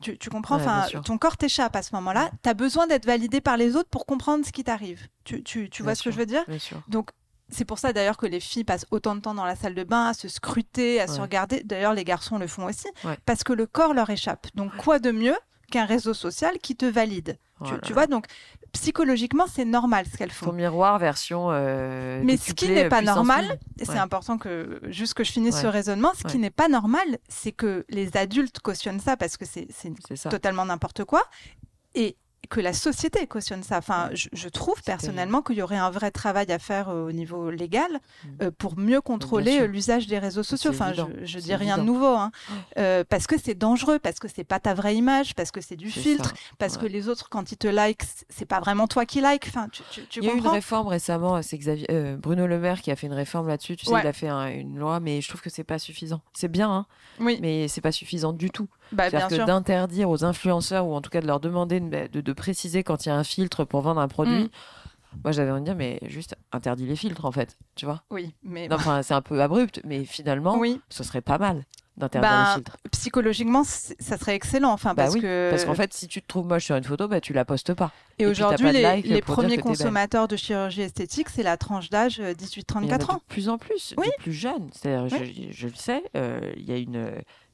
Tu, 0.00 0.18
tu 0.18 0.30
comprends 0.30 0.56
Ouais, 0.56 0.62
Enfin, 0.66 1.00
ton 1.02 1.16
corps 1.16 1.36
t'échappe 1.36 1.76
à 1.76 1.82
ce 1.82 1.94
moment-là. 1.94 2.30
Tu 2.42 2.48
as 2.48 2.54
besoin 2.54 2.88
d'être 2.88 3.06
validé 3.06 3.40
par 3.40 3.56
les 3.56 3.76
autres 3.76 3.88
pour 3.88 4.04
comprendre 4.04 4.44
ce 4.44 4.50
qui 4.50 4.64
t'arrive. 4.64 5.06
Tu, 5.22 5.44
tu, 5.44 5.70
tu 5.70 5.84
vois 5.84 5.94
ce 5.94 6.02
que 6.02 6.10
je 6.10 6.16
veux 6.16 6.26
dire? 6.26 6.42
Bien 6.48 6.58
sûr. 6.58 6.82
Donc, 6.88 7.10
c'est 7.50 7.64
pour 7.64 7.78
ça 7.78 7.92
d'ailleurs 7.92 8.16
que 8.16 8.26
les 8.26 8.40
filles 8.40 8.64
passent 8.64 8.86
autant 8.90 9.14
de 9.14 9.20
temps 9.20 9.34
dans 9.34 9.44
la 9.44 9.54
salle 9.54 9.76
de 9.76 9.84
bain 9.84 10.06
à 10.06 10.14
se 10.14 10.26
scruter, 10.26 11.00
à 11.00 11.06
se 11.06 11.16
Ouais. 11.16 11.20
regarder. 11.22 11.62
D'ailleurs, 11.62 11.94
les 11.94 12.02
garçons 12.02 12.38
le 12.38 12.48
font 12.48 12.64
aussi, 12.66 12.88
Ouais. 13.04 13.16
parce 13.26 13.44
que 13.44 13.52
le 13.52 13.66
corps 13.66 13.94
leur 13.94 14.10
échappe. 14.10 14.48
Donc, 14.56 14.74
quoi 14.76 14.98
de 14.98 15.12
mieux 15.12 15.36
qu'un 15.70 15.84
réseau 15.84 16.14
social 16.14 16.58
qui 16.58 16.74
te 16.74 16.84
valide? 16.86 17.38
Tu, 17.64 17.72
tu 17.84 17.92
vois, 17.92 18.08
donc 18.08 18.26
psychologiquement, 18.72 19.44
c'est 19.46 19.64
normal 19.64 20.06
ce 20.10 20.16
qu'elles 20.16 20.30
font. 20.30 20.46
Ton 20.46 20.52
miroir 20.52 20.98
version. 20.98 21.48
euh, 21.50 22.20
Mais 22.24 22.36
ce 22.36 22.52
qui 22.52 22.68
n'est 22.68 22.88
pas 22.88 22.98
puissance 22.98 23.16
normal, 23.16 23.58
et 23.78 23.84
c'est 23.84 23.92
Ouais. 23.92 23.98
important 23.98 24.38
que 24.38 24.80
juste 24.88 25.14
que 25.14 25.24
je 25.24 25.32
finisse 25.32 25.56
Ouais. 25.56 25.62
ce 25.62 25.66
raisonnement, 25.66 26.10
ce 26.14 26.22
qui 26.24 26.34
Ouais. 26.36 26.42
n'est 26.42 26.50
pas 26.50 26.68
normal, 26.68 27.04
c'est 27.28 27.52
que 27.52 27.84
les 27.88 28.16
adultes 28.16 28.60
cautionnent 28.60 29.00
ça 29.00 29.16
parce 29.16 29.36
que 29.36 29.44
c'est 29.44 29.68
totalement 30.30 30.64
n'importe 30.64 31.04
quoi 31.04 31.22
et 31.94 32.16
que 32.52 32.60
la 32.60 32.72
société 32.74 33.26
cautionne 33.26 33.62
ça. 33.62 33.78
Enfin, 33.78 34.10
je, 34.12 34.28
je 34.32 34.48
trouve 34.48 34.80
personnellement 34.82 35.40
qu'il 35.42 35.56
y 35.56 35.62
aurait 35.62 35.78
un 35.78 35.90
vrai 35.90 36.10
travail 36.10 36.52
à 36.52 36.58
faire 36.58 36.90
euh, 36.90 37.08
au 37.08 37.12
niveau 37.12 37.50
légal 37.50 37.90
Mm. 37.92 38.28
euh, 38.42 38.50
pour 38.56 38.78
mieux 38.78 39.00
contrôler 39.00 39.60
euh, 39.62 39.66
l'usage 39.66 40.06
des 40.06 40.18
réseaux 40.18 40.42
sociaux. 40.42 40.70
Enfin, 40.70 40.92
je, 40.92 41.02
je 41.24 41.38
dis 41.38 41.54
rien 41.54 41.78
de 41.78 41.82
nouveau, 41.82 42.14
hein. 42.14 42.30
Euh, 42.78 43.04
parce 43.08 43.26
que 43.26 43.36
c'est 43.42 43.54
dangereux, 43.54 43.98
parce 43.98 44.18
que 44.18 44.28
c'est 44.28 44.44
pas 44.44 44.60
ta 44.60 44.74
vraie 44.74 44.94
image, 44.96 45.34
parce 45.34 45.50
que 45.50 45.60
c'est 45.60 45.76
du 45.76 45.90
filtre, 45.90 46.30
ça. 46.30 46.34
parce 46.58 46.76
que 46.76 46.86
les 46.86 47.08
autres 47.08 47.28
quand 47.30 47.50
ils 47.52 47.56
te 47.56 47.66
like, 47.68 48.02
c'est 48.28 48.44
pas 48.44 48.60
vraiment 48.60 48.86
toi 48.86 49.06
qui 49.06 49.20
like. 49.20 49.46
Enfin, 49.48 49.68
tu, 49.72 49.82
tu, 49.90 50.06
tu 50.06 50.20
Il 50.20 50.26
y 50.26 50.30
a 50.30 50.34
eu 50.34 50.38
une 50.38 50.46
réforme 50.46 50.88
récemment, 50.88 51.40
c'est 51.42 51.56
Xavier, 51.58 51.86
Bruno 52.18 52.46
Le 52.46 52.58
Maire 52.58 52.80
qui 52.82 52.90
a 52.90 52.96
fait 52.96 53.06
une 53.06 53.12
réforme 53.14 53.48
là-dessus. 53.48 53.76
Tu 53.76 53.86
sais, 53.86 53.92
Ouais. 53.92 54.00
il 54.04 54.06
a 54.06 54.12
fait 54.12 54.28
un- 54.28 54.48
une 54.50 54.78
loi, 54.78 55.00
mais 55.00 55.20
je 55.20 55.28
trouve 55.28 55.40
que 55.40 55.50
c'est 55.50 55.64
pas 55.64 55.78
suffisant. 55.78 56.20
C'est 56.34 56.48
bien, 56.48 56.70
hein, 56.70 56.86
Oui, 57.18 57.38
mais 57.40 57.66
c'est 57.68 57.80
pas 57.80 57.92
suffisant 57.92 58.32
du 58.34 58.50
tout. 58.50 58.68
Bah, 58.92 59.10
C'est-à-dire 59.10 59.38
que 59.38 59.44
d'interdire 59.46 60.08
aux 60.10 60.24
influenceurs 60.24 60.86
ou 60.86 60.94
en 60.94 61.00
tout 61.00 61.10
cas 61.10 61.20
de 61.20 61.26
leur 61.26 61.40
demander 61.40 61.80
de, 61.80 62.06
de- 62.08 62.20
de 62.20 62.32
préciser 62.32 62.82
quand 62.82 63.04
il 63.06 63.08
y 63.08 63.12
a 63.12 63.16
un 63.16 63.24
filtre 63.24 63.64
pour 63.64 63.80
vendre 63.82 64.00
un 64.00 64.08
produit. 64.08 64.44
Mm. 64.44 64.48
Moi, 65.24 65.32
j'avais 65.32 65.50
envie 65.50 65.60
de 65.60 65.66
dire, 65.66 65.76
mais 65.76 65.98
juste 66.06 66.36
interdit 66.52 66.86
les 66.86 66.96
filtres 66.96 67.26
en 67.26 67.32
fait, 67.32 67.58
tu 67.74 67.84
vois. 67.84 68.02
Oui, 68.10 68.34
mais 68.42 68.66
Non, 68.68 68.76
Enfin, 68.76 69.02
c'est 69.02 69.12
un 69.14 69.20
peu 69.20 69.40
abrupt, 69.42 69.80
mais 69.84 70.04
finalement, 70.06 70.56
oui. 70.56 70.80
ce 70.88 71.04
serait 71.04 71.20
pas 71.20 71.36
mal 71.36 71.64
d'interdire 71.98 72.30
Ben, 72.30 72.46
les 72.48 72.54
filtres. 72.54 72.76
psychologiquement, 72.92 73.62
c'est- 73.62 74.00
ça 74.00 74.16
serait 74.16 74.34
excellent. 74.34 74.72
Enfin, 74.72 74.94
Bah 74.94 75.02
parce 75.02 75.14
oui, 75.14 75.20
que 75.20 75.48
parce 75.50 75.66
qu'en 75.66 75.74
fait, 75.74 75.92
si 75.92 76.08
tu 76.08 76.22
te 76.22 76.26
trouves 76.26 76.46
moche 76.46 76.64
sur 76.64 76.76
une 76.76 76.84
photo, 76.84 77.08
bah 77.08 77.20
tu 77.20 77.34
la 77.34 77.44
postes 77.44 77.74
pas. 77.74 77.92
et 78.18 78.24
aujourd'hui, 78.24 78.72
les, 78.72 78.80
like 78.80 79.24
premiers 79.26 79.58
consommateurs 79.58 80.28
de 80.28 80.36
chirurgie 80.36 80.80
esthétique, 80.80 81.28
c'est 81.28 81.42
la 81.42 81.58
tranche 81.58 81.90
d'âge 81.90 82.18
euh, 82.18 82.32
Mais 82.40 82.46
il 82.46 82.88
y 82.88 82.90
en 82.90 82.94
a 82.94 82.96
18-34 82.98 83.10
ans. 83.10 83.16
de 83.16 83.22
plus 83.28 83.48
en 83.50 83.58
plus, 83.58 83.92
Oui. 83.98 84.06
des 84.06 84.12
plus 84.22 84.32
jeunes. 84.32 84.70
C'est-à-dire, 84.72 85.08
je, 85.18 85.50
je 85.50 85.66
le 85.68 85.74
sais, 85.74 86.02
euh, 86.16 86.40
il 86.56 86.64
y 86.64 86.72
a 86.72 86.78
une, 86.78 87.12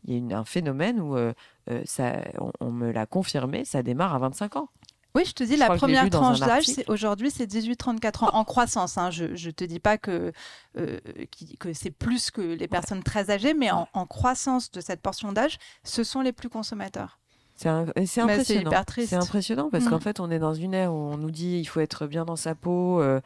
il 0.08 0.12
y 0.12 0.16
a 0.16 0.18
une- 0.18 0.32
un 0.32 0.44
phénomène 0.44 1.00
où 1.00 1.16
euh, 1.16 1.32
euh, 1.70 1.82
ça, 1.84 2.14
on, 2.40 2.50
on 2.60 2.70
me 2.72 2.90
l'a 2.90 3.06
confirmé, 3.06 3.64
ça 3.64 3.82
démarre 3.82 4.14
à 4.14 4.18
25 4.18 4.56
ans. 4.56 4.68
Oui, 5.14 5.24
je 5.24 5.32
te 5.32 5.42
dis, 5.42 5.54
Je 5.54 5.58
la 5.60 5.68
première 5.70 6.08
tranche 6.10 6.38
d'âge, 6.40 6.66
aujourd'hui, 6.88 7.30
c'est 7.30 7.46
18-34 7.46 8.24
ans 8.24 8.30
en 8.34 8.44
croissance. 8.44 8.98
hein. 8.98 9.10
Je 9.10 9.24
ne 9.24 9.50
te 9.52 9.64
dis 9.64 9.80
pas 9.80 9.96
que, 9.98 10.32
euh, 10.76 10.98
qui- 11.30 11.56
que 11.56 11.72
c'est 11.72 11.90
plus 11.90 12.30
que 12.30 12.40
les 12.42 12.68
personnes 12.68 13.02
très 13.02 13.30
âgées, 13.30 13.54
mais 13.54 13.70
en, 13.70 13.88
en 13.94 14.06
croissance 14.06 14.70
de 14.70 14.80
cette 14.80 15.00
portion 15.00 15.32
d'âge, 15.32 15.58
ce 15.84 16.04
sont 16.04 16.20
les 16.20 16.32
plus 16.32 16.48
consommateurs. 16.48 17.18
C'est 17.56 17.68
impressionnant. 17.68 18.70
C'est 18.86 19.16
impressionnant 19.16 19.68
parce 19.70 19.86
Mm. 19.86 19.90
qu'en 19.90 19.98
fait, 20.00 20.20
on 20.20 20.30
est 20.30 20.38
dans 20.38 20.54
une 20.54 20.74
ère 20.74 20.92
où 20.92 20.96
on 20.96 21.16
nous 21.16 21.32
dit 21.32 21.58
il 21.58 21.64
faut 21.64 21.80
être 21.80 22.06
bien 22.06 22.24
dans 22.24 22.36
sa 22.36 22.54
peau. 22.54 23.00
euh, 23.00 23.20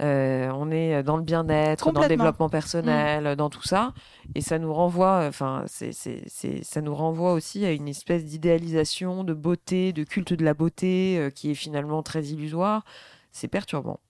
euh, 0.00 0.50
on 0.54 0.70
est 0.70 1.02
dans 1.02 1.16
le 1.16 1.22
bien-être, 1.22 1.84
dans 1.92 2.00
le 2.02 2.08
développement 2.16 2.48
personnel, 2.48 3.36
dans 3.36 3.50
tout 3.50 3.62
ça, 3.64 3.92
et 4.34 4.40
ça 4.40 4.58
nous 4.58 4.72
renvoie, 4.72 5.24
enfin, 5.26 5.64
c'est, 5.66 5.92
c'est, 5.92 6.22
c'est- 6.26 6.62
ça 6.64 6.80
nous 6.80 6.94
renvoie 6.94 7.32
aussi 7.32 7.64
à 7.64 7.72
une 7.72 7.88
espèce 7.88 8.24
d'idéalisation 8.24 9.24
de 9.24 9.34
beauté, 9.34 9.92
de 9.92 10.04
culte 10.04 10.32
de 10.34 10.44
la 10.44 10.54
beauté, 10.54 11.18
euh, 11.18 11.30
qui 11.30 11.50
est 11.50 11.54
finalement 11.54 12.02
très 12.02 12.24
illusoire. 12.26 12.84
C'est 13.32 13.48
perturbant. 13.48 14.00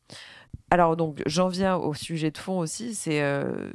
Alors 0.70 0.96
donc, 0.96 1.22
j'en 1.26 1.48
viens 1.48 1.76
au 1.76 1.94
sujet 1.94 2.30
de 2.30 2.38
fond 2.38 2.58
aussi, 2.58 2.94
c'est 2.94 3.22
euh, 3.22 3.70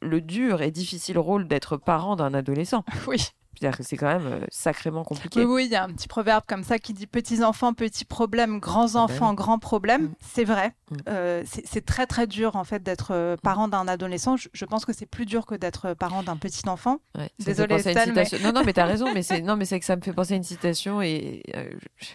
le 0.00 0.20
dur 0.20 0.62
et 0.62 0.70
difficile 0.72 1.18
rôle 1.18 1.46
d'être 1.46 1.76
parent 1.76 2.16
d'un 2.16 2.34
adolescent. 2.34 2.84
Oui. 3.06 3.18
C'est-à-dire 3.58 3.76
que 3.78 3.84
c'est 3.84 3.96
quand 3.96 4.06
même 4.06 4.26
euh, 4.26 4.46
sacrément 4.50 5.04
compliqué. 5.04 5.40
Oui, 5.40 5.46
oui, 5.46 5.64
il 5.66 5.70
y 5.70 5.76
a 5.76 5.84
un 5.84 5.88
petit 5.88 6.08
proverbe 6.08 6.44
comme 6.46 6.64
ça 6.64 6.78
qui 6.78 6.92
dit 6.94 7.06
petits 7.06 7.42
enfants, 7.44 7.74
petits 7.74 8.04
problèmes, 8.04 8.58
grands 8.60 8.88
Ah 8.88 8.92
bah 8.94 9.00
enfants, 9.00 9.34
grands 9.34 9.58
problèmes. 9.58 10.04
Mm. 10.04 10.14
C'est 10.20 10.44
vrai. 10.44 10.72
Mm. 10.90 10.96
Euh, 11.08 11.42
c'est 11.46 11.84
très, 11.84 12.06
très 12.06 12.26
dur, 12.26 12.56
en 12.56 12.64
fait, 12.64 12.82
d'être 12.82 13.12
euh, 13.12 13.36
parent 13.42 13.68
d'un 13.68 13.86
adolescent. 13.88 14.36
Je, 14.36 14.48
je 14.52 14.64
pense 14.64 14.84
que 14.84 14.92
c'est 14.92 15.06
plus 15.06 15.26
dur 15.26 15.46
que 15.46 15.54
d'être 15.54 15.94
parent 15.94 16.22
d'un 16.22 16.36
petit 16.36 16.68
enfant. 16.68 16.98
Ouais, 17.16 17.30
Désolée, 17.38 17.76
mais- 17.76 17.82
citation. 17.82 18.38
Non, 18.42 18.52
non, 18.52 18.62
mais 18.64 18.72
t'as 18.72 18.86
raison, 18.86 19.12
mais 19.12 19.22
c'est 19.22 19.40
non, 19.42 19.56
mais 19.56 19.64
c'est 19.64 19.78
que 19.78 19.86
ça 19.86 19.96
me 19.96 20.02
fait 20.02 20.12
penser 20.12 20.34
à 20.34 20.36
une 20.36 20.42
citation 20.42 21.02
et 21.02 21.42
euh, 21.54 21.70
je- 21.98 22.06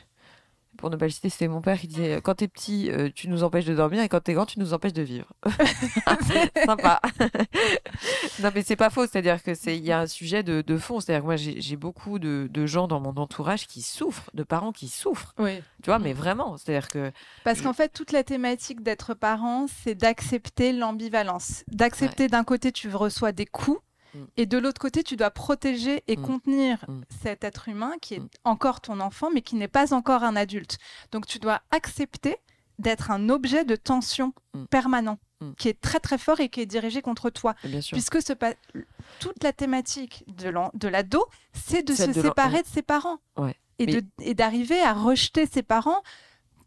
pour 0.78 0.90
ne 0.90 0.96
pas 0.96 1.06
le 1.06 1.12
citer, 1.12 1.30
c'était 1.30 1.48
mon 1.48 1.62
père 1.62 1.80
qui 1.80 1.88
disait 1.88 2.22
quand 2.24 2.36
t'es 2.36 2.48
petit, 2.48 2.90
euh, 2.92 3.10
tu 3.14 3.28
nous 3.28 3.44
empêches 3.44 3.66
de 3.66 3.76
dormir 3.76 4.02
et 4.02 4.10
quand 4.10 4.22
t'es 4.22 4.34
grand, 4.34 4.46
tu 4.46 4.60
nous 4.60 4.74
empêches 4.74 4.94
de 4.94 5.02
vivre. 5.02 5.28
Sympa. 6.66 7.02
non, 8.42 8.50
mais 8.54 8.64
c'est 8.64 8.76
pas 8.76 8.90
faux, 8.90 9.06
c'est-à-dire 9.08 9.42
que 9.42 9.54
c'est 9.54 9.78
il 9.78 9.86
y 9.86 9.92
a 9.92 10.00
un 10.00 10.08
sujet 10.08 10.44
de, 10.44 10.62
de 10.62 10.78
fond, 10.78 11.00
c'est-à-dire 11.00 11.22
que 11.22 11.26
moi 11.26 11.36
j'ai 11.36 11.76
beaucoup 11.76 12.20
de, 12.20 12.48
de 12.52 12.66
gens 12.66 12.88
dans 12.88 13.00
mon 13.00 13.16
entourage 13.18 13.68
qui 13.68 13.82
souffrent, 13.82 14.30
de 14.34 14.44
parents 14.44 14.72
qui 14.72 14.88
souffrent, 14.88 15.34
Oui. 15.40 15.60
tu 15.84 15.90
vois, 15.90 16.00
mais 16.00 16.14
vraiment, 16.14 16.58
c'est-à-dire 16.58 16.90
que 16.90 17.12
Parce 17.44 17.62
qu'en 17.62 17.74
fait, 17.74 17.90
toute 17.90 18.12
la 18.12 18.24
thématique 18.24 18.82
d'être 18.82 19.14
parent, 19.14 19.66
c'est 19.84 19.96
d'accepter 19.96 20.74
l'ambivalence. 20.74 21.64
D'accepter 21.68 22.28
d'un 22.28 22.44
côté, 22.44 22.72
tu 22.72 22.90
reçois 22.94 23.32
des 23.32 23.46
coups, 23.46 23.80
Et 24.38 24.46
de 24.46 24.58
l'autre 24.58 24.80
côté, 24.80 25.04
tu 25.04 25.16
dois 25.16 25.30
protéger 25.32 26.04
et 26.08 26.18
Mm. 26.18 26.22
contenir 26.22 26.86
Mm. 26.88 27.02
cet 27.22 27.44
être 27.44 27.68
humain 27.70 27.94
qui 28.02 28.16
est 28.16 28.20
Mm. 28.20 28.30
encore 28.46 28.82
ton 28.82 29.00
enfant, 29.00 29.30
mais 29.34 29.42
qui 29.42 29.56
n'est 29.56 29.68
pas 29.68 29.94
encore 29.94 30.24
un 30.24 30.36
adulte. 30.36 30.78
Donc, 31.12 31.26
tu 31.28 31.40
dois 31.40 31.62
accepter 31.72 32.38
d'être 32.80 33.10
un 33.12 33.30
objet 33.30 33.66
de 33.66 33.76
tension 33.76 34.34
permanent, 34.70 35.18
qui 35.58 35.68
est 35.68 35.80
très 35.82 36.00
très 36.00 36.18
fort 36.18 36.40
et 36.40 36.50
qui 36.50 36.62
est 36.62 36.66
dirigé 36.68 37.02
contre 37.02 37.30
toi. 37.32 37.56
bien 37.64 37.82
sûr, 37.82 37.96
Puisque 37.96 38.22
ce 38.22 38.34
toute 39.20 39.44
la 39.44 39.54
thématique 39.54 40.24
de 40.28 40.88
l'ado, 40.88 41.26
c'est 41.54 41.82
de 41.84 41.94
se 41.96 42.04
de 42.12 42.14
séparer 42.22 42.62
de 42.62 42.68
ses 42.68 42.82
parents 42.84 43.18
Ouais. 43.38 43.56
et 43.80 44.34
d'arriver 44.36 44.80
à 44.82 44.94
rejeter 44.94 45.46
ses 45.48 45.64
parents 45.64 46.02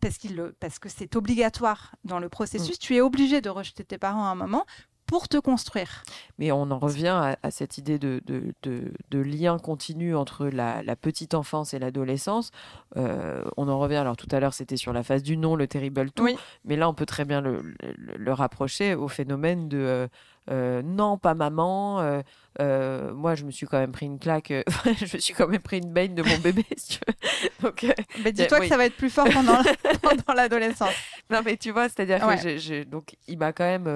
parce, 0.00 0.16
qu'il 0.18 0.35
le- 0.35 0.53
parce 0.59 0.79
que 0.79 0.88
c'est 0.88 1.14
obligatoire 1.14 1.94
dans 2.05 2.18
le 2.18 2.29
processus. 2.29 2.79
Tu 2.79 2.96
es 2.96 3.00
obligé 3.00 3.40
de 3.40 3.50
rejeter 3.50 3.85
tes 3.85 3.98
parents 3.98 4.24
à 4.24 4.29
un 4.31 4.35
moment 4.35 4.64
pour 5.11 5.27
te 5.29 5.38
construire. 5.38 6.05
Mais 6.38 6.53
on 6.53 6.70
en 6.70 6.79
revient 6.79 7.09
à, 7.09 7.37
à 7.42 7.51
cette 7.51 7.79
idée 7.79 7.99
de, 7.99 8.23
de, 8.27 8.55
de- 8.62 8.92
de 9.11 9.18
lien 9.18 9.59
continu 9.59 10.14
entre 10.14 10.46
la, 10.46 10.85
la 10.85 10.94
petite 10.94 11.35
enfance 11.35 11.75
et 11.75 11.81
l'adolescence. 11.81 12.53
Euh, 12.96 13.42
on 13.57 13.68
en 13.68 13.81
revient, 13.81 13.96
alors 13.96 14.16
tout 14.16 14.29
à 14.31 14.38
l'heure 14.38 14.55
c'était 14.55 14.77
sur 14.77 14.92
la 14.92 15.03
phase 15.03 15.25
du 15.25 15.37
non, 15.37 15.57
le 15.57 15.66
terrible 15.66 16.12
tout, 16.12 16.23
Oui. 16.23 16.37
mais 16.64 16.77
là 16.77 16.88
on 16.88 16.94
peut 16.94 17.07
très 17.07 17.25
bien 17.25 17.40
le, 17.40 17.61
le- 17.83 18.16
le 18.16 18.33
rapprocher 18.33 18.94
au 18.94 19.09
phénomène 19.09 19.68
de 19.68 19.79
euh, 19.79 20.07
euh, 20.51 20.83
non, 20.83 21.17
pas 21.19 21.35
maman. 21.35 22.01
euh, 22.01 22.21
euh, 22.61 23.13
moi 23.15 23.35
je 23.37 23.45
me 23.45 23.51
suis 23.51 23.67
quand 23.67 23.79
même 23.79 23.93
pris 23.93 24.07
une 24.07 24.19
claque, 24.19 24.53
je 24.85 25.17
me 25.17 25.21
suis 25.21 25.33
quand 25.35 25.47
même 25.49 25.61
pris 25.61 25.79
une 25.79 25.93
baigne 25.93 26.15
de 26.15 26.23
mon 26.23 26.39
bébé. 26.43 26.65
si 26.77 26.99
tu 26.99 27.01
veux. 27.07 27.15
Donc, 27.63 27.87
Mais 28.25 28.33
dis-toi 28.33 28.59
oui. 28.59 28.67
que 28.67 28.71
ça 28.71 28.77
va 28.77 28.87
être 28.87 28.97
plus 28.97 29.11
fort 29.11 29.29
pendant, 29.33 30.35
l'adolescence. 30.35 30.95
non, 31.31 31.41
mais 31.45 31.57
tu 31.57 31.71
vois, 31.71 31.89
c'est-à-dire 31.89 32.27
Ouais. 32.27 32.39
que 32.39 32.57
j'ai- 32.59 32.85
donc 32.85 33.15
il 33.29 33.39
m'a 33.39 33.53
quand 33.53 33.65
même, 33.65 33.89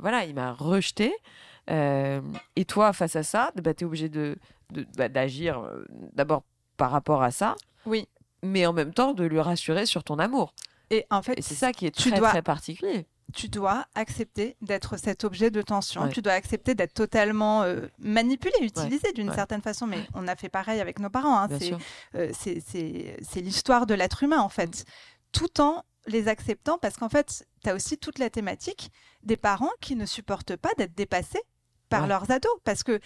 voilà, 0.00 0.24
il 0.24 0.34
m'a 0.34 0.52
rejeté. 0.52 1.12
Et 1.70 2.64
toi, 2.66 2.92
face 2.92 3.16
à 3.16 3.22
ça, 3.22 3.52
bah, 3.56 3.74
tu 3.74 3.84
es 3.84 3.86
obligé 3.86 4.08
de, 4.08 4.36
bah, 4.96 5.08
d'agir 5.08 5.62
d'abord 6.14 6.42
par 6.76 6.90
rapport 6.90 7.22
à 7.22 7.30
ça, 7.30 7.56
Oui. 7.86 8.06
mais 8.42 8.64
en 8.66 8.72
même 8.72 8.92
temps 8.94 9.12
de 9.14 9.24
lui 9.24 9.40
rassurer 9.40 9.86
sur 9.86 10.04
ton 10.04 10.18
amour. 10.18 10.54
Et 10.90 11.04
en 11.10 11.20
fait, 11.22 11.34
c'est 11.42 11.54
ça 11.54 11.72
qui 11.72 11.86
est 11.86 11.90
tu 11.90 12.10
très 12.10 12.18
dois- 12.18 12.30
très 12.30 12.42
particulier. 12.42 13.06
Tu 13.34 13.48
dois 13.48 13.86
accepter 13.94 14.56
d'être 14.62 14.96
cet 14.96 15.24
objet 15.24 15.50
de 15.50 15.60
tension. 15.62 16.02
Ouais. 16.02 16.08
Tu 16.12 16.22
dois 16.22 16.32
accepter 16.32 16.74
d'être 16.74 16.94
totalement 16.94 17.62
euh, 17.62 17.86
manipulé, 17.98 18.54
utilisé 18.62 19.12
d'une 19.12 19.28
ouais. 19.28 19.34
certaine 19.34 19.60
façon. 19.62 19.86
Mais 19.86 20.06
on 20.14 20.26
a 20.28 20.34
fait 20.36 20.48
pareil 20.48 20.80
avec 20.80 20.98
nos 20.98 21.10
parents. 21.10 21.38
hein. 21.38 21.48
C'est 21.58 21.74
euh, 22.14 22.32
c'est- 22.32 23.40
l'histoire 23.40 23.86
de 23.86 23.94
l'être 23.94 24.22
humain, 24.22 24.40
en 24.40 24.48
fait. 24.48 24.84
Tout 25.32 25.60
en 25.60 25.82
les 26.06 26.28
acceptant, 26.28 26.78
parce 26.78 26.96
qu'en 26.96 27.10
fait, 27.10 27.44
tu 27.62 27.68
as 27.68 27.74
aussi 27.74 27.98
toute 27.98 28.18
la 28.18 28.30
thématique 28.30 28.90
des 29.22 29.36
parents 29.36 29.72
qui 29.80 29.94
ne 29.94 30.06
supportent 30.06 30.56
pas 30.56 30.70
d'être 30.78 30.94
dépassés 30.94 31.42
par 31.90 32.06
leurs 32.06 32.30
ados. 32.30 32.50
Parce 32.64 32.82
que, 32.82 32.98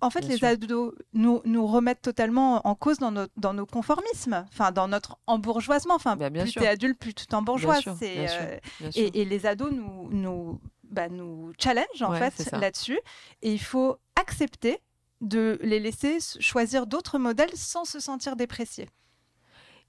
en 0.00 0.10
fait, 0.10 0.20
Bien 0.20 0.28
les 0.30 0.36
sûr. 0.38 0.48
ados 0.48 0.94
nous, 1.12 1.40
nous 1.44 1.66
remettent 1.66 2.02
totalement 2.02 2.66
en 2.66 2.74
cause 2.74 2.98
dans 2.98 3.10
nos, 3.10 3.26
dans 3.36 3.54
nos 3.54 3.66
conformismes, 3.66 4.44
enfin, 4.48 4.72
dans 4.72 4.88
notre 4.88 5.18
embourgeoisement. 5.26 5.94
Enfin, 5.94 6.16
Bah, 6.16 6.30
plus 6.30 6.48
sûr. 6.48 6.60
tu 6.60 6.66
es 6.66 6.70
adulte, 6.70 6.98
plus 6.98 7.14
tu 7.14 7.26
t'embourgeoises. 7.26 7.84
euh, 8.02 8.58
et, 8.94 9.20
et 9.20 9.24
les 9.24 9.46
ados 9.46 9.70
nous, 9.72 10.08
nous, 10.10 10.60
bah, 10.84 11.08
nous 11.08 11.52
challenge 11.58 12.02
en 12.02 12.10
Ouais, 12.12 12.30
fait 12.30 12.50
là-dessus. 12.52 12.98
Et 13.42 13.52
il 13.52 13.60
faut 13.60 13.96
accepter 14.20 14.78
de 15.20 15.58
les 15.62 15.80
laisser 15.80 16.18
choisir 16.40 16.86
d'autres 16.86 17.18
modèles 17.18 17.54
sans 17.56 17.84
se 17.84 18.00
sentir 18.00 18.36
dépréciés. 18.36 18.88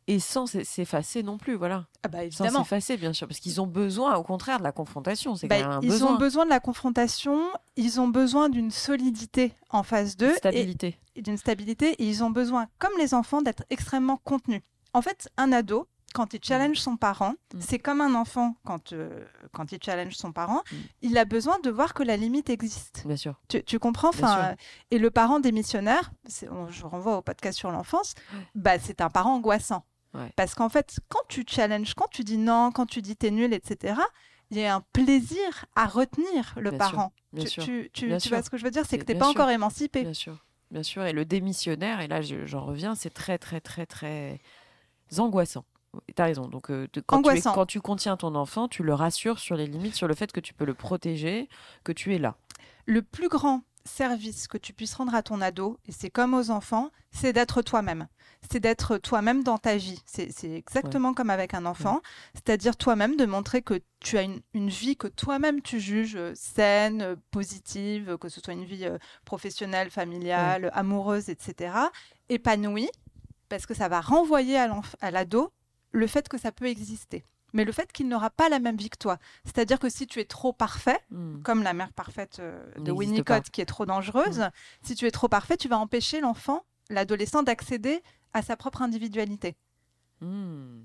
Et 0.10 0.20
sans 0.20 0.46
s'e- 0.46 0.64
s'effacer 0.64 1.22
non 1.22 1.38
plus, 1.38 1.56
voilà. 1.56 1.86
Ah 2.04 2.08
bah 2.08 2.20
Sans 2.32 2.50
s'effacer, 2.50 2.96
bien 2.96 3.12
sûr, 3.12 3.28
parce 3.28 3.40
qu'ils 3.42 3.60
ont 3.60 3.68
besoin, 3.68 4.16
au 4.16 4.24
contraire, 4.24 4.58
de 4.60 4.64
la 4.64 4.72
confrontation. 4.72 5.36
C'est 5.36 5.48
Bah, 5.48 5.56
un 5.78 5.82
ils 5.82 5.90
besoin. 5.90 6.14
ont 6.14 6.18
besoin 6.18 6.46
de 6.46 6.50
la 6.50 6.62
confrontation, 6.62 7.42
ils 7.76 8.00
ont 8.00 8.08
besoin 8.08 8.48
d'une 8.50 8.72
solidité 8.72 9.54
en 9.70 9.84
face 9.84 10.16
d'eux 10.16 10.34
stabilité. 10.36 10.98
et 11.16 11.22
d'une 11.22 11.38
stabilité, 11.38 11.92
et 12.02 12.06
ils 12.08 12.24
ont 12.24 12.30
besoin, 12.30 12.68
comme 12.80 12.94
les 12.98 13.14
enfants, 13.14 13.42
d'être 13.42 13.64
extrêmement 13.70 14.18
contenus. 14.24 14.62
En 14.94 15.02
fait, 15.02 15.28
un 15.36 15.52
ado, 15.52 15.88
quand 16.14 16.34
il 16.34 16.40
challenge 16.42 16.78
son 16.78 16.96
parent, 16.96 17.34
Mm. 17.54 17.60
c'est 17.60 17.78
comme 17.80 18.00
un 18.00 18.16
enfant 18.16 18.56
quand, 18.66 18.94
euh, 18.94 19.26
quand 19.52 19.74
il 19.74 19.80
challenge 19.84 20.16
son 20.16 20.32
parent, 20.32 20.64
Mm. 20.72 20.76
il 21.02 21.18
a 21.18 21.26
besoin 21.26 21.60
de 21.60 21.70
voir 21.70 21.94
que 21.94 22.02
la 22.02 22.16
limite 22.16 22.50
existe. 22.50 23.04
Bien 23.06 23.18
sûr. 23.18 23.36
Tu, 23.50 23.62
tu 23.66 23.78
comprends 23.78 24.10
enfin, 24.10 24.52
euh, 24.52 24.56
Et 24.90 25.00
le 25.00 25.12
parent 25.12 25.42
démissionnaire, 25.42 26.12
on- 26.50 26.70
je 26.70 26.86
renvoie 26.86 27.18
au 27.18 27.22
podcast 27.22 27.58
sur 27.60 27.72
l'enfance, 27.72 28.14
bah, 28.56 28.80
c'est 28.80 29.02
un 29.02 29.10
parent 29.10 29.34
angoissant. 29.36 29.84
Ouais. 30.14 30.32
Parce 30.36 30.56
qu'en 30.56 30.70
fait, 30.70 31.00
quand 31.10 31.20
tu 31.28 31.44
challenges, 31.48 31.94
quand 31.94 32.08
tu 32.10 32.24
dis 32.24 32.38
non, 32.38 32.72
quand 32.72 32.86
tu 32.86 33.02
dis 33.02 33.16
t'es 33.16 33.32
nul, 33.32 33.54
etc., 33.54 33.96
il 34.50 34.58
y 34.58 34.64
a 34.66 34.76
un 34.76 34.82
plaisir 34.94 35.66
à 35.76 35.86
retenir 35.88 36.54
le 36.58 36.70
Bien 36.72 36.80
parent. 36.80 37.14
bien 37.34 37.44
tu, 37.44 37.50
sûr. 37.50 37.64
tu, 37.66 37.90
tu- 37.94 38.08
Bien 38.08 38.18
tu 38.18 38.30
sûr. 38.30 38.38
vois 38.38 38.44
ce 38.44 38.50
que 38.50 38.58
je 38.58 38.64
veux 38.64 38.72
dire? 38.72 38.86
C'est 38.88 38.98
que 38.98 39.04
t'es 39.04 39.14
pas 39.16 39.26
sûr. 39.26 39.32
encore 39.32 39.50
émancipé. 39.50 40.04
Bien 40.04 40.14
sûr, 40.14 40.38
bien 40.72 40.84
sûr. 40.84 41.04
Et 41.06 41.12
le 41.14 41.26
démissionnaire, 41.26 42.00
et 42.00 42.08
là 42.08 42.22
je- 42.22 42.46
j'en 42.46 42.66
reviens, 42.66 42.96
c'est 42.96 43.10
très 43.14 43.38
très 43.38 43.60
très 43.60 43.86
très 43.86 44.40
angoissant. 45.18 45.66
T'as 46.16 46.26
raison. 46.26 46.48
Donc 46.48 46.70
euh, 46.70 46.88
de- 46.94 47.02
quand, 47.02 47.22
tu 47.22 47.28
es- 47.28 47.32
Angoissant. 47.32 47.54
quand 47.54 47.66
tu 47.66 47.82
contiens 47.82 48.18
ton 48.18 48.36
enfant, 48.36 48.68
tu 48.68 48.84
le 48.84 48.94
rassures 48.94 49.40
sur 49.40 49.56
les 49.56 49.68
limites, 49.68 49.96
sur 49.96 50.08
le 50.08 50.14
fait 50.16 50.32
que 50.32 50.40
tu 50.40 50.54
peux 50.54 50.66
le 50.66 50.74
protéger, 50.74 51.50
que 51.84 51.92
tu 51.92 52.14
es 52.16 52.18
là. 52.20 52.36
Le 52.86 53.02
plus 53.02 53.28
grand 53.30 53.64
service 53.88 54.48
que 54.48 54.58
tu 54.58 54.74
puisses 54.74 54.94
rendre 54.94 55.16
à 55.16 55.24
ton 55.24 55.42
ado, 55.42 55.80
et 55.88 55.92
c'est 55.92 56.10
comme 56.10 56.34
aux 56.34 56.52
enfants, 56.52 56.92
c'est 57.12 57.34
d'être 57.34 57.62
toi-même. 57.62 58.08
C'est 58.52 58.60
d'être 58.60 58.98
toi-même 58.98 59.44
dans 59.44 59.58
ta 59.58 59.78
vie. 59.78 60.02
C'est 60.06 60.32
exactement 60.44 61.14
comme 61.14 61.32
avec 61.32 61.54
un 61.54 61.66
enfant. 61.66 62.02
C'est-à-dire 62.36 62.78
toi-même 62.78 63.16
de 63.16 63.26
montrer 63.26 63.62
que 63.62 63.82
tu 64.00 64.18
as 64.18 64.22
une, 64.22 64.42
une 64.54 64.70
vie 64.70 64.96
que 64.96 65.08
toi-même 65.08 65.62
tu 65.62 65.80
juges 65.80 66.16
euh, 66.16 66.34
saine, 66.36 67.02
euh, 67.02 67.16
positive, 67.32 68.18
que 68.20 68.30
ce 68.30 68.40
soit 68.40 68.54
une 68.54 68.66
vie 68.66 68.86
euh, 68.86 69.00
professionnelle, 69.26 69.90
familiale, 69.90 70.70
amoureuse, 70.74 71.30
etc. 71.30 71.74
Épanouie, 72.30 72.92
parce 73.50 73.66
que 73.66 73.74
ça 73.74 73.88
va 73.88 74.02
renvoyer 74.02 74.58
à 74.58 75.12
l'ado 75.12 75.52
le 75.92 76.06
fait 76.06 76.30
que 76.30 76.38
ça 76.38 76.52
peut 76.52 76.68
exister. 76.68 77.24
Mais 77.54 77.64
le 77.66 77.72
fait 77.72 77.92
qu'il 77.94 78.08
n'aura 78.10 78.30
pas 78.30 78.50
la 78.50 78.60
même 78.60 78.76
vie 78.78 78.90
que 78.90 78.98
toi. 78.98 79.18
C'est-à-dire 79.46 79.80
que 79.80 79.90
si 79.90 80.06
tu 80.06 80.20
es 80.20 80.26
trop 80.26 80.52
parfait, 80.54 81.00
Hmm. 81.12 81.42
comme 81.44 81.64
la 81.64 81.74
mère 81.74 81.94
parfaite 81.94 82.38
euh, 82.40 82.62
de 82.78 82.92
Winnicott 82.92 83.26
pas. 83.44 83.50
qui 83.50 83.62
est 83.62 83.66
trop 83.66 83.86
dangereuse, 83.86 84.50
si 84.82 84.96
tu 84.96 85.06
es 85.06 85.12
trop 85.12 85.28
parfait, 85.30 85.56
tu 85.58 85.68
vas 85.70 85.78
empêcher 85.78 86.20
l'enfant, 86.20 86.66
l'adolescent, 86.90 87.44
d'accéder 87.44 88.02
à 88.34 88.42
sa 88.42 88.58
propre 88.58 88.82
individualité. 88.82 89.56
Hmm. 90.22 90.84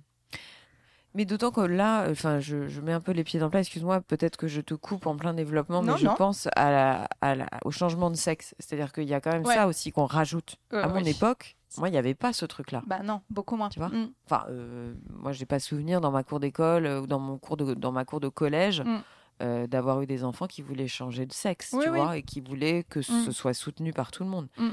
Mais 1.15 1.27
d'autant 1.27 1.51
que 1.51 1.61
là, 1.61 2.07
enfin, 2.11 2.41
je, 2.41 2.69
je 2.69 2.81
mets 2.81 2.93
un 2.93 3.01
peu 3.01 3.13
les 3.13 3.23
pieds 3.23 3.39
dans 3.39 3.47
le 3.47 3.51
plat. 3.51 3.61
Excuse-moi, 3.61 4.01
peut-être 4.01 4.37
que 4.39 4.47
je 4.49 4.63
te 4.63 4.73
coupe 4.73 5.07
en 5.07 5.15
plein 5.17 5.35
développement, 5.35 5.83
Non, 5.83 5.93
mais 5.95 5.99
je 5.99 6.07
pense 6.09 6.49
à 6.57 6.71
la, 6.71 7.09
à 7.21 7.35
la- 7.35 7.49
au 7.67 7.71
changement 7.71 8.09
de 8.11 8.17
sexe. 8.17 8.55
C'est-à-dire 8.59 8.93
qu'il 8.93 9.05
y 9.05 9.13
a 9.13 9.21
quand 9.21 9.33
même 9.33 9.45
Ouais. 9.45 9.55
ça 9.55 9.67
aussi 9.67 9.93
qu'on 9.93 10.07
rajoute. 10.07 10.57
Euh, 10.73 10.83
à 10.83 10.89
mon 10.89 11.03
oui. 11.03 11.11
époque, 11.11 11.57
moi, 11.79 11.89
il 11.89 11.93
n'y 11.93 11.99
avait 11.99 12.15
pas 12.15 12.33
ce 12.33 12.45
truc-là. 12.47 12.83
Bah 12.87 13.01
non, 13.03 13.21
beaucoup 13.31 13.57
moins. 13.57 13.69
Tu 13.69 13.79
vois 13.79 13.89
Mm. 13.89 14.11
Enfin, 14.27 14.45
euh, 14.51 14.95
moi, 15.11 15.33
j'ai 15.33 15.47
pas 15.47 15.59
souvenir 15.59 16.01
dans 16.01 16.11
ma 16.11 16.23
cour 16.25 16.41
d'école 16.41 16.87
euh, 16.87 17.01
ou 17.03 17.07
dans 17.07 17.19
mon 17.19 17.39
cours 17.39 17.57
de, 17.57 17.75
dans 17.75 17.93
ma 17.93 18.05
cour 18.05 18.21
de 18.21 18.29
collège 18.29 18.81
Mm. 18.83 18.99
euh, 19.43 19.67
d'avoir 19.67 20.01
eu 20.03 20.07
des 20.07 20.23
enfants 20.25 20.47
qui 20.47 20.63
voulaient 20.63 20.89
changer 20.89 21.27
de 21.27 21.33
sexe, 21.33 21.71
Oui, 21.73 21.85
tu 21.85 21.91
oui. 21.91 21.99
vois, 21.99 22.17
et 22.17 22.23
qui 22.23 22.41
voulaient 22.41 22.85
que 22.85 23.01
Mm. 23.01 23.25
ce 23.25 23.33
soit 23.33 23.55
soutenu 23.55 23.93
par 23.93 24.11
tout 24.11 24.23
le 24.25 24.31
monde. 24.31 24.49
Mm. 24.59 24.69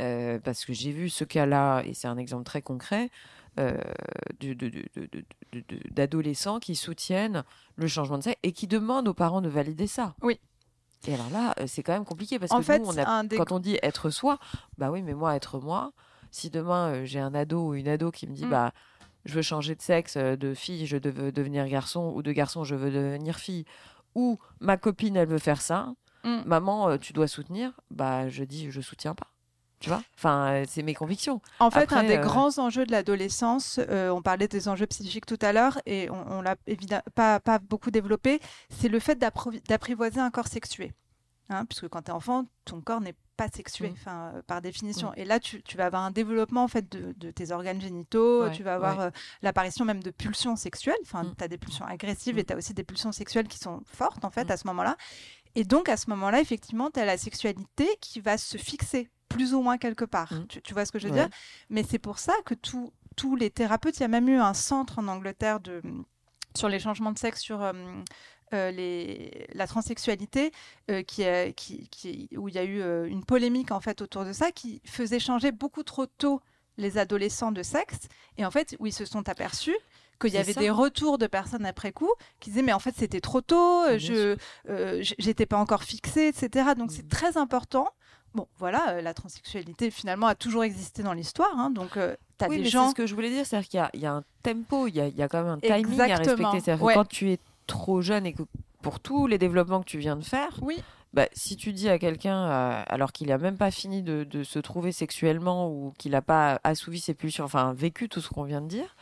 Euh, 0.00 0.38
parce 0.38 0.64
que 0.64 0.72
j'ai 0.72 0.92
vu 0.92 1.08
ce 1.10 1.24
cas-là, 1.24 1.82
et 1.82 1.92
c'est 1.94 2.06
un 2.08 2.18
exemple 2.18 2.44
très 2.44 2.62
concret, 2.62 3.10
euh, 3.58 3.76
d'adolescents 5.90 6.58
qui 6.60 6.74
soutiennent 6.76 7.44
le 7.76 7.86
changement 7.86 8.18
de 8.18 8.22
sexe 8.22 8.38
et 8.42 8.52
qui 8.52 8.66
demandent 8.66 9.08
aux 9.08 9.14
parents 9.14 9.40
de 9.40 9.48
valider 9.48 9.86
ça. 9.86 10.14
Oui. 10.22 10.38
Et 11.06 11.14
alors 11.14 11.30
là, 11.30 11.54
c'est 11.66 11.82
quand 11.82 11.92
même 11.92 12.04
compliqué 12.04 12.38
parce 12.38 12.50
En 12.52 12.58
que 12.58 12.64
fait, 12.64 12.78
nous, 12.80 12.86
on 12.88 12.92
c'est 12.92 13.00
a- 13.00 13.08
un 13.10 13.24
des- 13.24 13.36
quand 13.36 13.52
on 13.52 13.60
dit 13.60 13.78
être 13.82 14.10
soi, 14.10 14.38
bah 14.78 14.90
oui, 14.90 15.02
mais 15.02 15.14
moi, 15.14 15.34
être 15.36 15.60
moi, 15.60 15.92
si 16.30 16.50
demain 16.50 16.92
euh, 16.92 17.04
j'ai 17.04 17.20
un 17.20 17.34
ado 17.34 17.68
ou 17.68 17.74
une 17.74 17.88
ado 17.88 18.10
qui 18.10 18.26
me 18.26 18.34
dit, 18.34 18.46
Mm. 18.46 18.50
bah, 18.50 18.72
je 19.24 19.34
veux 19.34 19.42
changer 19.42 19.74
de 19.74 19.82
sexe, 19.82 20.16
euh, 20.16 20.36
de 20.36 20.54
fille, 20.54 20.86
je 20.86 20.96
veux 20.96 21.32
devenir 21.32 21.66
garçon, 21.68 22.12
ou 22.14 22.22
de 22.22 22.32
garçon, 22.32 22.64
je 22.64 22.74
veux 22.74 22.90
devenir 22.90 23.36
fille, 23.36 23.64
ou 24.14 24.38
ma 24.60 24.76
copine, 24.76 25.16
elle 25.16 25.28
veut 25.28 25.38
faire 25.38 25.60
ça, 25.60 25.92
Mm. 26.24 26.42
maman, 26.46 26.88
euh, 26.90 26.96
tu 26.98 27.12
dois 27.12 27.28
soutenir, 27.28 27.72
bah, 27.90 28.28
je 28.28 28.42
dis, 28.44 28.70
je 28.70 28.80
soutiens 28.80 29.14
pas. 29.14 29.28
Tu 29.80 29.90
vois? 29.90 30.02
Enfin, 30.16 30.64
c'est 30.66 30.82
mes 30.82 30.94
convictions. 30.94 31.40
En 31.60 31.70
fait, 31.70 31.92
un 31.92 32.02
des 32.02 32.16
euh, 32.16 32.20
grands 32.20 32.58
enjeux 32.58 32.84
de 32.84 32.90
l'adolescence, 32.90 33.78
euh, 33.88 34.10
on 34.10 34.22
parlait 34.22 34.48
des 34.48 34.66
enjeux 34.68 34.86
psychiques 34.88 35.24
tout 35.26 35.38
à 35.40 35.52
l'heure, 35.52 35.78
et 35.86 36.10
on, 36.10 36.38
on 36.38 36.42
l'a 36.42 36.56
évidemment 36.66 37.02
pas, 37.14 37.38
pas 37.38 37.60
beaucoup 37.60 37.92
développé, 37.92 38.40
c'est 38.70 38.88
le 38.88 38.98
fait 38.98 39.14
d'apprivoiser 39.68 40.18
un 40.20 40.30
corps 40.32 40.48
sexué. 40.48 40.92
Hein, 41.48 41.64
puisque 41.66 41.86
quand 41.88 42.02
tu 42.02 42.10
es 42.10 42.14
enfant, 42.14 42.46
ton 42.64 42.80
corps 42.80 43.00
n'est 43.00 43.14
pas 43.38 43.48
sexué, 43.48 43.90
enfin, 43.94 44.32
euh, 44.34 44.42
par 44.42 44.60
définition. 44.60 45.14
Et 45.14 45.24
là, 45.24 45.38
tu, 45.40 45.62
tu 45.62 45.76
vas 45.78 45.86
avoir 45.86 46.02
un 46.02 46.10
développement 46.10 46.64
en 46.64 46.68
fait, 46.68 46.90
de, 46.92 47.14
de 47.16 47.30
tes 47.30 47.52
organes 47.52 47.80
génitaux, 47.80 48.44
Ouais, 48.44 48.50
tu 48.50 48.62
vas 48.62 48.74
avoir 48.74 48.98
ouais. 48.98 49.04
euh, 49.06 49.10
l'apparition 49.42 49.84
même 49.86 50.02
de 50.02 50.10
pulsions 50.10 50.56
sexuelles. 50.56 50.96
Enfin, 51.02 51.22
Mm. 51.22 51.34
tu 51.38 51.44
as 51.44 51.48
des 51.48 51.56
pulsions 51.58 51.86
agressives 51.86 52.34
Mm. 52.34 52.38
et 52.40 52.44
tu 52.44 52.52
as 52.52 52.56
aussi 52.56 52.74
des 52.74 52.84
pulsions 52.84 53.12
sexuelles 53.12 53.48
qui 53.48 53.58
sont 53.58 53.80
fortes, 53.86 54.24
en 54.26 54.30
fait, 54.30 54.44
Mm. 54.48 54.50
à 54.52 54.56
ce 54.58 54.66
moment-là. 54.66 54.96
Et 55.54 55.64
donc, 55.64 55.88
à 55.88 55.96
ce 55.96 56.10
moment-là, 56.10 56.40
effectivement, 56.40 56.90
tu 56.90 57.00
as 57.00 57.04
la 57.06 57.16
sexualité 57.16 57.88
qui 58.00 58.20
va 58.20 58.36
se 58.36 58.58
fixer 58.58 59.08
plus 59.28 59.54
ou 59.54 59.62
moins 59.62 59.78
quelque 59.78 60.04
part. 60.04 60.32
Mm. 60.32 60.46
Tu, 60.48 60.60
tu 60.60 60.74
vois 60.74 60.84
ce 60.84 60.92
que 60.92 60.98
je 60.98 61.06
veux 61.08 61.14
Ouais. 61.14 61.20
dire? 61.20 61.28
Mais 61.70 61.84
c'est 61.88 61.98
pour 61.98 62.18
ça 62.18 62.34
que 62.44 62.54
tous 62.54 62.92
tous 63.16 63.34
les 63.34 63.50
thérapeutes, 63.50 63.96
il 63.98 64.02
y 64.02 64.04
a 64.04 64.08
même 64.08 64.28
eu 64.28 64.38
un 64.38 64.54
centre 64.54 65.00
en 65.00 65.08
Angleterre 65.08 65.58
de, 65.58 65.82
sur 66.56 66.68
les 66.68 66.78
changements 66.78 67.10
de 67.12 67.18
sexe, 67.18 67.40
sur 67.40 67.60
euh, 67.62 67.72
euh, 68.54 68.70
les, 68.70 69.46
la 69.54 69.66
transsexualité, 69.66 70.52
euh, 70.90 71.02
qui, 71.02 71.24
a- 71.24 71.52
qui, 71.52 71.88
qui- 71.88 72.28
où 72.36 72.48
il 72.48 72.54
y 72.54 72.58
a 72.58 72.64
eu 72.64 72.80
euh, 72.80 73.06
une 73.06 73.24
polémique 73.24 73.70
en 73.72 73.80
fait 73.80 74.00
autour 74.02 74.24
de 74.24 74.32
ça, 74.32 74.50
qui 74.52 74.80
faisait 74.84 75.18
changer 75.20 75.52
beaucoup 75.52 75.82
trop 75.82 76.06
tôt 76.06 76.40
les 76.76 76.96
adolescents 76.98 77.50
de 77.52 77.62
sexe, 77.62 78.08
et 78.36 78.44
en 78.44 78.50
fait 78.50 78.76
où 78.78 78.86
ils 78.86 78.92
se 78.92 79.04
sont 79.04 79.28
aperçus 79.28 79.76
qu'il 80.20 80.32
y 80.32 80.36
avait 80.38 80.52
ça. 80.52 80.60
des 80.60 80.70
retours 80.70 81.18
de 81.18 81.26
personnes 81.26 81.64
après 81.66 81.92
coup 81.92 82.10
qui 82.40 82.50
disaient 82.50 82.62
mais 82.62 82.72
en 82.72 82.78
fait 82.80 82.94
c'était 82.96 83.20
trop 83.20 83.40
tôt, 83.40 83.84
Bien 83.86 83.98
je 83.98 84.36
j'étais 85.18 85.46
pas 85.46 85.56
encore 85.58 85.82
fixée, 85.84 86.28
etc. 86.28 86.70
Donc 86.76 86.90
c'est 86.92 87.02
Mhm. 87.04 87.08
très 87.08 87.36
important. 87.36 87.88
Bon, 88.34 88.46
voilà, 88.58 88.90
euh, 88.90 89.00
la 89.00 89.14
transsexualité 89.14 89.90
finalement 89.90 90.26
a 90.26 90.34
toujours 90.34 90.62
existé 90.62 91.02
dans 91.02 91.14
l'histoire, 91.14 91.50
hein, 91.58 91.70
donc 91.70 91.92
tu 91.94 91.98
as 92.00 92.48
oui, 92.48 92.56
des 92.58 92.62
mais 92.64 92.68
gens 92.68 92.84
c'est 92.86 92.90
ce 92.90 92.94
que 92.96 93.06
je 93.06 93.14
voulais 93.14 93.30
dire, 93.30 93.46
c'est-à-dire 93.46 93.68
qu'il 93.92 94.00
y 94.00 94.02
y 94.02 94.06
a 94.06 94.12
un 94.12 94.24
tempo, 94.42 94.86
il 94.86 94.94
y 94.96 95.00
a, 95.00 95.06
il 95.08 95.16
y 95.16 95.22
a 95.22 95.28
quand 95.28 95.42
même 95.42 95.52
un 95.54 95.58
timing 95.58 95.74
à 95.74 95.78
Exactement, 95.78 96.50
respecter. 96.50 96.60
C'est-à-dire 96.60 96.84
ouais. 96.84 96.92
que 96.94 96.98
quand 96.98 97.08
tu 97.08 97.30
es 97.32 97.38
trop 97.68 98.00
jeune 98.02 98.26
et 98.26 98.32
que 98.32 98.42
pour 98.82 98.98
tous 99.00 99.26
les 99.28 99.38
développements 99.38 99.80
que 99.80 99.86
tu 99.88 99.98
viens 99.98 100.16
de 100.16 100.24
faire, 100.24 100.58
Oui. 100.62 100.82
bah, 101.12 101.26
si 101.32 101.56
tu 101.56 101.72
dis 101.72 101.88
à 101.88 101.98
quelqu'un, 101.98 102.48
euh, 102.50 102.82
alors 102.86 103.12
qu'il 103.12 103.28
n'a 103.28 103.38
même 103.38 103.56
pas 103.56 103.70
fini 103.70 104.02
de, 104.02 104.24
de 104.24 104.42
se 104.42 104.58
trouver 104.58 104.90
sexuellement 104.92 105.70
ou 105.70 105.92
qu'il 105.98 106.12
n'a 106.12 106.22
pas 106.22 106.60
assouvi 106.64 106.98
ses 107.00 107.14
pulsions, 107.14 107.44
enfin 107.44 107.72
vécu 107.72 108.08
tout 108.08 108.20
ce 108.20 108.28
qu'on 108.28 108.44
vient 108.44 108.60
de 108.60 108.68
dire, 108.68 108.96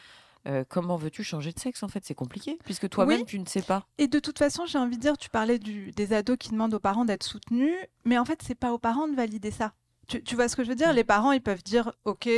euh, 0.47 0.65
comment 0.69 0.97
veux-tu 0.97 1.25
changer 1.25 1.53
de 1.53 1.59
sexe 1.59 1.83
en 1.83 1.89
fait? 1.89 2.05
C'est 2.05 2.15
compliqué, 2.15 2.57
puisque 2.65 2.89
toi-même 2.89 3.21
Oui. 3.21 3.25
tu 3.27 3.39
ne 3.39 3.47
sais 3.47 3.63
pas. 3.63 3.85
Et 3.99 4.07
de 4.09 4.19
toute 4.19 4.39
façon, 4.39 4.65
j'ai 4.67 4.79
envie 4.79 4.97
de 4.97 5.01
dire, 5.03 5.19
tu 5.19 5.29
parlais 5.29 5.59
du, 5.59 5.91
des 5.93 6.13
ados 6.13 6.37
qui 6.39 6.51
demandent 6.51 6.75
aux 6.75 6.79
parents 6.81 7.05
d'être 7.05 7.25
soutenus, 7.25 7.75
mais 8.05 8.17
en 8.19 8.25
fait, 8.25 8.41
c'est 8.43 8.55
pas 8.55 8.73
aux 8.73 8.79
parents 8.79 9.09
de 9.09 9.15
valider 9.17 9.51
ça. 9.51 9.73
Tu, 10.09 10.23
tu 10.23 10.37
vois 10.37 10.49
ce 10.49 10.55
que 10.57 10.63
je 10.63 10.69
veux 10.69 10.77
dire? 10.77 10.93
Mm. 10.93 10.97
Les 10.97 11.05
parents, 11.05 11.33
ils 11.33 11.43
peuvent 11.43 11.65
dire, 11.65 11.93
ok, 12.05 12.29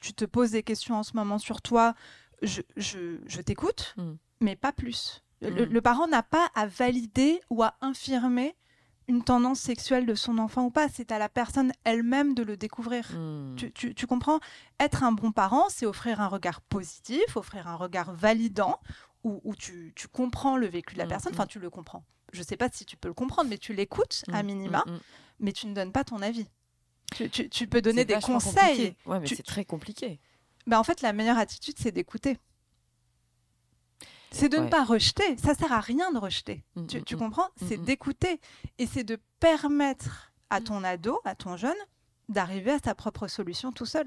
tu 0.00 0.12
te 0.14 0.24
poses 0.24 0.50
des 0.50 0.64
questions 0.64 0.96
en 0.96 1.02
ce 1.04 1.12
moment 1.16 1.38
sur 1.38 1.62
toi, 1.62 1.94
je, 2.42 2.60
je, 2.76 3.18
je 3.26 3.40
t'écoute, 3.40 3.94
Mm. 3.96 4.12
mais 4.40 4.56
pas 4.56 4.72
plus. 4.72 5.21
Le, 5.42 5.66
Mm. 5.66 5.72
le 5.72 5.80
parent 5.80 6.06
n'a 6.06 6.22
pas 6.22 6.48
à 6.54 6.66
valider 6.66 7.40
ou 7.50 7.62
à 7.62 7.74
infirmer 7.80 8.54
une 9.08 9.24
tendance 9.24 9.58
sexuelle 9.60 10.06
de 10.06 10.14
son 10.14 10.38
enfant 10.38 10.64
ou 10.66 10.70
pas. 10.70 10.88
C'est 10.88 11.10
à 11.12 11.18
la 11.18 11.28
personne 11.28 11.72
elle-même 11.84 12.34
de 12.34 12.42
le 12.44 12.56
découvrir. 12.56 13.10
Hmm. 13.12 13.56
Tu, 13.56 13.72
tu- 13.72 13.94
tu 13.94 14.06
comprends? 14.06 14.38
Être 14.78 15.02
un 15.02 15.12
bon 15.12 15.32
parent, 15.32 15.64
c'est 15.68 15.84
offrir 15.86 16.20
un 16.20 16.28
regard 16.28 16.60
positif, 16.60 17.36
offrir 17.36 17.66
un 17.66 17.74
regard 17.74 18.12
validant, 18.14 18.78
où, 19.24 19.40
où 19.44 19.54
tu, 19.56 19.92
tu 19.96 20.08
comprends 20.08 20.56
le 20.56 20.66
vécu 20.68 20.94
de 20.94 20.98
la 20.98 21.06
Mm, 21.06 21.08
personne. 21.08 21.32
mm. 21.32 21.36
Enfin, 21.36 21.46
tu 21.46 21.58
le 21.58 21.68
comprends. 21.70 22.04
Je 22.32 22.42
sais 22.42 22.56
pas 22.56 22.68
si 22.72 22.84
tu 22.86 22.96
peux 22.96 23.08
le 23.08 23.14
comprendre, 23.14 23.50
mais 23.50 23.58
tu 23.58 23.72
l'écoutes 23.74 24.24
à 24.32 24.42
Mm, 24.42 24.46
minima, 24.46 24.84
mm, 24.86 24.90
mm. 24.92 25.00
mais 25.40 25.52
tu 25.52 25.66
ne 25.66 25.74
donnes 25.74 25.92
pas 25.92 26.04
ton 26.04 26.22
avis. 26.22 26.46
Tu, 27.50 27.66
peux 27.66 27.82
donner 27.82 28.04
des 28.04 28.14
conseils. 28.20 28.96
Ouais, 29.04 29.20
mais 29.20 29.26
c'est 29.26 29.42
très 29.42 29.64
compliqué. 29.64 30.18
Ben, 30.66 30.78
en 30.78 30.84
fait, 30.84 31.02
la 31.02 31.12
meilleure 31.12 31.36
attitude, 31.38 31.74
c'est 31.78 31.92
d'écouter. 31.92 32.38
C'est 34.32 34.48
de 34.48 34.56
ne 34.56 34.68
pas 34.68 34.84
rejeter. 34.84 35.36
Ça 35.36 35.54
sert 35.54 35.72
à 35.72 35.80
rien 35.80 36.10
de 36.12 36.18
rejeter. 36.18 36.64
Mm, 36.74 36.86
Tu, 36.86 36.98
mm, 36.98 37.04
tu 37.04 37.16
mm. 37.16 37.18
comprends? 37.18 37.48
C'est 37.68 37.76
d'écouter. 37.76 38.40
Et 38.78 38.86
c'est 38.86 39.04
de 39.04 39.18
permettre 39.40 40.32
à 40.50 40.60
ton 40.60 40.84
ado, 40.84 41.20
à 41.24 41.34
ton 41.34 41.56
jeune, 41.56 41.76
d'arriver 42.28 42.72
à 42.72 42.78
sa 42.84 42.94
propre 42.94 43.28
solution 43.28 43.72
tout 43.72 43.86
seul. 43.86 44.06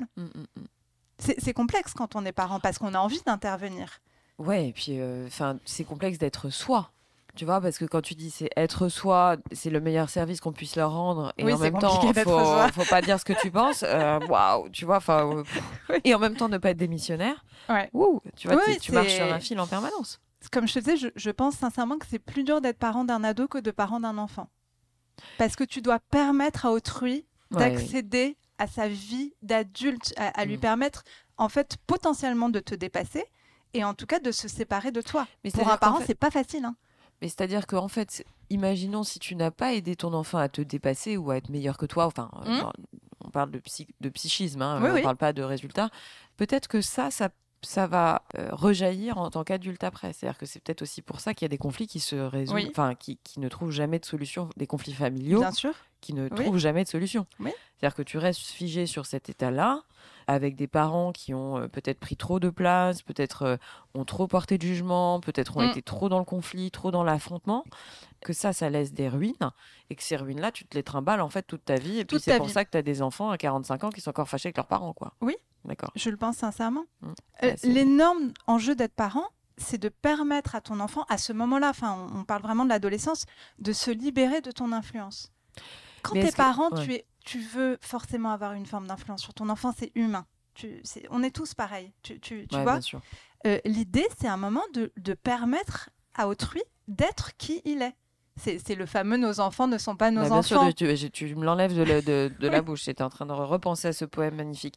C'est 1.17 1.39
c'est 1.39 1.53
complexe 1.53 1.93
quand 1.93 2.15
on 2.15 2.25
est 2.25 2.31
parent 2.31 2.59
parce 2.59 2.77
qu'on 2.77 2.93
a 2.93 2.99
envie 2.99 3.21
d'intervenir. 3.25 3.99
Ouais, 4.37 4.67
et 4.67 4.73
puis 4.73 4.99
euh, 4.99 5.27
enfin, 5.27 5.59
c'est 5.65 5.85
complexe 5.85 6.17
d'être 6.17 6.49
soi. 6.49 6.91
Tu 7.35 7.43
vois, 7.45 7.59
parce 7.59 7.77
que 7.77 7.85
quand 7.85 8.01
tu 8.01 8.13
dis 8.15 8.31
c'est 8.31 8.49
être 8.55 8.87
soi, 8.87 9.35
c'est 9.51 9.69
le 9.69 9.81
meilleur 9.81 10.09
service 10.09 10.39
qu'on 10.39 10.53
puisse 10.53 10.75
leur 10.75 10.91
rendre. 10.93 11.33
Et 11.37 11.43
Oui, 11.43 11.53
en 11.53 11.57
même 11.57 11.77
temps, 11.77 12.13
faut, 12.13 12.71
faut 12.73 12.85
pas 12.89 13.01
dire 13.01 13.19
ce 13.19 13.25
que 13.25 13.33
tu 13.41 13.51
penses. 13.51 13.83
euh, 13.83 14.19
Waouh, 14.27 14.69
tu 14.69 14.85
vois, 14.85 14.97
enfin. 14.97 15.29
euh. 15.37 15.43
Oui. 15.89 15.97
Et 16.05 16.15
en 16.15 16.19
même 16.19 16.35
temps, 16.35 16.47
ne 16.49 16.57
pas 16.57 16.69
être 16.71 16.77
démissionnaire. 16.77 17.43
Ouais. 17.69 17.89
Ouh, 17.93 18.21
tu 18.37 18.47
vois, 18.47 18.57
Oui, 18.65 18.77
tu 18.79 18.91
marches 18.93 19.13
sur 19.15 19.25
un 19.25 19.39
fil 19.39 19.59
en 19.59 19.67
permanence. 19.67 20.19
Comme 20.51 20.67
je 20.67 20.73
te 20.75 20.79
disais, 20.79 20.97
je, 20.97 21.07
je 21.15 21.29
pense 21.31 21.55
sincèrement 21.55 21.97
que 21.97 22.05
c'est 22.09 22.19
plus 22.19 22.43
dur 22.43 22.61
d'être 22.61 22.77
parent 22.79 23.03
d'un 23.03 23.23
ado 23.23 23.47
que 23.47 23.57
de 23.57 23.71
parent 23.71 23.99
d'un 23.99 24.17
enfant. 24.17 24.49
Parce 25.37 25.55
que 25.55 25.63
tu 25.63 25.81
dois 25.81 25.99
permettre 25.99 26.65
à 26.65 26.71
autrui 26.71 27.25
Ouais, 27.51 27.59
d'accéder 27.59 28.37
à 28.57 28.67
sa 28.67 28.87
vie 28.87 29.33
d'adulte, 29.43 30.13
à, 30.17 30.27
à 30.39 30.45
lui 30.45 30.57
Mm. 30.57 30.61
permettre 30.61 31.03
en 31.37 31.47
fait 31.49 31.77
potentiellement 31.85 32.49
de 32.49 32.59
te 32.59 32.73
dépasser 32.73 33.23
et 33.73 33.83
en 33.83 33.93
tout 33.93 34.05
cas 34.07 34.19
de 34.19 34.31
se 34.31 34.47
séparer 34.47 34.91
de 34.91 35.01
toi. 35.01 35.27
Mais 35.43 35.51
Pour 35.51 35.69
un 35.69 35.77
parent, 35.77 35.93
qu'en 35.93 35.99
fait- 35.99 36.05
c'est 36.07 36.15
pas 36.15 36.31
facile. 36.31 36.65
hein. 36.65 36.75
Mais 37.21 37.27
c'est-à-dire 37.29 37.65
qu'en 37.67 37.87
fait, 37.87 38.25
imaginons 38.49 39.03
si 39.03 39.19
tu 39.19 39.35
n'as 39.35 39.51
pas 39.51 39.73
aidé 39.73 39.95
ton 39.95 40.13
enfant 40.13 40.37
à 40.37 40.49
te 40.49 40.61
dépasser 40.61 41.17
ou 41.17 41.31
à 41.31 41.37
être 41.37 41.49
meilleur 41.49 41.77
que 41.77 41.85
toi, 41.85 42.05
enfin, 42.05 42.29
dans- 42.45 42.73
on 43.23 43.29
parle 43.29 43.51
de, 43.51 43.59
psy- 43.59 43.87
de 44.01 44.09
psychisme, 44.09 44.61
hein, 44.61 44.79
Oui, 44.83 44.89
on 44.91 44.93
oui. 44.95 45.01
parle 45.01 45.15
pas 45.17 45.33
de 45.33 45.41
résultats. 45.41 45.89
Peut-être 46.37 46.67
que 46.67 46.81
ça, 46.81 47.09
ça, 47.11 47.29
ça 47.63 47.87
va 47.87 48.23
euh, 48.37 48.49
rejaillir 48.51 49.17
en 49.17 49.29
tant 49.31 49.43
qu'adulte 49.43 49.83
après. 49.83 50.13
C'est-à-dire 50.13 50.37
que 50.37 50.45
c'est 50.45 50.59
peut-être 50.61 50.81
aussi 50.83 51.01
pour 51.01 51.19
ça 51.21 51.33
qu'il 51.33 51.45
y 51.45 51.47
a 51.47 51.49
des 51.49 51.57
conflits 51.57 51.87
qui 51.87 51.99
se 51.99 52.15
résolvent, 52.15 52.55
Oui. 52.63 52.67
enfin, 52.69 52.93
qui, 52.93 53.17
qui 53.23 53.39
ne 53.39 53.47
trouvent 53.49 53.71
jamais 53.71 53.97
de 53.99 54.05
solution, 54.05 54.49
des 54.57 54.67
conflits 54.67 54.93
familiaux 54.93 55.39
Bien 55.39 55.51
sûr. 55.51 55.73
Qui 56.05 56.13
ne 56.13 56.23
Oui. 56.29 56.43
trouvent 56.45 56.57
jamais 56.59 56.83
de 56.83 56.89
solution. 56.89 57.25
Oui. 57.39 57.51
C'est-à-dire 57.77 57.95
que 57.95 58.03
tu 58.03 58.17
restes 58.19 58.41
figé 58.41 58.85
sur 58.85 59.05
cet 59.07 59.27
état-là, 59.29 59.81
avec 60.27 60.55
des 60.55 60.67
parents 60.67 61.11
qui 61.11 61.33
ont 61.33 61.57
euh, 61.57 61.67
peut-être 61.67 61.99
pris 61.99 62.15
trop 62.15 62.39
de 62.39 62.49
place, 62.49 63.01
peut-être 63.01 63.41
euh, 63.43 63.57
ont 63.95 64.05
trop 64.05 64.27
porté 64.27 64.57
de 64.57 64.63
jugement, 64.63 65.19
peut-être 65.19 65.57
ont 65.57 65.61
Mm. 65.65 65.69
été 65.71 65.81
trop 65.81 66.07
dans 66.09 66.19
le 66.19 66.25
conflit, 66.25 66.69
trop 66.71 66.91
dans 66.91 67.03
l'affrontement, 67.03 67.63
que 68.21 68.33
ça, 68.33 68.53
ça 68.53 68.69
laisse 68.69 68.93
des 68.93 69.07
ruines, 69.09 69.33
et 69.89 69.95
que 69.95 70.03
ces 70.03 70.15
ruines-là, 70.15 70.51
tu 70.51 70.65
te 70.65 70.75
les 70.75 70.83
trimbales 70.83 71.21
en 71.21 71.29
fait 71.29 71.43
toute 71.43 71.65
ta 71.65 71.75
vie, 71.75 71.99
et 71.99 72.05
puis 72.05 72.19
c'est 72.19 72.37
pour 72.37 72.45
vie. 72.47 72.53
ça 72.53 72.65
que 72.65 72.71
tu 72.71 72.77
as 72.77 72.81
des 72.83 73.01
enfants 73.01 73.29
à 73.31 73.37
45 73.37 73.83
ans 73.85 73.89
qui 73.89 74.01
sont 74.01 74.09
encore 74.11 74.29
fâchés 74.29 74.47
avec 74.47 74.57
leurs 74.57 74.67
parents, 74.67 74.93
quoi. 74.93 75.13
Oui. 75.21 75.35
D'accord. 75.65 75.91
Je 75.95 76.09
le 76.11 76.17
pense 76.17 76.37
sincèrement. 76.37 76.85
Mm. 77.01 77.07
Euh, 77.43 77.53
c'est- 77.57 77.67
L'énorme 77.67 78.31
enjeu 78.45 78.75
d'être 78.75 78.93
parent, 78.93 79.27
c'est 79.57 79.77
de 79.79 79.89
permettre 79.89 80.53
à 80.55 80.61
ton 80.61 80.79
enfant, 80.79 81.05
à 81.09 81.17
ce 81.17 81.33
moment-là, 81.33 81.69
enfin, 81.69 82.09
on, 82.13 82.19
on 82.19 82.23
parle 82.23 82.41
vraiment 82.43 82.63
de 82.65 82.69
l'adolescence, 82.69 83.25
de 83.59 83.73
se 83.73 83.89
libérer 83.91 84.41
de 84.41 84.51
ton 84.51 84.71
influence. 84.71 85.31
Quand 86.09 86.13
t'es 86.13 86.31
que- 86.31 86.35
parent, 86.37 86.69
ouais. 86.71 86.83
tu, 86.85 86.93
es, 86.93 87.05
tu 87.25 87.39
veux 87.39 87.77
forcément 87.81 88.31
avoir 88.31 88.53
une 88.53 88.65
forme 88.65 88.87
d'influence 88.87 89.21
sur 89.21 89.33
ton 89.33 89.49
enfant, 89.49 89.73
c'est 89.77 89.91
humain. 89.95 90.25
Tu, 90.53 90.81
on 91.09 91.21
est 91.23 91.31
tous 91.35 91.53
pareils, 91.53 91.91
tu, 92.01 92.19
tu, 92.19 92.47
tu 92.47 92.55
Ouais, 92.55 92.63
vois. 92.63 92.79
Euh, 93.45 93.59
L'idée, 93.65 94.05
c'est 94.17 94.27
un 94.27 94.37
moment 94.37 94.63
de, 94.73 94.93
de 94.97 95.13
permettre 95.13 95.89
à 96.13 96.27
autrui 96.29 96.61
d'être 96.87 97.35
qui 97.37 97.61
il 97.65 97.81
est. 97.81 97.93
C'est 98.37 98.75
le 98.75 98.85
fameux 98.85 99.15
nos 99.15 99.39
enfants 99.39 99.65
ne 99.67 99.77
sont 99.77 99.95
pas 99.95 100.11
nos 100.11 100.21
Bah, 100.23 100.27
bien 100.29 100.41
sûr, 100.41 100.59
enfants. 100.59 100.71
tu, 100.73 101.35
me 101.35 101.45
l'enlèves 101.45 101.73
de, 101.73 101.83
la- 101.83 102.01
de, 102.01 102.29
de 102.37 102.47
la 102.49 102.61
bouche. 102.61 102.83
J'étais 102.83 103.03
en 103.03 103.09
train 103.09 103.25
de 103.25 103.31
repenser 103.31 103.87
à 103.87 103.93
ce 103.93 104.03
poème 104.03 104.35
magnifique. 104.35 104.75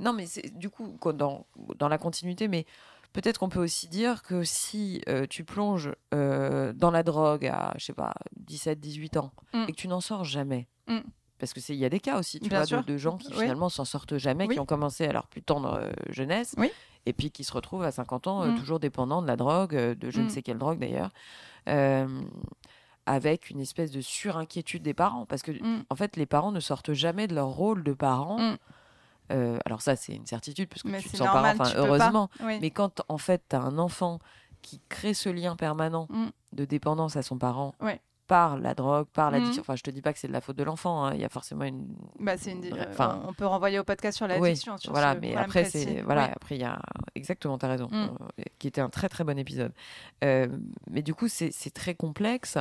Non, 0.00 0.12
mais 0.12 0.26
c'est 0.26 0.56
du 0.58 0.70
coup 0.70 0.96
dans, 1.12 1.46
dans 1.76 1.88
la 1.88 1.98
continuité, 1.98 2.48
mais 2.48 2.66
peut-être 3.12 3.38
qu'on 3.38 3.48
peut 3.48 3.62
aussi 3.62 3.88
dire 3.88 4.22
que 4.22 4.42
si 4.44 5.02
euh, 5.08 5.26
tu 5.28 5.44
plonges 5.44 5.92
euh, 6.14 6.72
dans 6.72 6.90
la 6.90 7.02
drogue 7.02 7.46
à, 7.46 7.72
je 7.78 7.84
sais 7.86 7.92
pas, 7.92 8.14
17, 8.36 8.78
18 8.80 9.16
ans 9.16 9.32
Mm. 9.54 9.64
et 9.68 9.72
que 9.72 9.76
tu 9.76 9.88
n'en 9.88 10.00
sors 10.00 10.24
jamais. 10.24 10.68
Mm. 10.88 10.98
Parce 11.38 11.52
que 11.52 11.60
c'est 11.60 11.74
il 11.74 11.78
y 11.78 11.84
a 11.84 11.88
des 11.90 12.00
cas 12.00 12.18
aussi, 12.18 12.40
tu 12.40 12.48
Bien 12.48 12.62
vois, 12.64 12.82
de, 12.82 12.86
de 12.86 12.96
gens 12.96 13.18
qui 13.18 13.28
Oui. 13.32 13.40
finalement 13.42 13.68
s'en 13.68 13.84
sortent 13.84 14.16
jamais, 14.16 14.46
Oui. 14.48 14.54
qui 14.54 14.60
ont 14.60 14.64
commencé 14.66 15.04
à 15.06 15.12
leur 15.12 15.26
plus 15.26 15.42
tendre 15.42 15.74
euh, 15.74 15.90
jeunesse, 16.10 16.54
Oui. 16.56 16.70
et 17.04 17.12
puis 17.12 17.30
qui 17.30 17.44
se 17.44 17.52
retrouvent 17.52 17.82
à 17.84 17.92
50 17.92 18.26
ans 18.26 18.46
Mm. 18.46 18.58
toujours 18.58 18.80
dépendants 18.80 19.20
de 19.22 19.26
la 19.26 19.36
drogue, 19.36 19.74
de 19.74 20.10
je 20.10 20.20
ne 20.20 20.28
sais 20.28 20.42
quelle 20.42 20.58
drogue 20.58 20.78
d'ailleurs. 20.78 21.10
Avec 23.08 23.50
une 23.50 23.60
espèce 23.60 23.92
de 23.92 24.00
surinquiétude 24.00 24.82
des 24.82 24.94
parents. 24.94 25.26
Parce 25.26 25.42
que, 25.42 25.52
Mm. 25.52 25.84
en 25.88 25.94
fait, 25.94 26.16
les 26.16 26.26
parents 26.26 26.50
ne 26.50 26.58
sortent 26.58 26.92
jamais 26.92 27.28
de 27.28 27.36
leur 27.36 27.46
rôle 27.48 27.84
de 27.84 27.92
parents. 27.92 28.38
Mm. 28.40 28.56
Euh, 29.32 29.58
alors, 29.66 29.82
ça, 29.82 29.96
c'est 29.96 30.14
une 30.14 30.26
certitude, 30.26 30.68
parce 30.68 30.82
que 30.82 30.88
Mais 30.88 31.00
tu 31.00 31.10
te 31.10 31.16
sens 31.16 31.26
normal, 31.26 31.56
parent, 31.56 31.70
heureusement. 31.76 32.30
Oui. 32.42 32.58
Mais 32.60 32.70
quand, 32.70 33.02
en 33.08 33.18
fait, 33.18 33.42
tu 33.48 33.56
as 33.56 33.60
un 33.60 33.78
enfant 33.78 34.18
qui 34.62 34.80
crée 34.88 35.14
ce 35.14 35.28
lien 35.28 35.56
permanent 35.56 36.06
Mm. 36.10 36.26
de 36.52 36.64
dépendance 36.64 37.16
à 37.16 37.22
son 37.22 37.38
parent 37.38 37.74
Ouais. 37.80 38.00
par 38.26 38.56
la 38.58 38.74
drogue, 38.74 39.06
par 39.12 39.30
l'addiction, 39.30 39.60
Mm. 39.60 39.64
enfin, 39.64 39.76
je 39.76 39.82
te 39.84 39.90
dis 39.90 40.02
pas 40.02 40.12
que 40.12 40.18
c'est 40.18 40.26
de 40.26 40.32
la 40.32 40.40
faute 40.40 40.56
de 40.56 40.64
l'enfant, 40.64 41.04
hein, 41.04 41.12
il 41.14 41.20
y 41.20 41.24
a 41.24 41.28
forcément 41.28 41.62
une. 41.64 41.86
Bah, 42.18 42.36
c'est 42.36 42.50
une... 42.52 42.64
Euh, 42.72 42.84
enfin, 42.90 43.22
on 43.28 43.32
peut 43.32 43.46
renvoyer 43.46 43.78
au 43.78 43.84
podcast 43.84 44.16
sur 44.16 44.26
Oui, 44.26 44.32
l'addiction. 44.40 44.76
sur 44.78 44.90
voilà, 44.90 45.14
mais 45.14 45.36
après, 45.36 45.64
c'est. 45.64 46.02
Voilà, 46.02 46.24
Oui. 46.26 46.30
après, 46.34 46.56
il 46.56 46.60
y 46.62 46.64
a. 46.64 46.80
Exactement, 47.14 47.56
tu 47.58 47.66
as 47.66 47.68
raison. 47.68 47.88
Mm. 47.92 47.94
euh, 48.40 48.42
qui 48.58 48.66
était 48.66 48.80
un 48.80 48.88
très, 48.90 49.08
très 49.08 49.22
bon 49.22 49.38
épisode. 49.38 49.72
Euh, 50.24 50.48
mais 50.90 51.02
du 51.02 51.14
coup, 51.14 51.28
c'est 51.28 51.52
très 51.72 51.94
complexe 51.94 52.58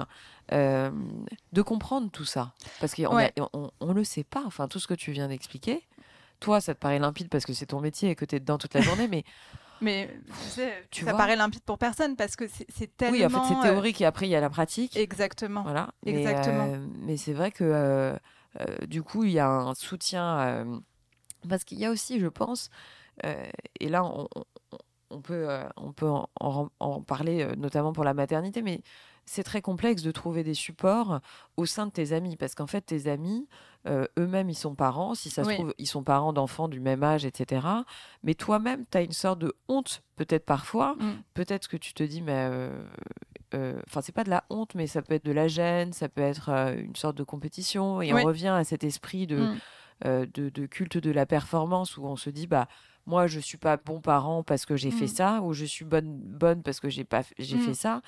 de 0.52 1.62
comprendre 1.64 2.10
tout 2.12 2.26
ça. 2.26 2.54
Parce 2.80 2.94
qu'on 2.96 3.16
Ouais. 3.16 3.34
on, 3.54 3.72
on 3.80 3.94
le 3.94 4.04
sait 4.04 4.24
pas. 4.24 4.44
Enfin, 4.46 4.68
tout 4.68 4.80
ce 4.80 4.88
que 4.88 4.94
tu 4.94 5.12
viens 5.12 5.28
d'expliquer. 5.28 5.84
Toi, 6.46 6.62
ça 6.62 6.74
te 6.76 6.80
paraît 6.80 7.00
limpide 7.00 7.28
parce 7.30 7.44
que 7.46 7.54
c'est 7.54 7.66
ton 7.66 7.82
métier 7.82 8.12
et 8.12 8.16
que 8.16 8.24
tu 8.24 8.36
es 8.36 8.40
dedans 8.40 8.58
toute 8.58 8.74
la 8.74 8.82
journée, 8.82 9.08
mais 9.08 9.24
Mais 9.82 10.10
tu 10.28 10.50
sais, 10.50 10.84
Tu 10.92 11.04
ça 11.04 11.12
vois 11.12 11.20
paraît 11.20 11.36
limpide 11.36 11.64
pour 11.64 11.78
personne 11.78 12.16
parce 12.16 12.36
que 12.36 12.46
c'est 12.48 12.96
tellement. 12.96 13.18
oui, 13.18 13.26
en 13.26 13.30
fait, 13.30 13.42
c'est 13.48 13.56
euh, 13.56 13.62
théorique 13.62 14.00
et 14.00 14.06
après, 14.06 14.26
il 14.28 14.30
y 14.30 14.36
a 14.36 14.40
la 14.40 14.50
pratique. 14.50 14.96
Exactement. 14.96 15.64
Voilà. 15.64 15.90
Mais, 16.06 16.16
Exactement. 16.16 16.68
euh, 16.72 16.88
Mais, 17.02 17.18
c'est 17.18 17.34
vrai 17.34 17.52
que 17.52 17.64
euh, 17.64 18.16
euh, 18.62 18.86
du 18.88 19.04
coup, 19.04 19.24
il 19.26 19.32
y 19.32 19.40
a 19.40 19.50
un 19.50 19.74
soutien. 19.76 20.82
parce 21.50 21.64
qu'il 21.66 21.78
y 21.80 21.86
a 21.86 21.92
aussi, 21.92 22.20
je 22.20 22.28
pense, 22.28 22.70
et 23.24 23.90
là, 23.90 24.04
on, 25.10 25.22
peut, 25.22 25.48
on 25.78 25.92
peut 25.94 26.08
en, 26.10 26.30
en- 26.40 26.70
en 26.80 27.02
parler 27.02 27.48
notamment 27.58 27.92
pour 27.92 28.04
la 28.04 28.14
maternité, 28.14 28.62
mais 28.62 28.82
c'est 29.26 29.44
très 29.44 29.62
complexe 29.62 30.04
de 30.04 30.12
trouver 30.12 30.44
des 30.44 30.54
supports 30.54 31.20
au 31.58 31.66
sein 31.66 31.88
de 31.88 31.92
tes 31.92 32.14
amis. 32.14 32.38
Parce 32.38 32.56
qu'en 32.56 32.68
fait, 32.68 32.82
tes 32.82 33.08
amis, 33.08 33.48
euh, 33.88 34.06
eux-mêmes, 34.18 34.50
ils 34.50 34.56
sont 34.56 34.74
parents. 34.76 35.14
Si 35.16 35.30
ça 35.30 35.44
se 35.44 35.50
trouve, 35.56 35.74
ils 35.78 35.86
sont 35.88 36.04
parents 36.04 36.34
d'enfants 36.34 36.68
du 36.68 36.80
même 36.80 37.04
âge, 37.04 37.24
etc. 37.26 37.68
Mais 38.24 38.34
toi-même, 38.34 38.86
tu 38.90 38.98
as 38.98 39.02
une 39.02 39.12
sorte 39.12 39.40
de 39.40 39.54
honte, 39.68 40.02
peut-être 40.16 40.46
parfois, 40.46 40.96
Mm. 41.00 41.12
peut-être 41.34 41.68
que 41.68 41.78
tu 41.78 41.94
te 41.94 42.04
dis, 42.04 42.22
mais. 42.22 42.48
euh, 42.52 42.84
euh, 43.54 43.80
Enfin, 43.88 44.02
c'est 44.02 44.12
pas 44.12 44.24
de 44.24 44.30
la 44.30 44.44
honte, 44.50 44.74
mais 44.76 44.88
ça 44.88 45.02
peut 45.02 45.14
être 45.14 45.26
de 45.26 45.32
la 45.32 45.48
gêne, 45.48 45.94
ça 45.94 46.10
peut 46.10 46.22
être 46.22 46.50
euh, 46.50 46.76
une 46.78 46.96
sorte 46.96 47.16
de 47.16 47.24
compétition. 47.24 48.02
Et 48.02 48.12
Oui. 48.14 48.22
on 48.22 48.26
revient 48.26 48.48
à 48.50 48.64
cet 48.64 48.84
esprit 48.84 49.28
de, 49.28 49.38
Mm. 49.46 49.58
euh, 50.06 50.26
de, 50.34 50.50
de 50.50 50.66
culte 50.66 50.98
de 50.98 51.12
la 51.12 51.26
performance 51.26 51.96
où 51.98 52.06
on 52.06 52.16
se 52.16 52.30
dit, 52.30 52.48
bah, 52.48 52.68
moi, 53.06 53.28
je 53.28 53.40
suis 53.40 53.60
pas 53.60 53.78
bon 53.78 54.02
parent 54.02 54.42
parce 54.44 54.66
que 54.66 54.76
j'ai 54.76 54.90
fait 54.92 55.06
Mm. 55.06 55.08
ça, 55.10 55.42
ou 55.42 55.54
je 55.54 55.64
suis 55.66 55.86
bonne, 55.86 56.18
bonne 56.18 56.64
parce 56.64 56.80
que 56.80 56.90
j'ai 56.90 57.04
pas 57.04 57.22
j'ai 57.38 57.58
fait 57.60 57.76
ça. 57.76 58.02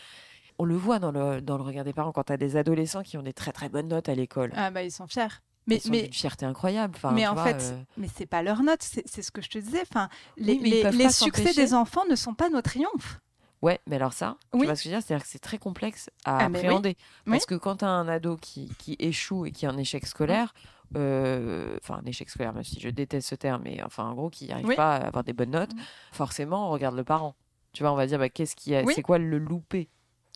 On 0.59 0.65
le 0.65 0.75
voit 0.75 0.97
dans 0.97 1.11
le, 1.11 1.39
dans 1.39 1.55
le 1.57 1.63
regard 1.63 1.83
des 1.85 1.93
parents 1.93 2.11
quand 2.11 2.23
tu 2.23 2.33
as 2.33 2.37
des 2.37 2.55
adolescents 2.57 3.03
qui 3.03 3.15
ont 3.15 3.21
des 3.21 3.31
très 3.33 3.51
très 3.51 3.69
bonnes 3.69 3.87
notes 3.89 4.09
à 4.09 4.15
l'école. 4.15 4.51
Ah 4.55 4.71
bah 4.71 4.81
ils 4.81 4.91
sont 4.91 5.05
fiers. 5.05 5.27
Mais, 5.67 5.81
mais, 5.89 6.03
d'une 6.03 6.13
fierté 6.13 6.45
incroyable. 6.45 6.93
Enfin, 6.95 7.11
mais 7.11 7.27
en 7.27 7.33
vois, 7.33 7.43
fait, 7.43 7.61
euh, 7.61 7.81
mais 7.97 8.07
c'est 8.15 8.25
pas 8.25 8.41
leur 8.41 8.63
note, 8.63 8.81
c'est 8.81 9.21
ce 9.21 9.31
que 9.31 9.41
je 9.41 9.49
te 9.49 9.57
disais. 9.57 9.81
Enfin, 9.81 10.07
les, 10.37 10.53
Oui, 10.53 10.83
les- 10.91 11.09
succès 11.09 11.53
des 11.53 11.73
enfants 11.73 12.05
ne 12.09 12.15
sont 12.15 12.33
pas 12.33 12.49
nos 12.49 12.61
triomphes. 12.61 13.19
Ouais, 13.61 13.79
mais 13.87 13.95
alors 13.97 14.13
ça, 14.13 14.37
tu 14.53 14.63
vois 14.63 14.75
ce 14.75 14.83
que 14.83 14.89
je 14.89 14.89
veux 14.89 14.95
dire 14.99 15.05
C'est-à-dire 15.05 15.25
que 15.25 15.29
c'est 15.31 15.39
très 15.39 15.57
complexe 15.57 16.09
à 16.25 16.37
Ah, 16.37 16.45
appréhender. 16.45 16.95
Oui. 17.25 17.31
Parce 17.33 17.45
que 17.45 17.55
quand 17.55 17.77
tu 17.77 17.85
as 17.85 17.89
un 17.89 18.07
ado 18.07 18.37
qui, 18.37 18.71
qui 18.77 18.95
échoue 18.99 19.45
et 19.47 19.51
qui 19.51 19.65
a 19.65 19.69
un 19.71 19.77
échec 19.77 20.05
scolaire, 20.05 20.53
euh, 20.95 21.77
enfin 21.81 21.99
un 22.01 22.05
échec 22.05 22.29
scolaire, 22.29 22.53
même 22.53 22.63
si 22.63 22.79
je 22.79 22.89
déteste 22.89 23.27
ce 23.29 23.35
terme, 23.35 23.63
mais 23.65 23.81
enfin 23.83 24.03
en 24.05 24.13
gros 24.13 24.29
qui 24.29 24.47
n'arrive 24.47 24.75
pas 24.75 24.95
à 24.95 25.07
avoir 25.07 25.23
des 25.23 25.33
bonnes 25.33 25.51
notes, 25.51 25.71
forcément 26.11 26.67
on 26.69 26.71
regarde 26.71 26.95
le 26.95 27.03
parent. 27.03 27.35
Tu 27.73 27.83
vois, 27.83 27.91
on 27.91 27.95
va 27.95 28.07
dire, 28.07 28.17
bah, 28.17 28.29
qu'est-ce 28.29 28.55
qui 28.55 28.73
a, 28.75 28.83
c'est 28.93 29.01
quoi 29.01 29.17
le 29.17 29.37
loupé? 29.37 29.89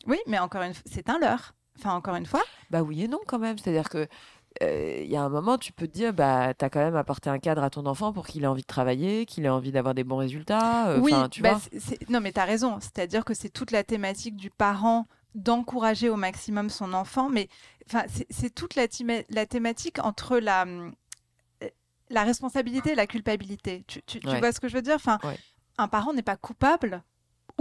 Oui, 0.06 0.18
mais 0.26 0.38
encore 0.38 0.62
une 0.62 0.74
fois, 0.74 0.82
c'est 0.86 1.08
un 1.08 1.18
leurre. 1.18 1.54
Enfin, 1.78 1.94
encore 1.94 2.14
une 2.16 2.26
fois, 2.26 2.42
Bah 2.70 2.82
oui 2.82 3.02
et 3.04 3.08
non 3.08 3.18
quand 3.26 3.38
même. 3.38 3.56
C'est-à-dire 3.56 3.88
que 3.88 4.06
euh, 4.62 5.00
il 5.02 5.10
y 5.10 5.16
a 5.16 5.22
un 5.22 5.28
moment, 5.28 5.56
tu 5.58 5.72
peux 5.72 5.86
te 5.86 5.92
dire, 5.92 6.12
bah, 6.12 6.52
tu 6.54 6.64
as 6.64 6.70
quand 6.70 6.80
même 6.80 6.96
apporté 6.96 7.30
un 7.30 7.38
cadre 7.38 7.62
à 7.62 7.70
ton 7.70 7.86
enfant 7.86 8.12
pour 8.12 8.26
qu'il 8.26 8.42
ait 8.44 8.46
envie 8.46 8.62
de 8.62 8.66
travailler, 8.66 9.24
qu'il 9.26 9.44
ait 9.44 9.48
envie 9.48 9.72
d'avoir 9.72 9.94
des 9.94 10.04
bons 10.04 10.16
résultats. 10.18 10.88
euh, 10.88 10.98
oui, 11.00 11.12
tu 11.30 11.42
bah, 11.42 11.54
vois. 11.54 11.96
non, 12.08 12.20
mais 12.20 12.32
tu 12.32 12.40
as 12.40 12.44
raison. 12.44 12.78
C'est-à-dire 12.80 13.24
que 13.24 13.34
c'est 13.34 13.48
toute 13.50 13.70
la 13.70 13.84
thématique 13.84 14.36
du 14.36 14.50
parent 14.50 15.06
d'encourager 15.34 16.08
au 16.10 16.16
maximum 16.16 16.68
son 16.68 16.92
enfant, 16.92 17.28
mais 17.30 17.48
enfin, 17.86 18.04
c'est- 18.08 18.54
toute 18.54 18.74
la, 18.74 18.86
thématique 19.46 19.98
entre 20.04 20.36
la, 20.38 20.64
euh, 20.66 20.90
la 22.10 22.22
responsabilité 22.22 22.92
et 22.92 22.94
la 22.94 23.06
culpabilité. 23.06 23.84
Tu, 23.86 24.02
tu- 24.02 24.20
tu 24.20 24.28
Ouais. 24.28 24.38
vois 24.40 24.52
ce 24.52 24.60
que 24.60 24.68
je 24.68 24.74
veux 24.74 24.82
dire? 24.82 24.96
Enfin, 24.96 25.18
Ouais. 25.24 25.38
Un 25.78 25.88
parent 25.88 26.12
n'est 26.12 26.20
pas 26.22 26.36
coupable. 26.36 27.02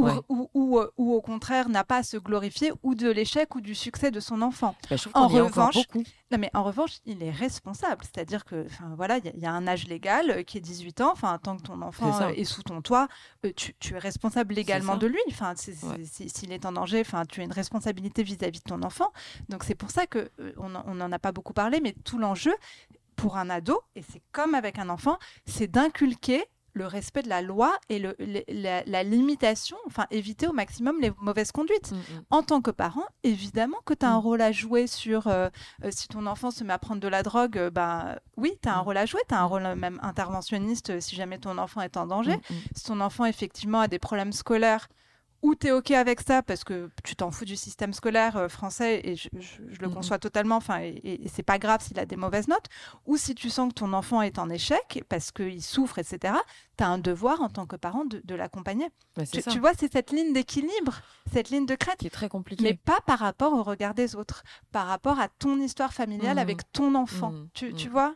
Ou, 0.02 0.06
Ouais. 0.06 0.14
ou, 0.30 0.50
ou, 0.54 0.82
ou 0.98 1.14
au 1.14 1.22
contraire 1.22 1.70
n'a 1.70 1.84
pas 1.84 1.98
à 1.98 2.04
se 2.04 2.18
glorifier 2.18 2.72
ou 2.84 2.96
de 2.96 3.10
l'échec 3.10 3.54
ou 3.56 3.62
du 3.62 3.76
succès 3.76 4.10
de 4.12 4.20
son 4.20 4.42
enfant. 4.42 4.76
Bah, 4.90 4.96
je 4.96 5.10
en 5.14 5.28
revanche. 5.28 5.76
Non, 6.32 6.38
mais 6.40 6.50
en 6.54 6.64
revanche, 6.64 7.00
il 7.06 7.22
est 7.24 7.30
responsable. 7.32 8.04
C'est-à-dire 8.04 8.46
que, 8.46 8.66
enfin, 8.66 8.94
voilà, 8.96 9.18
il 9.18 9.26
y, 9.26 9.28
a- 9.28 9.32
il 9.36 9.42
y 9.42 9.46
a 9.46 9.52
un 9.52 9.68
âge 9.68 9.88
légal 9.88 10.32
euh, 10.32 10.44
qui 10.44 10.58
est 10.58 10.62
18 10.62 11.02
ans. 11.02 11.12
Enfin, 11.12 11.38
tant 11.38 11.58
que 11.58 11.62
ton 11.64 11.82
enfant 11.82 12.22
euh, 12.22 12.30
est 12.30 12.46
sous 12.46 12.64
ton 12.64 12.82
toit, 12.82 13.08
euh, 13.46 13.52
tu, 13.56 13.76
tu 13.80 13.94
es 13.96 14.00
responsable 14.00 14.54
légalement 14.56 14.98
de 14.98 15.08
lui. 15.08 15.20
Enfin, 15.30 15.54
Ouais. 15.84 16.06
s'il 16.28 16.52
est 16.52 16.66
en 16.66 16.72
danger, 16.72 17.02
enfin, 17.02 17.26
tu 17.26 17.42
as 17.42 17.44
une 17.44 17.52
responsabilité 17.52 18.24
vis-à-vis 18.24 18.60
de 18.60 18.64
ton 18.70 18.82
enfant. 18.84 19.12
Donc, 19.50 19.64
c'est 19.64 19.76
pour 19.76 19.92
ça 19.92 20.08
que 20.08 20.32
on 20.58 20.70
n'en 20.96 21.12
a 21.12 21.20
pas 21.20 21.32
beaucoup 21.32 21.54
parlé, 21.54 21.80
mais 21.82 21.94
tout 22.04 22.18
l'enjeu 22.18 22.54
pour 23.18 23.38
un 23.38 23.50
ado, 23.52 23.80
et 23.96 24.02
c'est 24.12 24.22
comme 24.32 24.56
avec 24.56 24.80
un 24.80 24.90
enfant, 24.90 25.20
c'est 25.46 25.68
d'inculquer 25.70 26.44
le 26.74 26.88
respect 26.88 27.22
de 27.24 27.30
la 27.30 27.42
loi 27.42 27.72
et 27.90 28.00
le, 28.00 28.16
le- 28.20 28.44
la, 28.48 28.84
la 28.86 29.04
limitation, 29.04 29.78
enfin 29.88 30.06
éviter 30.12 30.48
au 30.48 30.54
maximum 30.54 31.00
les 31.02 31.12
mauvaises 31.20 31.52
conduites 31.52 31.92
Mm, 31.92 31.96
mm. 31.98 32.24
en 32.30 32.44
tant 32.44 32.62
que 32.62 32.72
parent, 32.72 33.06
évidemment 33.24 33.78
que 33.86 33.94
tu 33.94 34.06
as 34.06 34.12
un 34.12 34.18
Mm. 34.20 34.24
rôle 34.24 34.42
à 34.42 34.52
jouer 34.52 34.88
sur 34.88 35.28
euh, 35.28 35.50
euh, 35.84 35.90
si 35.92 36.08
ton 36.08 36.26
enfant 36.26 36.50
se 36.52 36.64
met 36.64 36.74
à 36.74 36.80
prendre 36.80 37.02
de 37.02 37.08
la 37.08 37.24
drogue, 37.24 37.58
euh, 37.58 37.70
ben 37.70 38.16
oui, 38.38 38.54
tu 38.62 38.70
as 38.70 38.76
un 38.76 38.80
rôle 38.80 38.98
à 38.98 39.06
jouer, 39.06 39.22
tu 39.28 39.36
as 39.36 39.42
un 39.42 39.46
rôle 39.46 39.64
même 39.76 40.00
interventionniste 40.02 41.00
si 41.02 41.16
jamais 41.16 41.38
ton 41.38 41.58
enfant 41.58 41.82
est 41.82 41.98
en 41.98 42.08
danger. 42.08 42.38
Si 42.76 42.84
ton 42.86 43.00
enfant 43.02 43.26
effectivement 43.26 43.82
a 43.82 43.88
des 43.88 44.00
problèmes 44.00 44.32
scolaires 44.34 44.88
ou 45.42 45.56
tu 45.56 45.68
es 45.68 45.72
OK 45.72 45.92
avec 45.92 46.22
ça 46.22 46.44
parce 46.44 46.64
que 46.64 46.90
tu 47.04 47.16
t'en 47.16 47.32
fous 47.32 47.46
du 47.46 47.56
système 47.56 47.94
scolaire 47.94 48.38
euh, 48.38 48.48
français 48.48 49.02
et 49.04 49.16
je, 49.16 49.30
je- 49.40 49.62
je 49.70 49.80
le 49.82 49.88
Mhm. 49.88 49.94
conçois 49.96 50.20
totalement, 50.20 50.58
enfin, 50.58 50.80
et, 50.82 50.90
et- 51.04 51.26
et 51.26 51.28
c'est 51.28 51.44
pas 51.44 51.58
grave 51.58 51.82
s'il 51.82 52.00
a 52.00 52.06
des 52.06 52.16
mauvaises 52.16 52.48
notes, 52.48 52.68
ou 53.06 53.18
si 53.18 53.34
tu 53.36 53.50
sens 53.50 53.70
que 53.70 53.74
ton 53.80 53.94
enfant 53.94 54.22
est 54.22 54.38
en 54.40 54.50
échec 54.50 55.04
parce 55.10 55.32
qu'il 55.32 55.62
souffre, 55.64 55.98
etc., 56.00 56.34
tu 56.78 56.84
as 56.84 56.88
un 56.88 56.98
devoir 57.00 57.42
en 57.42 57.50
tant 57.50 57.66
que 57.66 57.76
parent 57.76 58.06
de, 58.06 58.22
de 58.24 58.36
l'accompagner. 58.36 58.90
Bah, 59.16 59.24
Tu, 59.26 59.42
tu 59.44 59.60
vois, 59.60 59.72
c'est 59.78 59.92
cette 59.92 60.12
ligne 60.12 60.34
d'équilibre, 60.34 61.02
cette 61.34 61.50
ligne 61.50 61.66
de 61.66 61.76
crête 61.76 61.98
qui 61.98 62.08
est 62.08 62.12
très 62.12 62.30
compliqué. 62.30 62.64
mais 62.64 62.74
pas 62.76 63.00
par 63.06 63.20
rapport 63.20 63.54
au 63.54 63.64
regard 63.64 63.94
des 63.94 64.16
autres, 64.16 64.44
par 64.72 64.88
rapport 64.88 65.20
à 65.20 65.28
ton 65.28 65.60
histoire 65.60 65.94
familiale 65.94 66.36
Mhm. 66.38 66.42
avec 66.42 66.72
ton 66.72 66.96
enfant. 66.96 67.32
Mhm. 67.32 67.48
Tu, 67.54 67.74
tu 67.74 67.90
vois? 67.90 68.16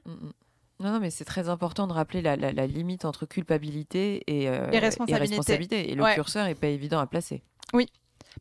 Non, 0.80 0.92
non, 0.92 1.00
mais 1.00 1.10
c'est 1.10 1.26
très 1.26 1.48
important 1.50 1.88
de 1.88 1.94
rappeler 1.94 2.22
la, 2.22 2.36
la- 2.36 2.52
la 2.52 2.68
limite 2.68 3.06
entre 3.06 3.26
culpabilité 3.26 4.24
et, 4.28 4.50
euh, 4.50 4.70
Et 4.72 4.80
responsabilité. 4.80 5.36
responsabilité. 5.36 5.92
Et 5.92 5.96
le 5.96 6.04
Ouais. 6.04 6.14
curseur 6.16 6.48
est 6.48 6.56
pas 6.56 6.68
évident 6.68 7.00
à 7.00 7.08
placer. 7.08 7.44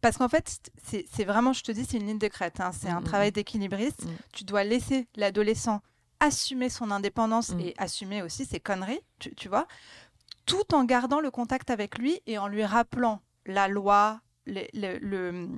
Parce 0.01 0.17
qu'en 0.19 0.29
fait, 0.29 0.59
c'est 0.83 1.25
vraiment, 1.25 1.53
je 1.53 1.63
te 1.63 1.71
dis, 1.71 1.85
c'est 1.85 1.99
une 1.99 2.07
ligne 2.09 2.19
de 2.19 2.27
crête. 2.29 2.59
hein. 2.61 2.73
C'est 2.73 2.91
Mm, 2.93 2.97
un 2.97 3.01
mm, 3.01 3.05
travail 3.05 3.33
d'équilibriste. 3.33 4.05
Mm. 4.05 4.11
Tu 4.33 4.45
dois 4.45 4.65
laisser 4.65 5.07
l'adolescent 5.15 5.81
assumer 6.19 6.69
son 6.69 6.91
indépendance 6.91 7.51
et 7.61 7.75
assumer 7.79 8.21
aussi 8.23 8.45
ses 8.45 8.59
conneries, 8.59 9.01
tu, 9.21 9.33
tu 9.37 9.49
vois, 9.49 9.67
tout 10.47 10.75
en 10.75 10.85
gardant 10.85 11.21
le 11.21 11.31
contact 11.31 11.71
avec 11.71 11.99
lui 11.99 12.21
et 12.27 12.39
en 12.39 12.49
lui 12.49 12.65
rappelant 12.65 13.21
la 13.47 13.69
loi, 13.69 14.21
le, 14.47 14.63
le- 14.75 14.99
le- 14.99 15.49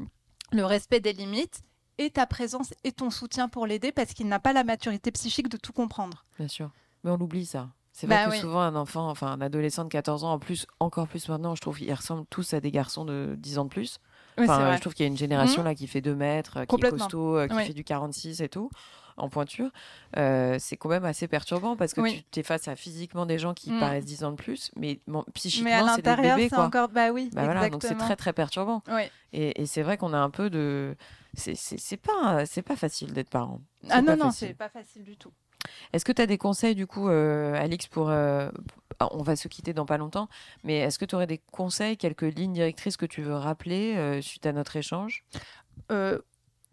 le 0.53 0.65
respect 0.65 1.01
des 1.01 1.13
limites 1.15 1.63
et 1.99 2.11
ta 2.11 2.27
présence 2.27 2.73
et 2.85 2.93
ton 2.93 3.11
soutien 3.11 3.49
pour 3.49 3.67
l'aider 3.67 3.93
parce 3.93 4.13
qu'il 4.13 4.29
n'a 4.29 4.39
pas 4.39 4.53
la 4.53 4.65
maturité 4.65 5.11
psychique 5.13 5.49
de 5.49 5.57
tout 5.57 5.73
comprendre. 5.73 6.25
Bien 6.39 6.49
sûr. 6.49 6.71
Mais 7.05 7.11
on 7.11 7.17
l'oublie 7.17 7.47
ça. 7.47 7.69
C'est 7.93 8.07
vrai 8.07 8.17
Bah 8.17 8.25
que 8.27 8.31
oui. 8.33 8.39
souvent 8.41 8.61
un 8.61 8.75
enfant, 8.77 9.09
enfin 9.09 9.29
un 9.29 9.41
adolescent 9.41 9.85
de 9.85 9.89
14 9.89 10.23
ans, 10.25 10.33
en 10.35 10.39
plus, 10.39 10.67
encore 10.81 11.09
plus 11.09 11.29
maintenant, 11.31 11.55
je 11.55 11.63
trouve 11.63 11.79
qu'ils 11.79 11.93
ressemblent 11.95 12.27
tous 12.29 12.53
à 12.53 12.61
des 12.61 12.71
garçons 12.71 13.07
de 13.07 13.35
10 13.39 13.59
ans 13.59 13.65
de 13.65 13.71
plus. 13.71 13.99
Oui, 14.37 14.45
Enfin, 14.45 14.77
je 14.77 14.81
trouve 14.83 14.93
qu'il 14.93 15.05
y 15.05 15.09
a 15.09 15.11
une 15.11 15.17
génération 15.17 15.63
Mhm. 15.63 15.69
là 15.69 15.75
qui 15.75 15.87
fait 15.87 16.03
2 16.03 16.15
mètres, 16.15 16.65
qui 16.67 16.77
est 16.77 16.91
costaud, 16.91 17.39
euh, 17.39 17.49
qui 17.49 17.55
Oui. 17.57 17.65
fait 17.65 17.73
du 17.73 17.85
46 17.85 18.43
et 18.43 18.51
tout, 18.51 18.69
en 19.17 19.31
pointure. 19.31 19.71
Euh, 20.19 20.57
c'est 20.61 20.77
quand 20.77 20.91
même 20.91 21.07
assez 21.07 21.27
perturbant 21.27 21.75
parce 21.75 21.95
que 21.95 22.03
Oui. 22.03 22.27
tu 22.31 22.41
es 22.41 22.43
face 22.43 22.69
à 22.69 22.77
physiquement 22.77 23.25
des 23.25 23.39
gens 23.39 23.55
qui 23.55 23.71
Mhm. 23.73 23.81
paraissent 23.81 24.05
10 24.05 24.25
ans 24.25 24.31
de 24.33 24.37
plus, 24.37 24.71
mais 24.77 25.01
bon, 25.07 25.21
Mais 25.21 25.25
à 25.29 25.33
psychiquement, 25.33 25.71
c'est 25.97 26.03
des 26.03 26.11
l'intérieur, 26.11 26.37
bébés. 26.37 26.49
c'est 26.51 26.55
Quoi. 26.57 26.67
encore. 26.67 26.89
Bah 26.91 27.11
oui, 27.13 27.31
Bah 27.33 27.45
voilà, 27.45 27.71
donc 27.71 27.83
c'est 27.83 27.95
très 27.97 28.17
très 28.17 28.35
perturbant. 28.35 28.83
Oui. 28.89 29.05
Et, 29.33 29.63
et 29.63 29.65
c'est 29.65 29.83
vrai 29.83 29.97
qu'on 29.97 30.13
a 30.13 30.19
un 30.19 30.29
peu 30.31 30.51
de. 30.51 30.95
C'est- 31.37 31.97
pas, 31.97 32.47
c'est 32.47 32.63
pas 32.63 32.77
facile 32.77 33.13
d'être 33.13 33.31
parent. 33.31 33.61
Ah 33.91 34.03
non, 34.03 34.17
non, 34.17 34.31
c'est 34.31 34.55
pas 34.55 34.69
facile 34.69 35.05
du 35.05 35.17
tout. 35.17 35.33
Est-ce 35.93 36.05
que 36.05 36.13
tu 36.13 36.23
as 36.23 36.27
des 36.27 36.39
conseils, 36.39 36.75
du 36.75 36.87
coup, 36.87 37.09
euh, 37.09 37.55
Alix, 37.55 37.87
pour. 37.87 38.09
euh, 38.11 38.51
ah, 38.99 39.09
on 39.13 39.23
va 39.23 39.37
se 39.37 39.49
quitter 39.49 39.73
dans 39.75 39.85
pas 39.85 39.99
longtemps, 39.99 40.29
mais 40.65 40.79
est-ce 40.79 40.99
que 40.99 41.05
tu 41.05 41.15
aurais 41.15 41.27
des 41.27 41.39
conseils, 41.53 41.97
quelques 41.97 42.23
lignes 42.23 42.55
directrices 42.55 42.97
que 42.97 43.05
tu 43.07 43.21
veux 43.23 43.35
rappeler 43.35 43.95
euh, 43.97 44.23
suite 44.23 44.47
à 44.47 44.53
notre 44.53 44.77
échange? 44.77 45.25
Euh, 45.93 46.19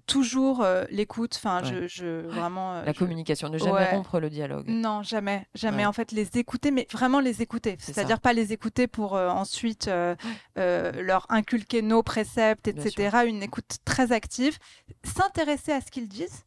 toujours 0.06 0.62
euh, 0.62 0.84
l'écoute. 0.90 1.34
Enfin, 1.36 1.62
Ouais. 1.64 1.88
je, 1.88 1.88
je 1.88 2.28
vraiment. 2.28 2.74
euh, 2.76 2.86
La 2.86 2.94
je- 2.94 3.00
communication, 3.00 3.50
ne 3.50 3.58
jamais 3.58 3.72
Ouais. 3.72 3.92
rompre 3.92 4.20
le 4.20 4.30
dialogue. 4.30 4.66
Non, 4.68 5.04
jamais, 5.04 5.46
jamais. 5.56 5.78
Ouais. 5.80 5.86
En 5.86 5.94
fait, 5.94 6.12
les 6.12 6.30
écouter, 6.38 6.72
mais 6.72 6.88
vraiment 6.92 7.20
les 7.20 7.42
écouter. 7.42 7.76
C'est 7.80 7.94
C'est-à-dire 7.94 8.20
pas 8.20 8.34
les 8.34 8.54
écouter 8.54 8.88
pour 8.88 9.16
euh, 9.16 9.30
ensuite 9.30 9.90
leur 10.56 11.26
inculquer 11.30 11.82
nos 11.82 12.04
préceptes, 12.04 12.68
etc. 12.68 13.18
Une 13.28 13.44
écoute 13.44 13.78
très 13.86 14.12
active. 14.12 14.58
S'intéresser 15.04 15.72
à 15.72 15.82
ce 15.82 15.92
qu'ils 15.92 16.08
disent. 16.08 16.44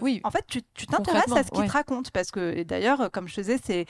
Oui. 0.00 0.20
En 0.24 0.30
fait, 0.30 0.44
tu 0.48 0.62
tu 0.74 0.86
t'intéresses 0.86 1.30
à 1.32 1.44
ce 1.44 1.50
qu'ils 1.50 1.60
ouais. 1.60 1.66
te 1.68 1.72
racontent 1.72 2.10
parce 2.12 2.30
que 2.30 2.62
d'ailleurs, 2.64 3.00
euh, 3.02 3.08
comme 3.08 3.28
je 3.28 3.34
faisais, 3.34 3.58
c'est 3.64 3.86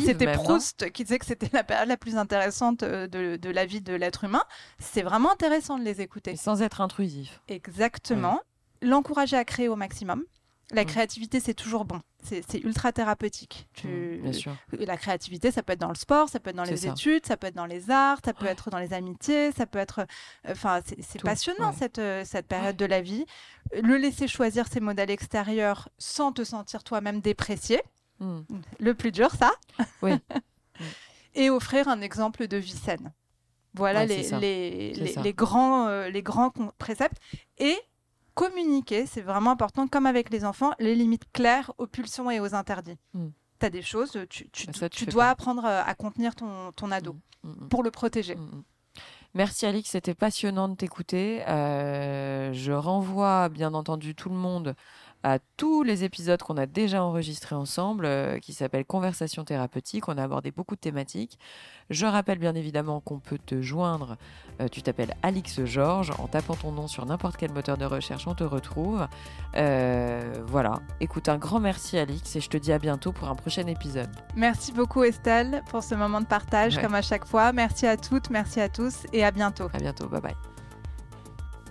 c'était 0.00 0.26
non 0.36 0.42
Proust 0.44 0.90
qui 0.92 1.02
disait 1.04 1.18
que 1.18 1.26
c'était 1.26 1.50
la 1.52 1.64
période 1.64 1.88
la 1.88 1.96
plus 1.96 2.16
intéressante 2.16 2.82
euh, 2.84 3.06
de, 3.08 3.36
de 3.36 3.50
la 3.50 3.66
vie 3.66 3.80
de 3.80 3.94
l'être 3.94 4.24
humain. 4.24 4.44
C'est 4.78 5.02
vraiment 5.02 5.32
intéressant 5.32 5.78
de 5.78 5.84
les 5.84 6.00
écouter. 6.00 6.32
Et 6.32 6.36
sans 6.36 6.62
être 6.62 6.80
intrusif. 6.80 7.40
Exactement. 7.48 8.40
L'encourager 8.82 9.36
à 9.36 9.44
créer 9.44 9.68
au 9.68 9.76
maximum. 9.76 10.24
La 10.70 10.82
Mm. 10.84 10.86
créativité, 10.86 11.40
c'est 11.40 11.54
toujours 11.54 11.84
bon. 11.84 12.00
C'est 12.24 12.58
ultra 12.60 12.92
thérapeutique. 12.92 13.68
Tu... 13.74 13.86
Mm, 13.86 14.22
Bien 14.22 14.32
sûr. 14.32 14.56
La 14.72 14.96
créativité, 14.96 15.50
ça 15.50 15.62
peut 15.62 15.74
être 15.74 15.80
dans 15.80 15.88
le 15.88 15.94
sport, 15.94 16.28
ça 16.28 16.40
peut 16.40 16.50
être 16.50 16.56
dans 16.56 16.64
les 16.64 16.76
ça. 16.78 16.88
études, 16.90 17.26
ça 17.26 17.36
peut 17.36 17.46
être 17.48 17.54
dans 17.54 17.66
les 17.66 17.90
arts, 17.90 18.18
ça 18.24 18.32
peut 18.32 18.46
être 18.46 18.70
dans 18.70 18.78
les 18.78 18.92
amitiés, 18.92 19.52
ça 19.52 19.66
peut 19.66 19.78
être. 19.78 20.00
euh, 20.00 20.52
Enfin, 20.52 20.80
c'est 21.00 21.22
passionnant 21.22 21.70
ouais. 21.70 21.76
cette, 21.78 21.98
euh, 21.98 22.24
cette 22.24 22.46
période 22.46 22.76
de 22.76 22.84
la 22.86 23.00
vie. 23.00 23.26
Le 23.82 23.96
laisser 23.96 24.26
choisir 24.28 24.66
ses 24.68 24.80
modèles 24.80 25.10
extérieurs 25.10 25.88
sans 25.98 26.32
te 26.32 26.44
sentir 26.44 26.82
toi-même 26.84 27.20
déprécié. 27.20 27.82
Mm. 28.20 28.40
Le 28.80 28.94
plus 28.94 29.12
dur, 29.12 29.30
ça. 29.32 29.52
Oui. 30.02 30.12
Et 31.34 31.50
offrir 31.50 31.88
un 31.88 32.00
exemple 32.00 32.46
de 32.46 32.56
vie 32.56 32.70
saine. 32.76 33.12
Voilà 33.76 34.06
les, 34.06 34.22
les, 34.40 34.92
les, 34.92 35.32
grands, 35.34 35.88
euh, 35.88 36.08
les 36.08 36.22
grands 36.22 36.52
préceptes. 36.78 37.16
Et 37.58 37.76
communiquer, 38.34 39.06
c'est 39.06 39.20
vraiment 39.22 39.50
important, 39.52 39.86
comme 39.88 40.06
avec 40.06 40.30
les 40.30 40.44
enfants, 40.44 40.72
les 40.78 40.94
limites 40.94 41.30
claires 41.32 41.72
aux 41.78 41.86
pulsions 41.86 42.30
et 42.30 42.40
aux 42.40 42.54
interdits. 42.54 42.98
Mm. 43.14 43.28
Tu 43.60 43.66
as 43.66 43.70
des 43.70 43.82
choses, 43.82 44.18
tu, 44.28 44.48
tu, 44.50 44.66
Bah, 44.66 44.72
ça, 44.74 44.88
tu 44.88 44.98
tu 44.98 45.04
fais 45.06 45.10
dois 45.10 45.24
pas. 45.24 45.30
apprendre 45.30 45.64
à 45.64 45.94
contenir 45.94 46.34
ton, 46.34 46.72
ton 46.72 46.90
ado 46.90 47.16
Mm, 47.44 47.64
mm. 47.64 47.68
pour 47.68 47.82
le 47.82 47.90
protéger. 47.90 48.36
Mm, 48.36 48.40
mm. 48.40 48.62
Merci 49.34 49.66
Alix, 49.66 49.90
c'était 49.90 50.14
passionnant 50.14 50.68
de 50.68 50.76
t'écouter. 50.76 51.42
Euh, 51.48 52.52
je 52.52 52.70
renvoie 52.72 53.48
bien 53.48 53.74
entendu 53.74 54.14
tout 54.14 54.28
le 54.28 54.36
monde 54.36 54.74
à 55.24 55.38
tous 55.56 55.82
les 55.82 56.04
épisodes 56.04 56.40
qu'on 56.42 56.56
a 56.58 56.66
déjà 56.66 57.02
enregistrés 57.02 57.56
ensemble, 57.56 58.04
euh, 58.04 58.38
qui 58.38 58.52
s'appellent 58.52 58.84
Conversation 58.84 59.42
thérapeutique. 59.44 60.06
On 60.08 60.18
a 60.18 60.22
abordé 60.22 60.50
beaucoup 60.50 60.74
de 60.76 60.80
thématiques. 60.80 61.38
Je 61.90 62.04
rappelle 62.06 62.38
bien 62.38 62.54
évidemment 62.54 63.00
qu'on 63.00 63.18
peut 63.18 63.38
te 63.38 63.60
joindre. 63.62 64.16
Euh, 64.60 64.68
tu 64.68 64.82
t'appelles 64.82 65.14
Alix 65.22 65.64
Georges. 65.64 66.12
En 66.18 66.28
tapant 66.28 66.54
ton 66.54 66.72
nom 66.72 66.86
sur 66.88 67.06
n'importe 67.06 67.36
quel 67.38 67.52
moteur 67.52 67.76
de 67.78 67.86
recherche, 67.86 68.26
on 68.26 68.34
te 68.34 68.44
retrouve. 68.44 69.08
Euh, 69.56 70.34
voilà. 70.46 70.80
Écoute, 71.00 71.28
un 71.28 71.38
grand 71.38 71.58
merci 71.58 71.98
Alix 71.98 72.36
et 72.36 72.40
je 72.40 72.48
te 72.50 72.56
dis 72.58 72.72
à 72.72 72.78
bientôt 72.78 73.12
pour 73.12 73.28
un 73.28 73.34
prochain 73.34 73.66
épisode. 73.66 74.10
Merci 74.36 74.72
beaucoup 74.72 75.02
Estelle 75.04 75.62
pour 75.70 75.82
ce 75.82 75.94
moment 75.94 76.20
de 76.20 76.26
partage, 76.26 76.76
Ouais. 76.76 76.82
comme 76.82 76.94
à 76.94 77.02
chaque 77.02 77.26
fois. 77.26 77.52
Merci 77.52 77.86
à 77.86 77.96
toutes, 77.96 78.28
merci 78.30 78.60
à 78.60 78.68
tous 78.68 79.06
et 79.14 79.24
à 79.24 79.30
bientôt. 79.30 79.68
À 79.72 79.78
bientôt. 79.78 80.06
Bye 80.08 80.20
bye. 80.20 80.53